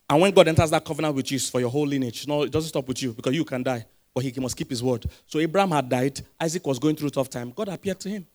and 0.09 0.23
when 0.23 0.33
God 0.33 0.49
enters 0.49 0.70
that 0.70 0.83
covenant 0.83 1.14
with 1.14 1.31
you, 1.31 1.37
it's 1.37 1.51
for 1.51 1.61
your 1.61 1.68
whole 1.68 1.87
lineage. 1.87 2.27
No, 2.27 2.45
it 2.45 2.51
doesn't 2.51 2.70
stop 2.70 2.89
with 2.89 3.03
you 3.03 3.12
because 3.12 3.35
you 3.35 3.45
can 3.45 3.62
die, 3.62 3.85
but 4.14 4.25
he 4.25 4.33
must 4.41 4.57
keep 4.57 4.70
his 4.70 4.83
word. 4.83 5.05
So 5.27 5.39
Abraham 5.39 5.73
had 5.73 5.87
died. 5.87 6.18
Isaac 6.41 6.66
was 6.66 6.79
going 6.79 6.97
through 6.97 7.11
tough 7.11 7.29
time. 7.29 7.53
God 7.55 7.68
appeared 7.68 8.01
to 8.01 8.09
him. 8.09 8.27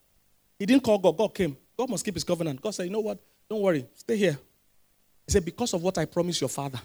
He 0.56 0.66
didn't 0.66 0.84
call 0.84 0.98
God. 0.98 1.16
God 1.16 1.34
came. 1.34 1.56
God 1.78 1.90
must 1.90 2.04
keep 2.04 2.14
his 2.14 2.24
covenant. 2.24 2.60
God 2.60 2.72
said, 2.72 2.84
you 2.84 2.90
know 2.90 3.00
what? 3.00 3.18
Don't 3.48 3.60
worry. 3.60 3.86
Stay 3.94 4.16
here. 4.16 4.38
He 5.26 5.32
said, 5.32 5.44
because 5.44 5.72
of 5.74 5.82
what 5.82 5.96
I 5.96 6.06
promised 6.06 6.40
your 6.40 6.48
father. 6.48 6.80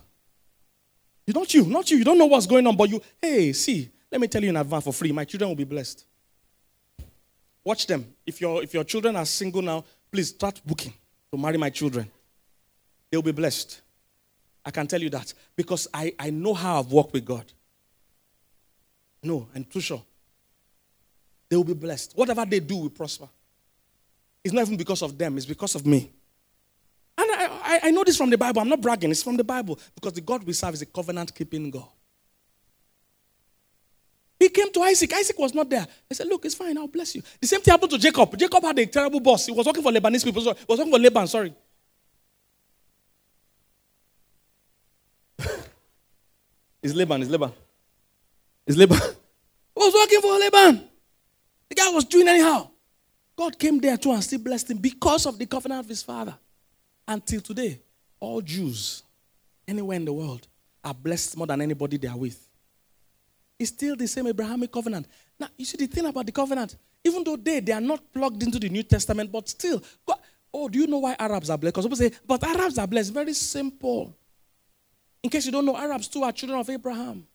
You 1.25 1.33
not 1.33 1.53
you, 1.53 1.65
not 1.65 1.89
you. 1.89 1.97
You 1.97 2.03
don't 2.03 2.17
know 2.17 2.25
what's 2.25 2.45
going 2.45 2.67
on, 2.67 2.75
but 2.75 2.89
you, 2.89 3.01
hey, 3.21 3.53
see, 3.53 3.89
let 4.11 4.21
me 4.21 4.27
tell 4.27 4.43
you 4.43 4.49
in 4.49 4.57
advance 4.57 4.83
for 4.83 4.93
free. 4.93 5.11
My 5.11 5.25
children 5.25 5.49
will 5.49 5.55
be 5.55 5.63
blessed. 5.63 6.05
Watch 7.63 7.87
them. 7.87 8.05
If 8.25 8.39
your, 8.41 8.61
if 8.61 8.73
your 8.73 8.83
children 8.83 9.15
are 9.15 9.25
single 9.25 9.61
now, 9.61 9.83
please 10.11 10.29
start 10.29 10.61
booking 10.65 10.93
to 11.31 11.37
marry 11.37 11.57
my 11.57 11.69
children. 11.69 12.09
They'll 13.09 13.21
be 13.21 13.31
blessed. 13.31 13.81
I 14.65 14.71
can 14.71 14.85
tell 14.85 15.01
you 15.01 15.09
that 15.09 15.33
because 15.55 15.87
I, 15.93 16.13
I 16.19 16.29
know 16.29 16.53
how 16.53 16.79
I've 16.79 16.91
worked 16.91 17.13
with 17.13 17.25
God. 17.25 17.45
No, 19.23 19.47
I'm 19.55 19.63
too 19.63 19.81
sure. 19.81 20.03
They 21.49 21.55
will 21.55 21.63
be 21.63 21.73
blessed. 21.73 22.13
Whatever 22.15 22.45
they 22.45 22.59
do 22.59 22.77
will 22.77 22.89
prosper. 22.89 23.27
It's 24.43 24.53
not 24.53 24.65
even 24.65 24.77
because 24.77 25.01
of 25.01 25.17
them, 25.17 25.37
it's 25.37 25.45
because 25.45 25.75
of 25.75 25.85
me. 25.85 26.11
And 27.17 27.31
I, 27.31 27.45
I, 27.63 27.79
I 27.83 27.91
know 27.91 28.03
this 28.03 28.17
from 28.17 28.29
the 28.29 28.37
Bible. 28.37 28.61
I'm 28.61 28.69
not 28.69 28.81
bragging, 28.81 29.11
it's 29.11 29.23
from 29.23 29.37
the 29.37 29.43
Bible 29.43 29.79
because 29.95 30.13
the 30.13 30.21
God 30.21 30.43
we 30.43 30.53
serve 30.53 30.73
is 30.73 30.81
a 30.81 30.85
covenant 30.85 31.33
keeping 31.33 31.69
God. 31.71 31.87
He 34.43 34.49
came 34.49 34.71
to 34.73 34.81
Isaac. 34.81 35.13
Isaac 35.13 35.39
was 35.39 35.53
not 35.53 35.69
there. 35.69 35.87
He 36.09 36.15
said, 36.15 36.27
Look, 36.27 36.43
it's 36.43 36.55
fine. 36.55 36.77
I'll 36.77 36.87
bless 36.87 37.15
you. 37.15 37.23
The 37.39 37.47
same 37.47 37.61
thing 37.61 37.71
happened 37.71 37.91
to 37.91 37.97
Jacob. 37.97 38.37
Jacob 38.37 38.61
had 38.61 38.77
a 38.77 38.85
terrible 38.85 39.21
boss. 39.21 39.45
He 39.45 39.53
was 39.53 39.65
working 39.65 39.81
for 39.81 39.89
Lebanese 39.89 40.25
people. 40.25 40.41
He 40.41 40.49
was 40.67 40.77
working 40.79 40.91
for 40.91 40.99
Laban, 40.99 41.27
sorry. 41.27 41.53
it's 46.83 46.93
Laban. 46.93 47.21
It's 47.21 47.31
Laban. 47.31 47.51
It's 48.67 48.77
Laban. 48.77 48.99
He 49.75 49.79
was 49.79 49.93
working 49.93 50.21
for 50.21 50.37
Laban. 50.37 50.89
The 51.69 51.75
guy 51.75 51.89
was 51.89 52.03
doing 52.05 52.27
anyhow. 52.27 52.69
God 53.35 53.57
came 53.57 53.79
there 53.79 53.97
too 53.97 54.11
and 54.11 54.23
still 54.23 54.39
blessed 54.39 54.71
him 54.71 54.77
because 54.77 55.25
of 55.25 55.37
the 55.37 55.45
covenant 55.45 55.81
of 55.81 55.89
his 55.89 56.03
father. 56.03 56.35
Until 57.07 57.41
today, 57.41 57.79
all 58.19 58.41
Jews, 58.41 59.03
anywhere 59.67 59.97
in 59.97 60.05
the 60.05 60.13
world, 60.13 60.47
are 60.83 60.93
blessed 60.93 61.35
more 61.37 61.47
than 61.47 61.61
anybody 61.61 61.97
they 61.97 62.07
are 62.07 62.17
with. 62.17 62.47
It's 63.59 63.69
still 63.71 63.95
the 63.95 64.07
same 64.07 64.27
Abrahamic 64.27 64.71
covenant. 64.71 65.07
Now, 65.39 65.47
you 65.57 65.65
see 65.65 65.77
the 65.77 65.87
thing 65.87 66.05
about 66.05 66.25
the 66.25 66.31
covenant, 66.31 66.75
even 67.03 67.23
though 67.23 67.35
they, 67.35 67.59
they 67.59 67.73
are 67.73 67.81
not 67.81 68.01
plugged 68.13 68.43
into 68.43 68.59
the 68.59 68.69
New 68.69 68.83
Testament, 68.83 69.31
but 69.31 69.49
still, 69.49 69.81
God, 70.05 70.19
oh, 70.53 70.69
do 70.69 70.79
you 70.79 70.87
know 70.87 70.99
why 70.99 71.15
Arabs 71.19 71.49
are 71.49 71.57
blessed? 71.57 71.73
Because 71.75 71.85
people 71.85 71.97
say, 71.97 72.11
but 72.25 72.43
Arabs 72.43 72.77
are 72.77 72.87
blessed. 72.87 73.13
Very 73.13 73.33
simple. 73.33 74.15
In 75.21 75.29
case 75.29 75.45
you 75.45 75.51
don't 75.51 75.65
know, 75.65 75.77
Arabs 75.77 76.07
too 76.07 76.23
are 76.23 76.31
children 76.31 76.59
of 76.59 76.69
Abraham. 76.69 77.25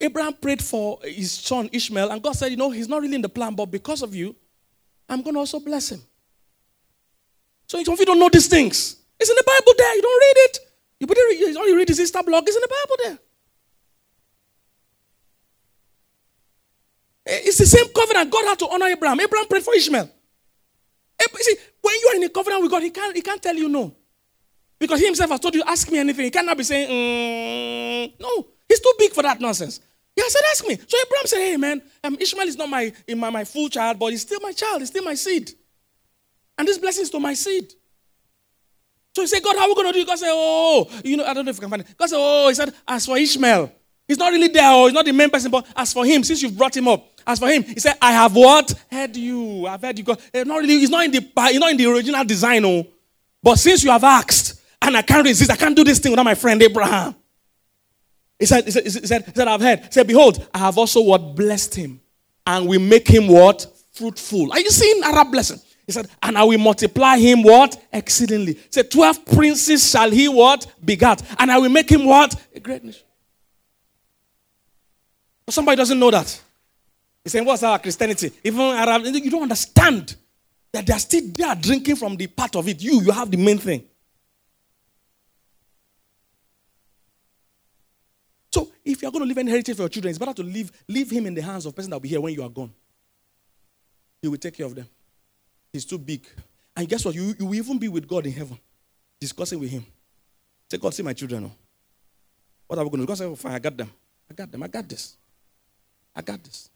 Abraham 0.00 0.34
prayed 0.34 0.62
for 0.62 0.98
his 1.02 1.32
son 1.32 1.68
Ishmael, 1.72 2.10
and 2.10 2.22
God 2.22 2.32
said, 2.32 2.50
You 2.50 2.56
know, 2.56 2.70
he's 2.70 2.88
not 2.88 3.00
really 3.00 3.14
in 3.14 3.22
the 3.22 3.28
plan, 3.28 3.54
but 3.54 3.66
because 3.66 4.02
of 4.02 4.14
you, 4.14 4.34
I'm 5.08 5.22
going 5.22 5.34
to 5.34 5.40
also 5.40 5.60
bless 5.60 5.92
him. 5.92 6.02
So 7.66 7.78
if 7.78 7.86
you 7.86 8.06
don't 8.06 8.18
know 8.18 8.28
these 8.28 8.48
things, 8.48 8.96
it's 9.18 9.30
in 9.30 9.36
the 9.36 9.44
Bible 9.46 9.74
there. 9.78 9.96
You 9.96 10.02
don't 10.02 10.20
read 10.20 10.36
it. 10.36 10.58
You 11.00 11.06
put 11.06 11.16
it, 11.18 11.56
all 11.56 11.68
you 11.68 11.76
read 11.76 11.90
is 11.90 12.00
Easter 12.00 12.22
blog, 12.22 12.44
it's 12.46 12.56
in 12.56 12.62
the 12.62 12.68
Bible 12.68 12.96
there. 13.04 13.18
It's 17.26 17.58
the 17.58 17.66
same 17.66 17.86
covenant. 17.88 18.30
God 18.30 18.44
had 18.44 18.58
to 18.58 18.68
honor 18.68 18.86
Abraham. 18.86 19.18
Abraham 19.18 19.48
prayed 19.48 19.62
for 19.62 19.74
Ishmael. 19.74 20.10
See, 21.44 21.56
when 21.80 21.94
you 22.00 22.08
are 22.08 22.16
in 22.16 22.24
a 22.24 22.28
covenant 22.28 22.62
with 22.62 22.70
God, 22.70 22.82
he 22.82 22.90
can't, 22.90 23.14
he 23.14 23.22
can't 23.22 23.42
tell 23.42 23.54
you 23.54 23.68
no. 23.68 23.94
Because 24.78 25.00
he 25.00 25.06
himself 25.06 25.30
has 25.30 25.40
told 25.40 25.54
you, 25.54 25.62
ask 25.66 25.90
me 25.90 25.98
anything. 25.98 26.24
He 26.24 26.30
cannot 26.30 26.56
be 26.56 26.64
saying, 26.64 26.88
mm, 26.88 28.20
no. 28.20 28.46
He's 28.68 28.80
too 28.80 28.92
big 28.98 29.12
for 29.12 29.22
that 29.22 29.40
nonsense. 29.40 29.80
He 30.16 30.22
said, 30.28 30.42
ask 30.50 30.66
me. 30.66 30.76
So 30.76 30.96
Abraham 31.04 31.26
said, 31.26 31.38
hey, 31.38 31.56
man, 31.56 31.82
um, 32.04 32.16
Ishmael 32.20 32.46
is 32.46 32.56
not 32.56 32.68
my, 32.68 32.92
my, 33.16 33.30
my 33.30 33.44
full 33.44 33.68
child, 33.68 33.98
but 33.98 34.10
he's 34.12 34.22
still 34.22 34.40
my 34.40 34.52
child. 34.52 34.80
He's 34.80 34.88
still 34.88 35.02
my 35.04 35.14
seed. 35.14 35.50
And 36.56 36.68
this 36.68 36.78
blessing 36.78 37.02
is 37.02 37.10
to 37.10 37.18
my 37.18 37.34
seed. 37.34 37.72
So 39.14 39.22
he 39.22 39.26
said, 39.26 39.42
God, 39.42 39.56
how 39.56 39.62
are 39.62 39.68
we 39.68 39.74
going 39.74 39.88
to 39.88 39.92
do 39.92 40.00
it? 40.00 40.06
God 40.06 40.18
said, 40.18 40.30
oh, 40.30 40.88
you 41.04 41.16
know, 41.16 41.24
I 41.24 41.34
don't 41.34 41.44
know 41.44 41.50
if 41.50 41.56
you 41.56 41.60
can 41.60 41.70
find 41.70 41.82
it. 41.82 41.96
God 41.96 42.08
said, 42.08 42.18
oh, 42.18 42.48
he 42.48 42.54
said, 42.54 42.72
as 42.86 43.06
for 43.06 43.16
Ishmael, 43.16 43.72
he's 44.06 44.18
not 44.18 44.32
really 44.32 44.48
there, 44.48 44.72
or 44.72 44.86
he's 44.86 44.94
not 44.94 45.04
the 45.04 45.12
main 45.12 45.30
person, 45.30 45.50
but 45.50 45.66
as 45.76 45.92
for 45.92 46.04
him, 46.04 46.22
since 46.22 46.42
you've 46.42 46.56
brought 46.56 46.76
him 46.76 46.88
up, 46.88 47.08
as 47.26 47.38
for 47.38 47.48
him, 47.48 47.62
he 47.62 47.80
said, 47.80 47.96
I 48.00 48.12
have 48.12 48.34
what? 48.34 48.72
Heard 48.90 49.16
you. 49.16 49.66
I've 49.66 49.82
heard 49.82 49.98
you. 49.98 50.04
God, 50.04 50.20
eh, 50.32 50.44
not 50.44 50.56
really, 50.56 50.78
he's 50.78 50.90
not 50.90 51.04
in 51.04 51.10
the, 51.10 51.20
he's 51.20 51.58
not 51.58 51.70
in 51.70 51.76
the 51.76 51.86
original 51.86 52.24
design, 52.24 52.64
oh. 52.64 52.86
But 53.42 53.56
since 53.56 53.82
you 53.84 53.90
have 53.90 54.04
asked, 54.04 54.60
and 54.80 54.96
I 54.96 55.02
can't 55.02 55.24
resist, 55.24 55.50
I 55.50 55.56
can't 55.56 55.76
do 55.76 55.84
this 55.84 55.98
thing 55.98 56.12
without 56.12 56.24
my 56.24 56.34
friend 56.34 56.60
Abraham. 56.62 57.14
He 58.38 58.46
said, 58.46 58.64
he 58.64 58.70
said, 58.70 58.84
he 58.84 58.90
said, 58.90 59.24
he 59.24 59.32
said 59.32 59.48
I've 59.48 59.60
heard. 59.60 59.80
He 59.80 59.92
said, 59.92 60.06
Behold, 60.06 60.46
I 60.52 60.58
have 60.58 60.76
also 60.76 61.00
what 61.00 61.34
blessed 61.36 61.74
him. 61.74 62.00
And 62.46 62.66
we 62.68 62.78
make 62.78 63.08
him 63.08 63.28
what? 63.28 63.66
Fruitful. 63.92 64.52
Are 64.52 64.60
you 64.60 64.70
seeing 64.70 65.02
Arab 65.04 65.30
blessing? 65.30 65.60
He 65.86 65.92
said, 65.92 66.08
and 66.22 66.38
I 66.38 66.44
will 66.44 66.58
multiply 66.58 67.18
him 67.18 67.42
what? 67.42 67.80
Exceedingly. 67.92 68.54
He 68.54 68.68
said, 68.70 68.90
12 68.90 69.26
princes 69.26 69.88
shall 69.90 70.10
he 70.10 70.28
what? 70.28 70.66
Begat. 70.82 71.22
And 71.38 71.50
I 71.50 71.58
will 71.58 71.68
make 71.68 71.90
him 71.90 72.04
what? 72.06 72.34
A 72.54 72.60
great 72.60 72.82
nation. 72.82 73.02
But 75.44 75.54
somebody 75.54 75.76
doesn't 75.76 75.98
know 75.98 76.10
that. 76.10 76.40
He's 77.22 77.32
saying, 77.32 77.44
What's 77.44 77.62
our 77.62 77.78
Christianity? 77.78 78.32
Even 78.42 78.60
Arab, 78.60 79.04
you 79.04 79.30
don't 79.30 79.42
understand 79.42 80.16
that 80.72 80.86
they're 80.86 80.98
still 80.98 81.22
there 81.34 81.54
drinking 81.54 81.96
from 81.96 82.16
the 82.16 82.26
part 82.26 82.56
of 82.56 82.66
it. 82.68 82.82
You, 82.82 83.02
you 83.02 83.12
have 83.12 83.30
the 83.30 83.36
main 83.36 83.58
thing. 83.58 83.84
So 88.50 88.72
if 88.84 89.00
you're 89.00 89.10
going 89.10 89.22
to 89.22 89.28
leave 89.28 89.38
any 89.38 89.50
heritage 89.50 89.76
for 89.76 89.82
your 89.82 89.88
children, 89.88 90.10
it's 90.10 90.18
better 90.18 90.34
to 90.34 90.42
leave, 90.42 90.70
leave 90.88 91.10
him 91.10 91.26
in 91.26 91.34
the 91.34 91.42
hands 91.42 91.64
of 91.66 91.74
person 91.74 91.90
that 91.90 91.96
will 91.96 92.00
be 92.00 92.08
here 92.08 92.20
when 92.20 92.34
you 92.34 92.42
are 92.42 92.48
gone. 92.48 92.72
He 94.20 94.28
will 94.28 94.36
take 94.36 94.54
care 94.54 94.66
of 94.66 94.74
them. 94.74 94.86
He's 95.72 95.84
too 95.84 95.98
big. 95.98 96.26
And 96.76 96.88
guess 96.88 97.04
what? 97.04 97.14
You, 97.14 97.34
you 97.38 97.46
will 97.46 97.54
even 97.54 97.78
be 97.78 97.88
with 97.88 98.06
God 98.06 98.26
in 98.26 98.32
heaven, 98.32 98.58
discussing 99.20 99.58
with 99.58 99.70
him. 99.70 99.86
Say, 100.70 100.78
God, 100.78 100.92
see 100.94 101.02
my 101.02 101.12
children. 101.12 101.44
Oh. 101.44 101.52
What 102.66 102.78
are 102.78 102.84
we 102.84 102.90
going 102.90 103.00
to 103.00 103.06
do? 103.06 103.06
God 103.06 103.18
say, 103.18 103.24
oh, 103.24 103.34
fine, 103.34 103.52
I 103.52 103.58
got 103.58 103.76
them. 103.76 103.90
I 104.30 104.34
got 104.34 104.50
them. 104.50 104.62
I 104.62 104.68
got 104.68 104.88
this. 104.88 105.16
I 106.14 106.22
got 106.22 106.42
this. 106.42 106.70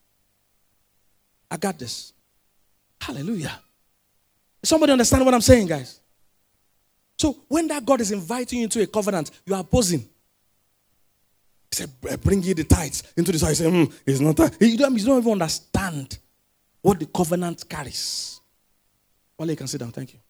I 1.51 1.57
got 1.57 1.79
this. 1.79 2.13
Hallelujah. 3.01 3.59
Somebody 4.63 4.93
understand 4.93 5.25
what 5.25 5.35
I'm 5.35 5.41
saying, 5.41 5.67
guys? 5.67 6.01
So 7.19 7.37
when 7.49 7.69
that 7.69 7.85
God 7.85 8.01
is 8.01 8.13
inviting 8.13 8.59
you 8.61 8.65
into 8.65 8.83
a 8.83 8.87
covenant, 8.87 9.31
you 9.47 9.55
are 9.55 9.61
opposing. 9.61 10.09
He 11.71 11.77
said, 11.77 11.91
bring 12.23 12.43
ye 12.43 12.55
the 12.55 12.65
tithes 12.65 13.03
into 13.17 13.33
this 13.33 13.43
house. 13.43 13.59
He 13.59 13.65
said, 13.65 13.73
mm, 13.73 13.93
it's 14.07 14.21
not 14.21 14.37
that. 14.37 14.57
You 14.61 14.79
don't, 14.79 14.97
don't 15.05 15.19
even 15.19 15.33
understand 15.33 16.19
what 16.81 16.99
the 16.99 17.07
covenant 17.07 17.69
carries. 17.69 18.41
Well, 19.37 19.51
you 19.51 19.57
can 19.57 19.67
sit 19.67 19.79
down. 19.79 19.93
Thank 19.93 20.15
you. 20.15 20.21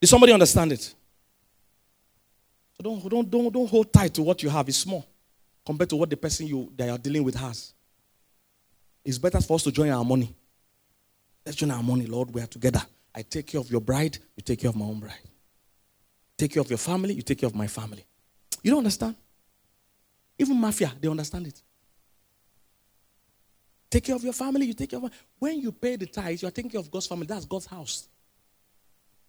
Did 0.00 0.06
somebody 0.06 0.32
understand 0.32 0.72
it? 0.72 0.82
So 0.82 0.94
don't, 2.82 3.08
don't, 3.08 3.30
don't, 3.30 3.52
don't 3.52 3.68
hold 3.68 3.92
tight 3.92 4.14
to 4.14 4.22
what 4.22 4.42
you 4.42 4.48
have. 4.48 4.68
It's 4.68 4.78
small 4.78 5.06
compared 5.64 5.90
to 5.90 5.96
what 5.96 6.10
the 6.10 6.16
person 6.16 6.46
you 6.46 6.72
that 6.76 6.86
you're 6.86 6.98
dealing 6.98 7.24
with 7.24 7.34
has. 7.34 7.72
It's 9.04 9.18
better 9.18 9.40
for 9.40 9.54
us 9.54 9.62
to 9.64 9.72
join 9.72 9.90
our 9.90 10.04
money. 10.04 10.34
Let's 11.44 11.56
join 11.56 11.70
our 11.70 11.82
money, 11.82 12.06
Lord. 12.06 12.32
We 12.34 12.42
are 12.42 12.46
together. 12.46 12.82
I 13.14 13.22
take 13.22 13.48
care 13.48 13.60
of 13.60 13.70
your 13.70 13.80
bride, 13.80 14.18
you 14.36 14.42
take 14.42 14.60
care 14.60 14.70
of 14.70 14.76
my 14.76 14.84
own 14.84 15.00
bride. 15.00 15.14
Take 16.36 16.52
care 16.52 16.60
of 16.60 16.70
your 16.70 16.78
family, 16.78 17.14
you 17.14 17.22
take 17.22 17.38
care 17.38 17.48
of 17.48 17.54
my 17.54 17.66
family. 17.66 18.04
You 18.62 18.70
don't 18.70 18.78
understand? 18.78 19.16
Even 20.40 20.58
mafia, 20.58 20.90
they 20.98 21.06
understand 21.06 21.46
it. 21.48 21.60
Take 23.90 24.04
care 24.04 24.16
of 24.16 24.24
your 24.24 24.32
family, 24.32 24.64
you 24.64 24.72
take 24.72 24.88
care 24.88 24.98
of 24.98 25.10
when 25.38 25.60
you 25.60 25.70
pay 25.70 25.96
the 25.96 26.06
tithes, 26.06 26.40
you 26.40 26.48
are 26.48 26.50
taking 26.50 26.70
care 26.70 26.80
of 26.80 26.90
God's 26.90 27.06
family. 27.06 27.26
That's 27.26 27.44
God's 27.44 27.66
house. 27.66 28.08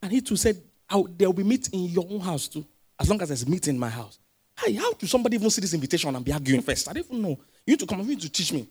And 0.01 0.09
he 0.09 0.21
too 0.21 0.37
said, 0.37 0.55
there 0.89 1.27
will 1.27 1.33
be 1.33 1.43
meat 1.43 1.67
in 1.73 1.81
your 1.85 2.05
own 2.09 2.21
house 2.21 2.47
too, 2.47 2.65
as 2.97 3.09
long 3.09 3.21
as 3.21 3.27
there's 3.27 3.45
meat 3.45 3.67
in 3.67 3.77
my 3.77 3.89
house. 3.89 4.19
Hey, 4.57 4.73
how 4.73 4.93
do 4.93 5.05
somebody 5.05 5.35
even 5.35 5.49
see 5.49 5.59
this 5.59 5.73
invitation 5.73 6.15
and 6.15 6.23
be 6.23 6.31
arguing 6.31 6.61
first? 6.61 6.87
I 6.87 6.93
don't 6.93 7.05
even 7.05 7.21
know. 7.21 7.37
You 7.65 7.73
need 7.73 7.79
to 7.79 7.85
come, 7.85 7.99
you 7.99 8.05
need 8.05 8.21
to 8.21 8.29
teach 8.29 8.53
me 8.53 8.69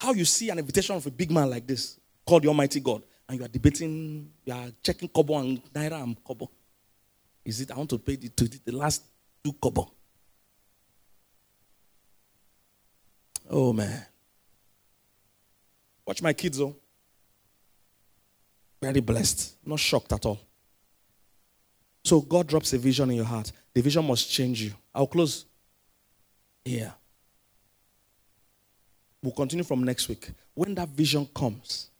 how 0.00 0.14
you 0.14 0.24
see 0.24 0.48
an 0.48 0.58
invitation 0.58 0.96
of 0.96 1.06
a 1.06 1.10
big 1.10 1.30
man 1.30 1.50
like 1.50 1.66
this, 1.66 2.00
called 2.24 2.42
the 2.44 2.48
Almighty 2.48 2.80
God, 2.80 3.02
and 3.28 3.38
you 3.38 3.44
are 3.44 3.48
debating, 3.48 4.30
you 4.46 4.54
are 4.54 4.68
checking 4.82 5.08
Kobo 5.08 5.38
and 5.40 5.62
Naira 5.74 6.02
and 6.02 6.16
Kobo. 6.24 6.50
Is 7.44 7.60
it, 7.60 7.70
I 7.70 7.76
want 7.76 7.90
to 7.90 7.98
pay 7.98 8.16
the, 8.16 8.30
the 8.64 8.72
last 8.72 9.02
two 9.44 9.52
Kobo. 9.52 9.92
Oh, 13.48 13.72
man. 13.72 14.04
Watch 16.06 16.22
my 16.22 16.32
kids, 16.32 16.58
though. 16.58 16.76
Very 18.82 19.00
blessed. 19.00 19.56
Not 19.64 19.80
shocked 19.80 20.12
at 20.12 20.24
all. 20.26 20.38
So 22.04 22.20
God 22.20 22.46
drops 22.46 22.72
a 22.72 22.78
vision 22.78 23.10
in 23.10 23.16
your 23.16 23.24
heart. 23.24 23.50
The 23.74 23.80
vision 23.80 24.06
must 24.06 24.30
change 24.30 24.62
you. 24.62 24.72
I'll 24.94 25.08
close 25.08 25.44
here. 26.64 26.94
We'll 29.22 29.32
continue 29.32 29.64
from 29.64 29.82
next 29.82 30.08
week. 30.08 30.30
When 30.54 30.74
that 30.76 30.88
vision 30.88 31.28
comes, 31.34 31.90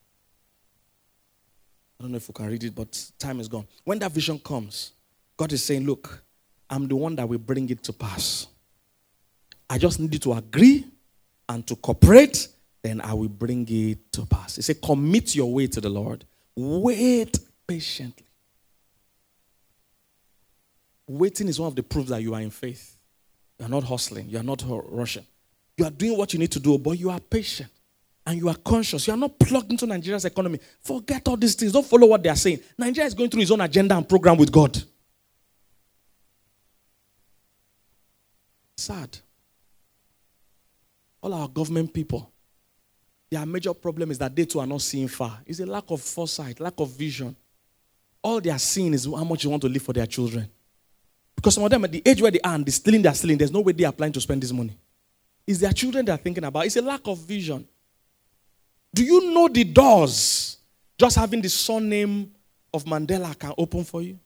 I 1.99 2.05
don't 2.05 2.13
know 2.13 2.19
if 2.19 2.29
we 2.29 2.35
can 2.35 2.47
read 2.47 2.63
it, 2.63 2.75
but 2.75 3.11
time 3.19 3.41
is 3.41 3.49
gone. 3.49 3.67
When 3.85 3.99
that 3.99 4.13
vision 4.13 4.39
comes, 4.39 4.93
God 5.37 5.53
is 5.53 5.65
saying, 5.65 5.85
Look, 5.85 6.23
I'm 6.71 6.87
the 6.87 6.95
one 6.95 7.17
that 7.17 7.29
will 7.29 7.39
bring 7.39 7.69
it 7.71 7.83
to 7.85 7.93
pass. 7.93 8.47
I 9.69 9.79
just 9.79 9.99
need 9.99 10.13
you 10.13 10.21
to 10.21 10.35
agree 10.35 10.85
and 11.49 11.67
to 11.67 11.77
cooperate, 11.77 12.49
then 12.83 13.01
I 13.01 13.15
will 13.15 13.29
bring 13.29 13.67
it 13.69 14.13
to 14.13 14.27
pass. 14.27 14.57
He 14.57 14.63
said, 14.63 14.81
Commit 14.83 15.35
your 15.35 15.53
way 15.53 15.67
to 15.69 15.81
the 15.81 15.89
Lord. 15.89 16.25
Wait 16.55 17.39
patiently. 17.67 18.25
Waiting 21.09 21.49
is 21.49 21.61
one 21.61 21.69
of 21.69 21.77
the 21.77 21.83
proofs 21.83 22.11
that 22.11 22.23
you 22.23 22.35
are 22.35 22.41
in 22.41 22.51
faith. 22.51 22.97
You 23.59 23.67
are 23.67 23.69
not 23.69 23.85
hustling, 23.85 24.29
you 24.29 24.39
are 24.39 24.43
not 24.43 24.63
rushing. 24.67 25.25
You 25.77 25.85
are 25.85 25.91
doing 25.91 26.17
what 26.17 26.33
you 26.33 26.39
need 26.39 26.53
to 26.53 26.61
do, 26.61 26.79
but 26.79 26.99
you 26.99 27.11
are 27.11 27.21
patient 27.21 27.71
and 28.25 28.39
you 28.39 28.49
are 28.49 28.55
conscious. 28.57 29.07
You 29.07 29.15
are 29.15 29.19
not 29.19 29.39
plugged 29.39 29.71
into 29.71 29.87
Nigeria's 29.87 30.25
economy. 30.25 30.59
Forget 30.81 31.29
all 31.29 31.37
these 31.37 31.55
things. 31.55 31.73
Don't 31.73 31.87
follow 31.87 32.07
what 32.07 32.23
they 32.23 32.29
are 32.29 32.37
saying. 32.37 32.61
Nigeria 32.77 33.07
is 33.07 33.15
going 33.15 33.31
through 33.31 33.43
its 33.43 33.51
own 33.51 33.61
agenda 33.61 33.97
and 33.97 34.09
program 34.09 34.37
with 34.37 34.51
God. 34.51 34.83
Sad 38.77 39.19
all 41.27 41.35
our 41.35 41.49
government 41.49 41.93
people, 41.93 42.31
their 43.29 43.45
major 43.45 43.75
problem 43.75 44.13
is 44.13 44.19
that 44.19 44.35
they 44.35 44.45
too 44.45 44.61
are 44.61 44.67
not 44.67 44.81
seeing 44.81 45.09
far. 45.09 45.41
It's 45.45 45.59
a 45.59 45.67
lack 45.67 45.91
of 45.91 46.01
foresight, 46.01 46.61
lack 46.61 46.75
of 46.79 46.91
vision. 46.91 47.35
All 48.23 48.41
they 48.41 48.51
are 48.51 48.59
seeing 48.59 48.95
is 48.95 49.07
how 49.07 49.25
much 49.25 49.43
you 49.43 49.51
want 49.51 49.63
to 49.63 49.69
live 49.69 49.83
for 49.83 49.93
their 49.93 50.07
children. 50.07 50.49
Because 51.35 51.55
some 51.55 51.65
of 51.65 51.71
them, 51.71 51.85
at 51.85 51.91
the 51.91 52.03
age 52.07 52.23
where 52.23 52.31
they 52.31 52.41
are 52.41 52.55
and 52.55 52.65
they're 52.65 52.73
stealing, 52.73 53.03
they're 53.03 53.15
stealing, 53.15 53.39
there's 53.39 53.51
no 53.51 53.61
way 53.61 53.73
they 53.73 53.85
are 53.85 53.93
planning 53.93 54.13
to 54.13 54.21
spend 54.21 54.41
this 54.41 54.53
money. 54.53 54.77
It's 55.47 55.59
their 55.59 55.73
children 55.73 56.05
they're 56.05 56.17
thinking 56.17 56.45
about. 56.45 56.65
It's 56.65 56.77
a 56.77 56.83
lack 56.83 57.01
of 57.07 57.19
vision. 57.19 57.67
Do 58.95 59.05
you 59.05 59.35
know 59.35 59.49
the 59.49 59.65
doors 59.65 60.59
just 60.97 61.17
having 61.17 61.43
the 61.43 61.49
surname 61.49 62.31
of 62.73 62.85
Mandela 62.85 63.37
can 63.37 63.53
open 63.59 63.83
for 63.83 64.01
you? 64.01 64.19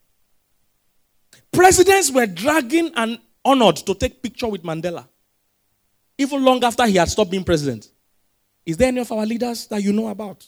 Presidents 1.51 2.11
were 2.13 2.27
dragging 2.27 2.93
and 2.95 3.19
honored 3.43 3.77
to 3.77 3.95
take 3.95 4.23
picture 4.23 4.49
with 4.49 4.63
Mandela. 4.63 5.07
Even 6.21 6.45
long 6.45 6.63
after 6.63 6.85
he 6.87 6.97
had 6.97 7.09
stopped 7.09 7.31
being 7.31 7.43
president. 7.43 7.91
Is 8.67 8.77
there 8.77 8.89
any 8.89 9.01
of 9.01 9.11
our 9.11 9.25
leaders 9.25 9.67
that 9.69 9.83
you 9.83 9.91
know 9.91 10.09
about? 10.09 10.47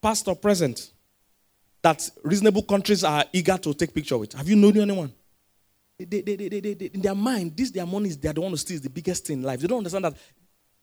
Past 0.00 0.28
or 0.28 0.36
present? 0.36 0.92
That 1.82 2.08
reasonable 2.22 2.62
countries 2.62 3.02
are 3.02 3.24
eager 3.32 3.58
to 3.58 3.74
take 3.74 3.92
picture 3.92 4.16
with. 4.16 4.34
Have 4.34 4.48
you 4.48 4.54
known 4.54 4.78
anyone? 4.78 5.12
They, 5.98 6.20
they, 6.20 6.36
they, 6.36 6.90
in 6.94 7.00
their 7.00 7.16
mind, 7.16 7.56
this 7.56 7.72
their 7.72 7.84
money 7.84 8.10
is 8.10 8.16
they 8.16 8.28
are 8.28 8.32
the 8.32 8.40
one 8.40 8.52
who 8.52 8.56
steals 8.56 8.80
the 8.80 8.88
biggest 8.88 9.26
thing 9.26 9.38
in 9.38 9.42
life. 9.42 9.58
They 9.58 9.66
don't 9.66 9.78
understand 9.78 10.04
that 10.04 10.14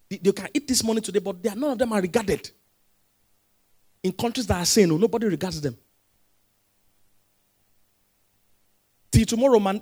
they, 0.10 0.18
they 0.18 0.32
can 0.34 0.49
eat 0.54 0.68
this 0.68 0.84
money 0.84 0.99
today, 0.99 1.20
but 1.20 1.38
are, 1.47 1.56
none 1.56 1.72
of 1.72 1.78
them 1.78 1.93
are 1.93 2.01
regarded. 2.01 2.51
In 4.04 4.12
countries 4.12 4.47
that 4.47 4.60
are 4.60 4.66
saying, 4.66 4.89
no, 4.89 4.97
nobody 4.97 5.28
regards 5.28 5.62
them. 5.62 5.78
Till 9.10 9.26
tomorrow, 9.26 9.60
man, 9.60 9.82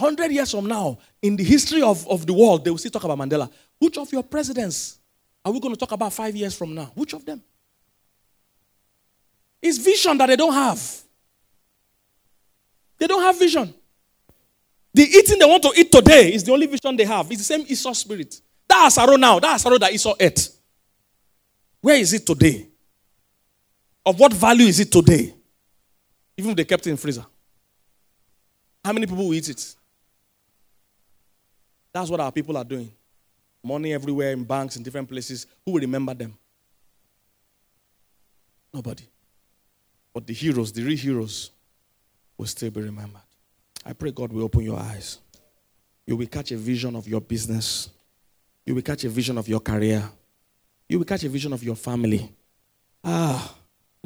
100 0.00 0.30
years 0.30 0.50
from 0.50 0.66
now, 0.66 0.98
in 1.20 1.36
the 1.36 1.44
history 1.44 1.82
of, 1.82 2.06
of 2.08 2.26
the 2.26 2.32
world, 2.32 2.64
they 2.64 2.70
will 2.70 2.78
still 2.78 2.90
talk 2.90 3.04
about 3.04 3.18
Mandela. 3.18 3.50
Which 3.78 3.98
of 3.98 4.10
your 4.12 4.22
presidents 4.22 4.98
are 5.44 5.52
we 5.52 5.60
going 5.60 5.74
to 5.74 5.78
talk 5.78 5.92
about 5.92 6.12
five 6.12 6.34
years 6.36 6.56
from 6.56 6.74
now? 6.74 6.92
Which 6.94 7.12
of 7.14 7.24
them? 7.24 7.42
It's 9.60 9.78
vision 9.78 10.16
that 10.18 10.26
they 10.26 10.36
don't 10.36 10.52
have. 10.52 10.80
They 12.98 13.06
don't 13.06 13.22
have 13.22 13.38
vision. 13.38 13.74
The 14.94 15.02
eating 15.02 15.38
they 15.38 15.44
want 15.44 15.62
to 15.64 15.72
eat 15.76 15.90
today 15.90 16.32
is 16.32 16.44
the 16.44 16.52
only 16.52 16.66
vision 16.66 16.96
they 16.96 17.04
have. 17.04 17.30
It's 17.30 17.38
the 17.38 17.44
same 17.44 17.64
Esau 17.68 17.92
spirit. 17.92 18.40
That 18.68 18.90
Asaro 18.90 19.18
now, 19.18 19.38
that 19.38 19.60
Asaro 19.60 19.78
that 19.80 19.92
Esau 19.92 20.14
ate. 20.18 20.50
Where 21.80 21.96
is 21.96 22.12
it 22.12 22.26
today? 22.26 22.68
Of 24.04 24.18
what 24.18 24.32
value 24.32 24.66
is 24.66 24.80
it 24.80 24.90
today? 24.90 25.34
Even 26.36 26.50
if 26.52 26.56
they 26.56 26.64
kept 26.64 26.86
it 26.86 26.90
in 26.90 26.96
freezer. 26.96 27.26
How 28.84 28.92
many 28.92 29.06
people 29.06 29.24
will 29.26 29.34
eat 29.34 29.48
it? 29.48 29.74
That's 31.98 32.10
what 32.10 32.20
our 32.20 32.30
people 32.30 32.56
are 32.56 32.64
doing. 32.64 32.92
Money 33.60 33.92
everywhere 33.92 34.30
in 34.30 34.44
banks 34.44 34.76
in 34.76 34.84
different 34.84 35.08
places. 35.08 35.48
Who 35.66 35.72
will 35.72 35.80
remember 35.80 36.14
them? 36.14 36.38
Nobody. 38.72 39.02
But 40.14 40.24
the 40.24 40.32
heroes, 40.32 40.72
the 40.72 40.84
real 40.84 40.96
heroes, 40.96 41.50
will 42.36 42.46
still 42.46 42.70
be 42.70 42.82
remembered. 42.82 43.22
I 43.84 43.94
pray 43.94 44.12
God 44.12 44.32
will 44.32 44.44
open 44.44 44.62
your 44.62 44.78
eyes. 44.78 45.18
You 46.06 46.14
will 46.16 46.28
catch 46.28 46.52
a 46.52 46.56
vision 46.56 46.94
of 46.94 47.08
your 47.08 47.20
business. 47.20 47.90
You 48.64 48.76
will 48.76 48.82
catch 48.82 49.02
a 49.02 49.08
vision 49.08 49.36
of 49.36 49.48
your 49.48 49.58
career. 49.58 50.08
You 50.88 50.98
will 50.98 51.04
catch 51.04 51.24
a 51.24 51.28
vision 51.28 51.52
of 51.52 51.64
your 51.64 51.74
family. 51.74 52.32
Ah, 53.02 53.56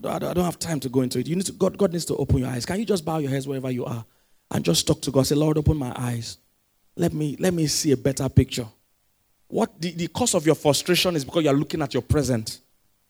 I 0.03 0.19
don't 0.19 0.39
have 0.39 0.59
time 0.59 0.81
to 0.81 0.89
go 0.89 1.03
into 1.03 1.19
it. 1.19 1.29
You 1.29 1.37
need 1.37 1.45
to, 1.45 1.53
God, 1.53 1.77
God 1.77 1.93
needs 1.93 2.07
to 2.07 2.17
open 2.17 2.39
your 2.39 2.49
eyes. 2.49 2.65
Can 2.65 2.79
you 2.79 2.87
just 2.87 3.05
bow 3.05 3.19
your 3.19 3.31
heads 3.31 3.47
wherever 3.47 3.71
you 3.71 3.85
are 3.85 4.03
and 4.51 4.65
just 4.65 4.87
talk 4.87 5.03
to 5.03 5.11
God? 5.11 5.27
Say, 5.27 5.35
Lord, 5.35 5.59
open 5.59 5.77
my 5.77 5.93
eyes. 5.95 6.39
Let 6.97 7.13
me, 7.13 7.37
let 7.39 7.55
me 7.55 7.67
see 7.67 7.93
a 7.93 7.97
better 7.97 8.29
picture. 8.29 8.67
What 9.49 9.81
the, 9.81 9.93
the 9.93 10.09
cause 10.09 10.35
of 10.35 10.47
your 10.47 10.55
frustration 10.55 11.17
is 11.17 11.25
because 11.25 11.45
you're 11.45 11.53
looking 11.53 11.83
at 11.83 11.93
your 11.95 12.03
present. 12.03 12.61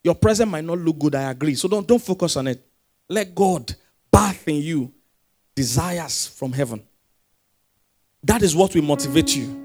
Your 0.02 0.14
present 0.14 0.50
might 0.50 0.64
not 0.64 0.78
look 0.78 0.98
good, 0.98 1.14
I 1.14 1.30
agree. 1.30 1.54
So 1.54 1.68
don't, 1.68 1.86
don't 1.86 2.02
focus 2.02 2.36
on 2.36 2.48
it. 2.48 2.64
Let 3.08 3.34
God 3.34 3.74
bath 4.10 4.46
in 4.48 4.56
you 4.56 4.92
desires 5.54 6.26
from 6.26 6.52
heaven. 6.52 6.82
That 8.24 8.42
is 8.42 8.54
what 8.54 8.74
will 8.74 8.82
motivate 8.82 9.36
you. 9.36 9.60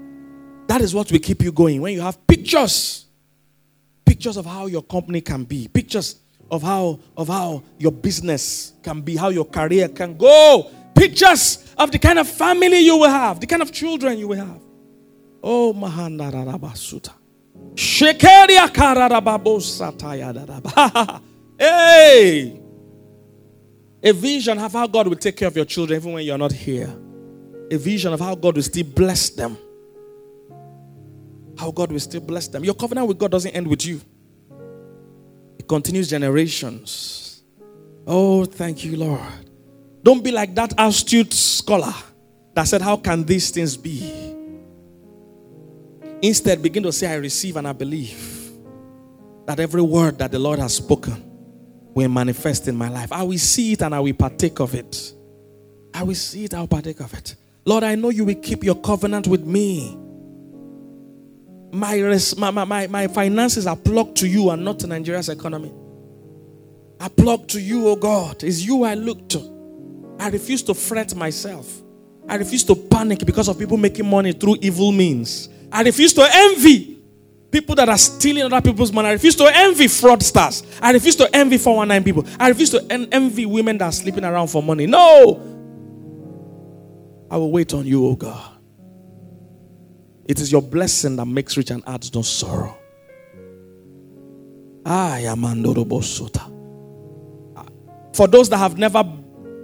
That 0.66 0.80
is 0.80 0.94
what 0.94 1.10
will 1.10 1.18
keep 1.18 1.42
you 1.42 1.52
going. 1.52 1.80
When 1.80 1.94
you 1.94 2.00
have 2.00 2.26
pictures, 2.26 3.06
pictures 4.04 4.36
of 4.36 4.46
how 4.46 4.66
your 4.66 4.82
company 4.82 5.20
can 5.20 5.44
be, 5.44 5.68
pictures 5.68 6.16
of 6.50 6.62
how 6.62 6.98
of 7.16 7.28
how 7.28 7.62
your 7.78 7.92
business 7.92 8.72
can 8.82 9.00
be, 9.00 9.16
how 9.16 9.28
your 9.28 9.44
career 9.44 9.88
can 9.88 10.16
go, 10.16 10.70
pictures 10.98 11.74
of 11.76 11.90
the 11.90 11.98
kind 11.98 12.18
of 12.18 12.28
family 12.28 12.80
you 12.80 12.96
will 12.96 13.08
have, 13.08 13.40
the 13.40 13.46
kind 13.46 13.62
of 13.62 13.72
children 13.72 14.18
you 14.18 14.28
will 14.28 14.38
have. 14.38 14.60
Oh 15.42 15.72
Mahanda 15.72 16.30
Rabasuta. 16.32 17.12
Shekeria 17.74 18.68
Karababosataya. 18.68 21.22
Hey! 21.60 22.62
A 24.00 24.12
vision 24.12 24.60
of 24.60 24.72
how 24.72 24.86
God 24.86 25.08
will 25.08 25.16
take 25.16 25.36
care 25.36 25.48
of 25.48 25.56
your 25.56 25.64
children 25.64 25.98
even 26.00 26.12
when 26.12 26.24
you're 26.24 26.38
not 26.38 26.52
here. 26.52 26.88
A 27.70 27.76
vision 27.76 28.12
of 28.12 28.20
how 28.20 28.36
God 28.36 28.54
will 28.54 28.62
still 28.62 28.84
bless 28.84 29.30
them. 29.30 29.58
How 31.58 31.72
God 31.72 31.90
will 31.90 31.98
still 31.98 32.20
bless 32.20 32.46
them. 32.46 32.64
Your 32.64 32.74
covenant 32.74 33.08
with 33.08 33.18
God 33.18 33.32
doesn't 33.32 33.50
end 33.50 33.66
with 33.66 33.84
you, 33.84 34.00
it 35.58 35.66
continues 35.66 36.08
generations. 36.08 37.42
Oh, 38.06 38.44
thank 38.44 38.84
you, 38.84 38.96
Lord. 38.96 39.47
Don't 40.08 40.24
be 40.24 40.30
like 40.30 40.54
that 40.54 40.72
astute 40.78 41.34
scholar 41.34 41.92
that 42.54 42.64
said, 42.64 42.80
How 42.80 42.96
can 42.96 43.24
these 43.24 43.50
things 43.50 43.76
be? 43.76 44.34
Instead, 46.22 46.62
begin 46.62 46.82
to 46.84 46.92
say, 46.92 47.08
I 47.12 47.16
receive 47.16 47.58
and 47.58 47.68
I 47.68 47.74
believe 47.74 48.52
that 49.44 49.60
every 49.60 49.82
word 49.82 50.18
that 50.20 50.30
the 50.30 50.38
Lord 50.38 50.60
has 50.60 50.76
spoken 50.76 51.22
will 51.92 52.08
manifest 52.08 52.68
in 52.68 52.74
my 52.74 52.88
life. 52.88 53.12
I 53.12 53.22
will 53.22 53.36
see 53.36 53.72
it 53.72 53.82
and 53.82 53.94
I 53.94 54.00
will 54.00 54.14
partake 54.14 54.60
of 54.60 54.74
it. 54.74 55.12
I 55.92 56.04
will 56.04 56.14
see 56.14 56.44
it, 56.44 56.54
I 56.54 56.60
will 56.60 56.68
partake 56.68 57.00
of 57.00 57.12
it. 57.12 57.36
Lord, 57.66 57.84
I 57.84 57.94
know 57.94 58.08
you 58.08 58.24
will 58.24 58.36
keep 58.36 58.64
your 58.64 58.76
covenant 58.76 59.26
with 59.26 59.44
me. 59.44 59.94
My, 61.70 61.98
res- 62.00 62.34
my, 62.34 62.50
my, 62.50 62.86
my 62.86 63.08
finances 63.08 63.66
are 63.66 63.76
plugged 63.76 64.16
to 64.16 64.26
you 64.26 64.48
and 64.48 64.64
not 64.64 64.78
to 64.78 64.86
Nigeria's 64.86 65.28
economy. 65.28 65.74
I 66.98 67.08
plug 67.08 67.46
to 67.48 67.60
you, 67.60 67.88
oh 67.88 67.96
God. 67.96 68.42
It's 68.42 68.64
you 68.64 68.84
I 68.84 68.94
look 68.94 69.28
to. 69.28 69.57
I 70.18 70.28
refuse 70.30 70.62
to 70.64 70.74
fret 70.74 71.14
myself. 71.14 71.82
I 72.28 72.36
refuse 72.36 72.64
to 72.64 72.74
panic 72.74 73.24
because 73.24 73.48
of 73.48 73.58
people 73.58 73.76
making 73.76 74.08
money 74.08 74.32
through 74.32 74.56
evil 74.60 74.92
means. 74.92 75.48
I 75.72 75.82
refuse 75.82 76.12
to 76.14 76.26
envy 76.30 76.98
People 77.50 77.74
that 77.76 77.88
are 77.88 77.96
stealing 77.96 78.44
other 78.44 78.60
people's 78.60 78.92
money. 78.92 79.08
I 79.08 79.12
refuse 79.12 79.34
to 79.36 79.48
envy 79.50 79.86
fraudsters. 79.86 80.66
I 80.82 80.92
refuse 80.92 81.16
to 81.16 81.34
envy 81.34 81.56
419 81.56 82.04
people. 82.04 82.24
I 82.38 82.48
refuse 82.48 82.68
to 82.70 82.84
en- 82.90 83.08
envy 83.10 83.46
women 83.46 83.78
that 83.78 83.86
are 83.86 83.92
sleeping 83.92 84.24
around 84.24 84.48
for 84.48 84.62
money. 84.62 84.86
No. 84.86 85.40
I 87.30 87.38
will 87.38 87.50
wait 87.50 87.72
on 87.72 87.86
you, 87.86 88.06
oh 88.06 88.16
God. 88.16 88.56
It 90.26 90.40
is 90.40 90.52
your 90.52 90.60
blessing 90.60 91.16
that 91.16 91.24
makes 91.24 91.56
rich 91.56 91.70
and 91.70 91.82
adds 91.86 92.14
no 92.14 92.20
sorrow. 92.20 92.76
I 94.84 95.20
am 95.20 95.42
ah, 95.44 95.54
For 98.12 98.26
those 98.26 98.50
that 98.50 98.58
have 98.58 98.76
never 98.76 99.02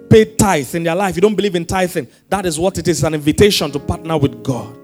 paid 0.09 0.37
tithe 0.37 0.73
in 0.75 0.83
their 0.83 0.95
life, 0.95 1.15
you 1.15 1.21
don't 1.21 1.35
believe 1.35 1.55
in 1.55 1.65
tithing, 1.65 2.07
that 2.29 2.45
is 2.45 2.59
what 2.59 2.77
it 2.77 2.87
is 2.87 3.03
an 3.03 3.13
invitation 3.13 3.71
to 3.71 3.79
partner 3.79 4.17
with 4.17 4.43
God. 4.43 4.77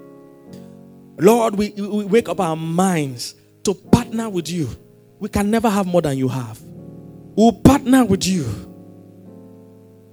Lord, 1.17 1.55
we, 1.55 1.69
we 1.69 2.05
wake 2.05 2.29
up 2.29 2.39
our 2.39 2.55
minds 2.55 3.35
to 3.63 3.73
partner 3.73 4.29
with 4.29 4.49
you. 4.49 4.69
We 5.19 5.29
can 5.29 5.51
never 5.51 5.69
have 5.69 5.85
more 5.85 6.01
than 6.01 6.17
you 6.17 6.27
have. 6.27 6.59
We'll 7.35 7.53
partner 7.53 8.03
with 8.03 8.25
you. 8.25 8.45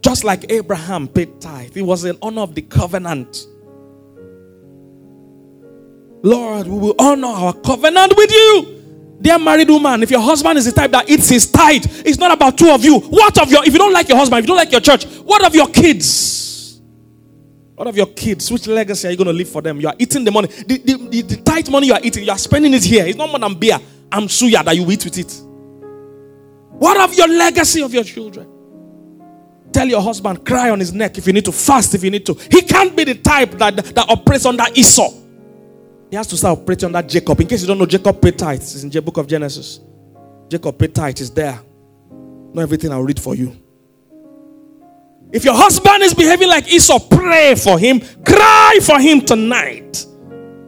Just 0.02 0.22
like 0.24 0.50
Abraham 0.52 1.09
paid 1.09 1.40
tithe, 1.40 1.76
it 1.76 1.82
was 1.82 2.04
in 2.04 2.18
honor 2.22 2.42
of 2.42 2.54
the 2.54 2.62
covenant. 2.62 3.46
Lord, 6.22 6.66
we 6.66 6.78
will 6.78 6.94
honor 6.98 7.28
our 7.28 7.52
covenant 7.54 8.14
with 8.16 8.30
you. 8.30 8.77
Dear 9.20 9.38
married 9.38 9.68
woman, 9.68 10.02
if 10.02 10.10
your 10.10 10.20
husband 10.20 10.58
is 10.58 10.66
the 10.66 10.72
type 10.72 10.92
that 10.92 11.10
eats 11.10 11.28
his 11.28 11.50
tithe, 11.50 11.84
it's 12.06 12.18
not 12.18 12.30
about 12.30 12.56
two 12.56 12.70
of 12.70 12.84
you. 12.84 13.00
What 13.00 13.40
of 13.42 13.50
your, 13.50 13.64
if 13.64 13.72
you 13.72 13.78
don't 13.78 13.92
like 13.92 14.08
your 14.08 14.16
husband, 14.16 14.38
if 14.38 14.44
you 14.44 14.48
don't 14.48 14.56
like 14.56 14.70
your 14.70 14.80
church, 14.80 15.06
what 15.24 15.44
of 15.44 15.54
your 15.54 15.68
kids? 15.68 16.80
What 17.74 17.88
of 17.88 17.96
your 17.96 18.06
kids? 18.06 18.50
Which 18.50 18.66
legacy 18.68 19.08
are 19.08 19.10
you 19.10 19.16
going 19.16 19.26
to 19.26 19.32
leave 19.32 19.48
for 19.48 19.60
them? 19.62 19.80
You 19.80 19.88
are 19.88 19.94
eating 19.98 20.24
the 20.24 20.30
money. 20.30 20.46
The, 20.48 20.78
the, 20.78 21.08
the, 21.08 21.22
the 21.22 21.36
tight 21.42 21.68
money 21.70 21.88
you 21.88 21.94
are 21.94 22.00
eating, 22.02 22.24
you 22.24 22.30
are 22.30 22.38
spending 22.38 22.74
it 22.74 22.84
here. 22.84 23.06
It's 23.06 23.16
not 23.16 23.28
more 23.28 23.40
than 23.40 23.54
beer. 23.54 23.78
I'm 24.10 24.24
suya 24.24 24.64
that 24.64 24.76
you 24.76 24.88
eat 24.90 25.04
with 25.04 25.18
it. 25.18 25.42
What 26.78 26.96
of 27.00 27.14
your 27.14 27.28
legacy 27.28 27.82
of 27.82 27.92
your 27.92 28.04
children? 28.04 28.48
Tell 29.72 29.86
your 29.86 30.00
husband, 30.00 30.46
cry 30.46 30.70
on 30.70 30.78
his 30.78 30.92
neck 30.92 31.18
if 31.18 31.26
you 31.26 31.32
need 31.32 31.44
to, 31.44 31.52
fast 31.52 31.94
if 31.94 32.02
you 32.04 32.10
need 32.10 32.24
to. 32.26 32.34
He 32.34 32.62
can't 32.62 32.96
be 32.96 33.04
the 33.04 33.16
type 33.16 33.50
that, 33.52 33.76
that 33.76 34.08
operates 34.08 34.46
under 34.46 34.64
Esau. 34.74 35.12
He 36.11 36.16
has 36.16 36.26
to 36.28 36.36
start 36.36 36.59
operating 36.59 36.94
under 36.94 37.06
Jacob. 37.06 37.40
In 37.40 37.46
case 37.46 37.62
you 37.62 37.68
don't 37.68 37.78
know, 37.78 37.86
Jacob 37.86 38.20
paid 38.20 38.38
tithes. 38.38 38.74
It's 38.74 38.82
in 38.82 38.90
the 38.90 39.02
book 39.02 39.18
of 39.18 39.26
Genesis. 39.26 39.80
Jacob 40.48 40.78
paid 40.78 40.94
tithes. 40.94 41.20
It's 41.20 41.30
there. 41.30 41.61
Not 42.52 42.62
everything 42.62 42.92
I'll 42.92 43.02
read 43.02 43.20
for 43.20 43.34
you. 43.34 43.56
If 45.30 45.44
your 45.44 45.54
husband 45.54 46.02
is 46.02 46.14
behaving 46.14 46.48
like 46.48 46.72
Esau, 46.72 46.98
pray 46.98 47.54
for 47.54 47.78
him, 47.78 48.00
cry 48.24 48.78
for 48.82 48.98
him 48.98 49.20
tonight. 49.20 50.06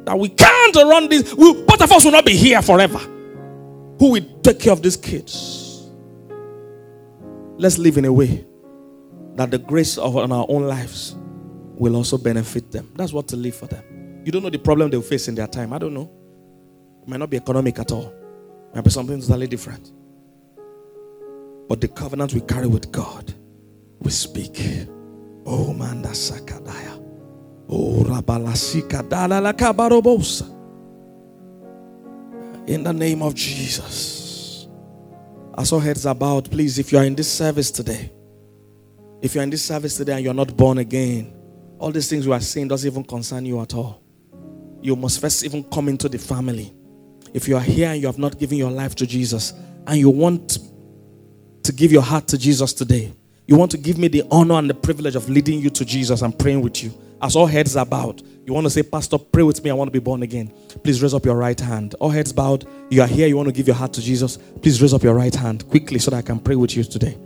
That 0.05 0.18
we 0.18 0.28
can't 0.28 0.76
run 0.76 1.09
this. 1.09 1.32
We, 1.34 1.55
both 1.62 1.80
of 1.80 1.91
us 1.91 2.05
will 2.05 2.12
not 2.12 2.26
be 2.26 2.36
here 2.36 2.61
forever. 2.61 2.99
Who 2.99 4.12
will 4.12 4.41
take 4.43 4.61
care 4.61 4.72
of 4.72 4.82
these 4.82 4.97
kids? 4.97 5.88
Let's 7.57 7.78
live 7.78 7.97
in 7.97 8.05
a 8.05 8.12
way 8.12 8.45
that 9.36 9.51
the 9.51 9.59
grace 9.59 9.97
of 9.97 10.16
on 10.16 10.32
our 10.32 10.45
own 10.49 10.64
lives 10.64 11.14
will 11.74 11.97
also 11.97 12.18
benefit 12.18 12.70
them. 12.70 12.91
That's 12.97 13.12
what 13.12 13.28
to 13.28 13.36
live 13.36 13.55
for 13.55 13.66
them. 13.66 13.84
You 14.25 14.33
don't 14.33 14.43
know 14.43 14.51
the 14.51 14.59
problem 14.59 14.91
they'll 14.91 15.03
face 15.03 15.29
in 15.29 15.35
their 15.35 15.47
time. 15.47 15.73
I 15.73 15.79
don't 15.79 15.95
know. 15.95 16.11
It 17.03 17.09
might 17.09 17.18
not 17.18 17.31
be 17.31 17.39
economic 17.39 17.79
at 17.79 17.91
all. 17.93 18.12
It 18.68 18.77
might 18.77 18.85
be 18.85 18.91
something 18.91 19.21
totally 19.21 19.47
different. 19.47 19.93
But 21.68 21.81
the 21.81 21.89
covenant 21.89 22.35
we 22.35 22.41
carry 22.41 22.66
with 22.66 22.93
God, 22.93 23.33
we 24.01 24.11
speak. 24.11 24.61
Oh, 25.47 25.73
man, 25.73 26.03
that's 26.03 26.31
sakadaya. 26.31 27.03
Oh, 27.68 28.05
rabalasika 28.05 29.09
dalala. 29.09 29.55
In 32.66 32.83
the 32.83 32.93
name 32.93 33.23
of 33.23 33.35
Jesus. 33.35 34.68
I 35.55 35.64
saw 35.64 35.79
heads 35.79 36.07
about. 36.07 36.51
Please, 36.51 36.79
if 36.79 36.93
you 36.93 36.99
are 36.99 37.05
in 37.05 37.14
this 37.14 37.33
service 37.33 37.71
today, 37.71 38.12
if 39.23 39.35
you're 39.35 39.45
in 39.45 39.51
this 39.51 39.62
service 39.62 39.97
today 39.97 40.14
and 40.14 40.25
you're 40.25 40.35
not 40.35 40.57
born 40.57 40.79
again, 40.79 41.33
all 41.79 41.91
these 41.91 42.09
things 42.09 42.27
we 42.27 42.33
are 42.33 42.41
saying 42.41 42.68
doesn't 42.68 42.91
even 42.91 43.05
concern 43.05 43.47
you 43.47 43.61
at 43.61 43.75
all. 43.75 44.03
You 44.83 44.97
must 44.97 45.20
first 45.20 45.45
even 45.45 45.64
come 45.64 45.89
into 45.89 46.09
the 46.09 46.18
family. 46.18 46.72
If 47.33 47.47
you 47.49 47.57
are 47.57 47.62
here 47.62 47.91
and 47.91 48.01
you 48.01 48.07
have 48.07 48.18
not 48.18 48.39
given 48.39 48.59
your 48.59 48.70
life 48.70 48.95
to 48.97 49.07
Jesus 49.07 49.53
and 49.87 49.99
you 49.99 50.11
want 50.11 50.59
to 51.62 51.72
give 51.72 51.93
your 51.93 52.03
heart 52.03 52.26
to 52.28 52.39
Jesus 52.39 52.72
today, 52.72 53.12
you 53.47 53.57
want 53.57 53.70
to 53.72 53.78
give 53.78 53.99
me 53.99 54.09
the 54.09 54.22
honor 54.31 54.55
and 54.55 54.70
the 54.70 54.74
privilege 54.74 55.16
of 55.16 55.28
leading 55.28 55.61
you 55.61 55.70
to 55.70 55.85
Jesus 55.85 56.22
and 56.22 56.39
praying 56.39 56.62
with 56.62 56.83
you. 56.83 56.93
As 57.22 57.37
all 57.37 57.47
heads 57.47 57.76
are 57.76 57.85
bowed, 57.85 58.22
you 58.47 58.55
want 58.55 58.64
to 58.64 58.70
say, 58.70 58.83
Pastor, 58.83 59.18
pray 59.18 59.43
with 59.43 59.62
me. 59.62 59.70
I 59.70 59.74
want 59.74 59.89
to 59.89 59.93
be 59.93 60.03
born 60.03 60.22
again. 60.22 60.53
Please 60.83 61.03
raise 61.03 61.12
up 61.12 61.24
your 61.24 61.37
right 61.37 61.59
hand. 61.59 61.95
All 62.01 62.09
heads 62.09 62.33
bowed. 62.33 62.66
You 62.89 63.03
are 63.03 63.07
here. 63.07 63.26
You 63.26 63.37
want 63.37 63.49
to 63.49 63.53
give 63.53 63.66
your 63.66 63.76
heart 63.76 63.93
to 63.95 64.01
Jesus. 64.01 64.37
Please 64.37 64.81
raise 64.81 64.95
up 64.95 65.03
your 65.03 65.14
right 65.14 65.35
hand 65.35 65.68
quickly 65.68 65.99
so 65.99 66.11
that 66.12 66.16
I 66.16 66.22
can 66.22 66.39
pray 66.41 66.57
with 66.57 66.76
you 66.76 66.85
today. 66.85 67.18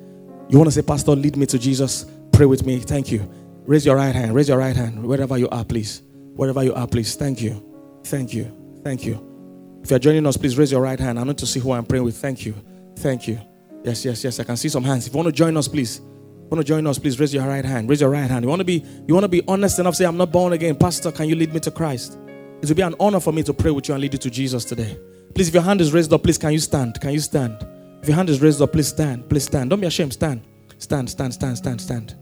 You 0.49 0.59
want 0.59 0.69
to 0.69 0.73
say, 0.73 0.83
Pastor, 0.83 1.13
lead 1.13 1.37
me 1.37 1.47
to 1.47 1.59
Jesus. 1.59 2.07
Pray 2.33 2.47
with 2.47 2.67
me. 2.67 2.81
Thank 2.81 3.13
you. 3.13 3.31
Raise 3.67 3.87
your 3.87 3.97
right 3.97 4.15
hand. 4.15 4.35
Raise 4.35 4.49
your 4.49 4.59
right 4.59 4.75
hand. 4.75 5.05
Wherever 5.05 5.39
you 5.39 5.49
are, 5.51 5.65
please. 5.65 6.03
Wherever 6.35 6.63
you 6.63 6.75
are, 6.75 6.87
please. 6.87 7.15
Thank 7.15 7.41
you. 7.41 7.63
Thank 8.05 8.35
you. 8.35 8.81
Thank 8.83 9.05
you. 9.05 9.81
If 9.83 9.91
you're 9.91 9.99
joining 9.99 10.27
us, 10.27 10.37
please 10.37 10.57
raise 10.59 10.73
your 10.73 10.81
right 10.81 10.99
hand. 10.99 11.19
I 11.19 11.25
need 11.25 11.39
to 11.39 11.47
see 11.47 11.61
who 11.61 11.73
I'm 11.73 11.85
praying 11.85 12.05
with. 12.05 12.17
Thank 12.17 12.45
you. 12.47 12.55
Thank 12.97 13.29
you. 13.29 13.41
Yes, 13.85 14.05
yes, 14.05 14.25
yes. 14.25 14.41
I 14.41 14.45
can 14.45 14.57
see 14.57 14.69
some 14.69 14.83
hands. 14.83 15.07
If 15.07 15.13
you 15.13 15.19
want 15.19 15.27
to 15.29 15.33
join 15.33 15.57
us, 15.57 15.69
please. 15.69 15.99
you 16.01 16.49
Want 16.49 16.61
to 16.61 16.65
join 16.65 16.87
us, 16.87 16.99
please 16.99 17.21
raise 17.21 17.35
your 17.35 17.47
right 17.47 17.65
hand. 17.65 17.89
Raise 17.89 18.01
your 18.01 18.11
right 18.11 18.29
hand. 18.29 18.45
You 18.45 18.49
want 18.49 18.61
to 18.61 18.65
be 18.65 18.85
you 19.07 19.15
want 19.15 19.25
to 19.25 19.29
be 19.29 19.43
honest 19.47 19.79
enough 19.79 19.95
say 19.95 20.07
I'm 20.07 20.17
not 20.17 20.33
born 20.33 20.55
again. 20.55 20.77
Pastor, 20.77 21.13
can 21.13 21.29
you 21.29 21.35
lead 21.37 21.53
me 21.53 21.61
to 21.61 21.71
Christ? 21.71 22.19
It 22.63 22.69
will 22.69 22.77
be 22.77 22.83
an 22.83 22.95
honor 22.99 23.21
for 23.21 23.33
me 23.33 23.43
to 23.43 23.53
pray 23.53 23.71
with 23.71 23.89
you 23.89 23.95
and 23.95 24.01
lead 24.01 24.15
you 24.15 24.19
to 24.19 24.31
Jesus 24.31 24.65
today. 24.65 24.99
Please, 25.35 25.49
if 25.49 25.55
your 25.55 25.63
hand 25.63 25.81
is 25.81 25.93
raised 25.93 26.13
up, 26.13 26.23
please 26.23 26.39
can 26.39 26.53
you 26.53 26.59
stand? 26.61 26.99
Can 27.01 27.13
you 27.13 27.21
stand? 27.21 27.67
If 28.01 28.09
your 28.09 28.17
hand 28.17 28.31
is 28.31 28.41
raised 28.41 28.63
up, 28.63 28.73
please 28.73 28.89
stand. 28.89 29.29
Please 29.29 29.45
stand. 29.45 29.69
Don't 29.71 29.81
be 29.81 29.87
ashamed. 29.87 30.15
Stand. 30.15 30.43
Stand, 30.79 31.11
stand, 31.11 31.35
stand, 31.35 31.59
stand, 31.59 31.81
stand. 31.81 32.15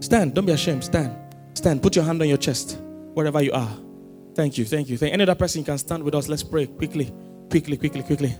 Stand. 0.00 0.34
Don't 0.34 0.46
be 0.46 0.52
ashamed. 0.52 0.84
Stand. 0.84 1.16
Stand. 1.54 1.82
Put 1.82 1.96
your 1.96 2.04
hand 2.04 2.22
on 2.22 2.28
your 2.28 2.38
chest, 2.38 2.78
wherever 3.14 3.42
you 3.42 3.52
are. 3.52 3.70
Thank 4.34 4.58
you. 4.58 4.64
Thank 4.64 4.88
you. 4.88 4.96
Thank 4.96 5.12
any 5.12 5.22
other 5.22 5.34
person 5.34 5.64
can 5.64 5.78
stand 5.78 6.02
with 6.02 6.14
us. 6.14 6.28
Let's 6.28 6.42
pray 6.42 6.66
quickly, 6.66 7.12
quickly, 7.50 7.76
quickly, 7.76 8.02
quickly. 8.02 8.36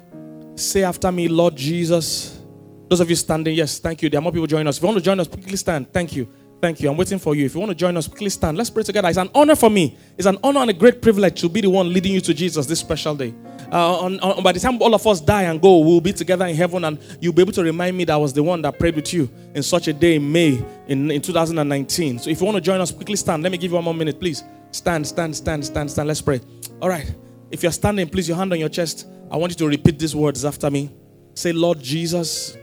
Say 0.54 0.84
after 0.84 1.10
me, 1.10 1.28
Lord 1.28 1.56
Jesus. 1.56 2.40
Those 2.88 3.00
of 3.00 3.10
you 3.10 3.16
standing, 3.16 3.54
yes, 3.54 3.78
thank 3.78 4.02
you. 4.02 4.08
There 4.08 4.18
are 4.18 4.22
more 4.22 4.32
people 4.32 4.46
joining 4.46 4.66
us. 4.66 4.78
If 4.78 4.82
you 4.82 4.86
want 4.86 4.98
to 4.98 5.04
join 5.04 5.20
us, 5.20 5.28
quickly 5.28 5.56
stand. 5.56 5.92
Thank 5.92 6.16
you. 6.16 6.28
Thank 6.60 6.80
you. 6.80 6.90
I'm 6.90 6.96
waiting 6.96 7.18
for 7.18 7.34
you. 7.36 7.46
If 7.46 7.54
you 7.54 7.60
want 7.60 7.70
to 7.70 7.74
join 7.74 7.96
us, 7.96 8.08
quickly 8.08 8.30
stand. 8.30 8.56
Let's 8.56 8.70
pray 8.70 8.82
together. 8.82 9.08
It's 9.08 9.18
an 9.18 9.30
honor 9.34 9.54
for 9.54 9.70
me. 9.70 9.96
It's 10.16 10.26
an 10.26 10.38
honor 10.42 10.60
and 10.60 10.70
a 10.70 10.72
great 10.72 11.00
privilege 11.00 11.40
to 11.40 11.48
be 11.48 11.60
the 11.60 11.70
one 11.70 11.92
leading 11.92 12.12
you 12.12 12.20
to 12.22 12.34
Jesus 12.34 12.66
this 12.66 12.80
special 12.80 13.14
day. 13.14 13.32
Uh, 13.70 14.00
on, 14.00 14.18
on, 14.20 14.42
by 14.42 14.50
the 14.50 14.58
time 14.58 14.80
all 14.80 14.94
of 14.94 15.06
us 15.06 15.20
die 15.20 15.42
and 15.42 15.60
go, 15.60 15.78
we'll 15.78 16.00
be 16.00 16.12
together 16.12 16.46
in 16.46 16.56
heaven, 16.56 16.84
and 16.84 16.98
you'll 17.20 17.34
be 17.34 17.42
able 17.42 17.52
to 17.52 17.62
remind 17.62 17.96
me 17.96 18.04
that 18.04 18.14
I 18.14 18.16
was 18.16 18.32
the 18.32 18.42
one 18.42 18.62
that 18.62 18.78
prayed 18.78 18.96
with 18.96 19.12
you 19.12 19.28
in 19.54 19.62
such 19.62 19.86
a 19.86 19.92
day 19.92 20.16
in 20.16 20.32
May 20.32 20.64
in, 20.88 21.10
in 21.10 21.20
2019. 21.20 22.18
So 22.18 22.30
if 22.30 22.40
you 22.40 22.46
want 22.46 22.56
to 22.56 22.62
join 22.62 22.80
us, 22.80 22.90
quickly 22.90 23.16
stand. 23.16 23.42
Let 23.42 23.52
me 23.52 23.58
give 23.58 23.70
you 23.70 23.76
one 23.76 23.84
more 23.84 23.94
minute, 23.94 24.18
please. 24.18 24.42
Stand, 24.70 25.06
stand, 25.06 25.34
stand, 25.34 25.64
stand, 25.64 25.90
stand. 25.90 26.08
Let's 26.08 26.20
pray. 26.20 26.40
All 26.80 26.88
right. 26.88 27.12
If 27.50 27.62
you're 27.62 27.72
standing, 27.72 28.08
please, 28.08 28.28
your 28.28 28.36
hand 28.36 28.52
on 28.52 28.58
your 28.58 28.68
chest. 28.68 29.06
I 29.30 29.36
want 29.36 29.52
you 29.52 29.56
to 29.56 29.68
repeat 29.68 29.98
these 29.98 30.14
words 30.14 30.44
after 30.44 30.70
me. 30.70 30.90
Say, 31.34 31.52
Lord 31.52 31.80
Jesus, 31.80 32.56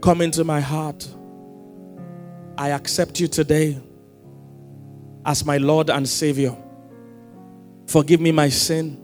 come 0.00 0.20
into 0.20 0.44
my 0.44 0.60
heart. 0.60 1.08
I 2.56 2.70
accept 2.70 3.20
you 3.20 3.28
today 3.28 3.80
as 5.26 5.44
my 5.44 5.56
Lord 5.58 5.90
and 5.90 6.08
Savior. 6.08 6.56
Forgive 7.86 8.20
me 8.20 8.32
my 8.32 8.48
sin. 8.48 9.00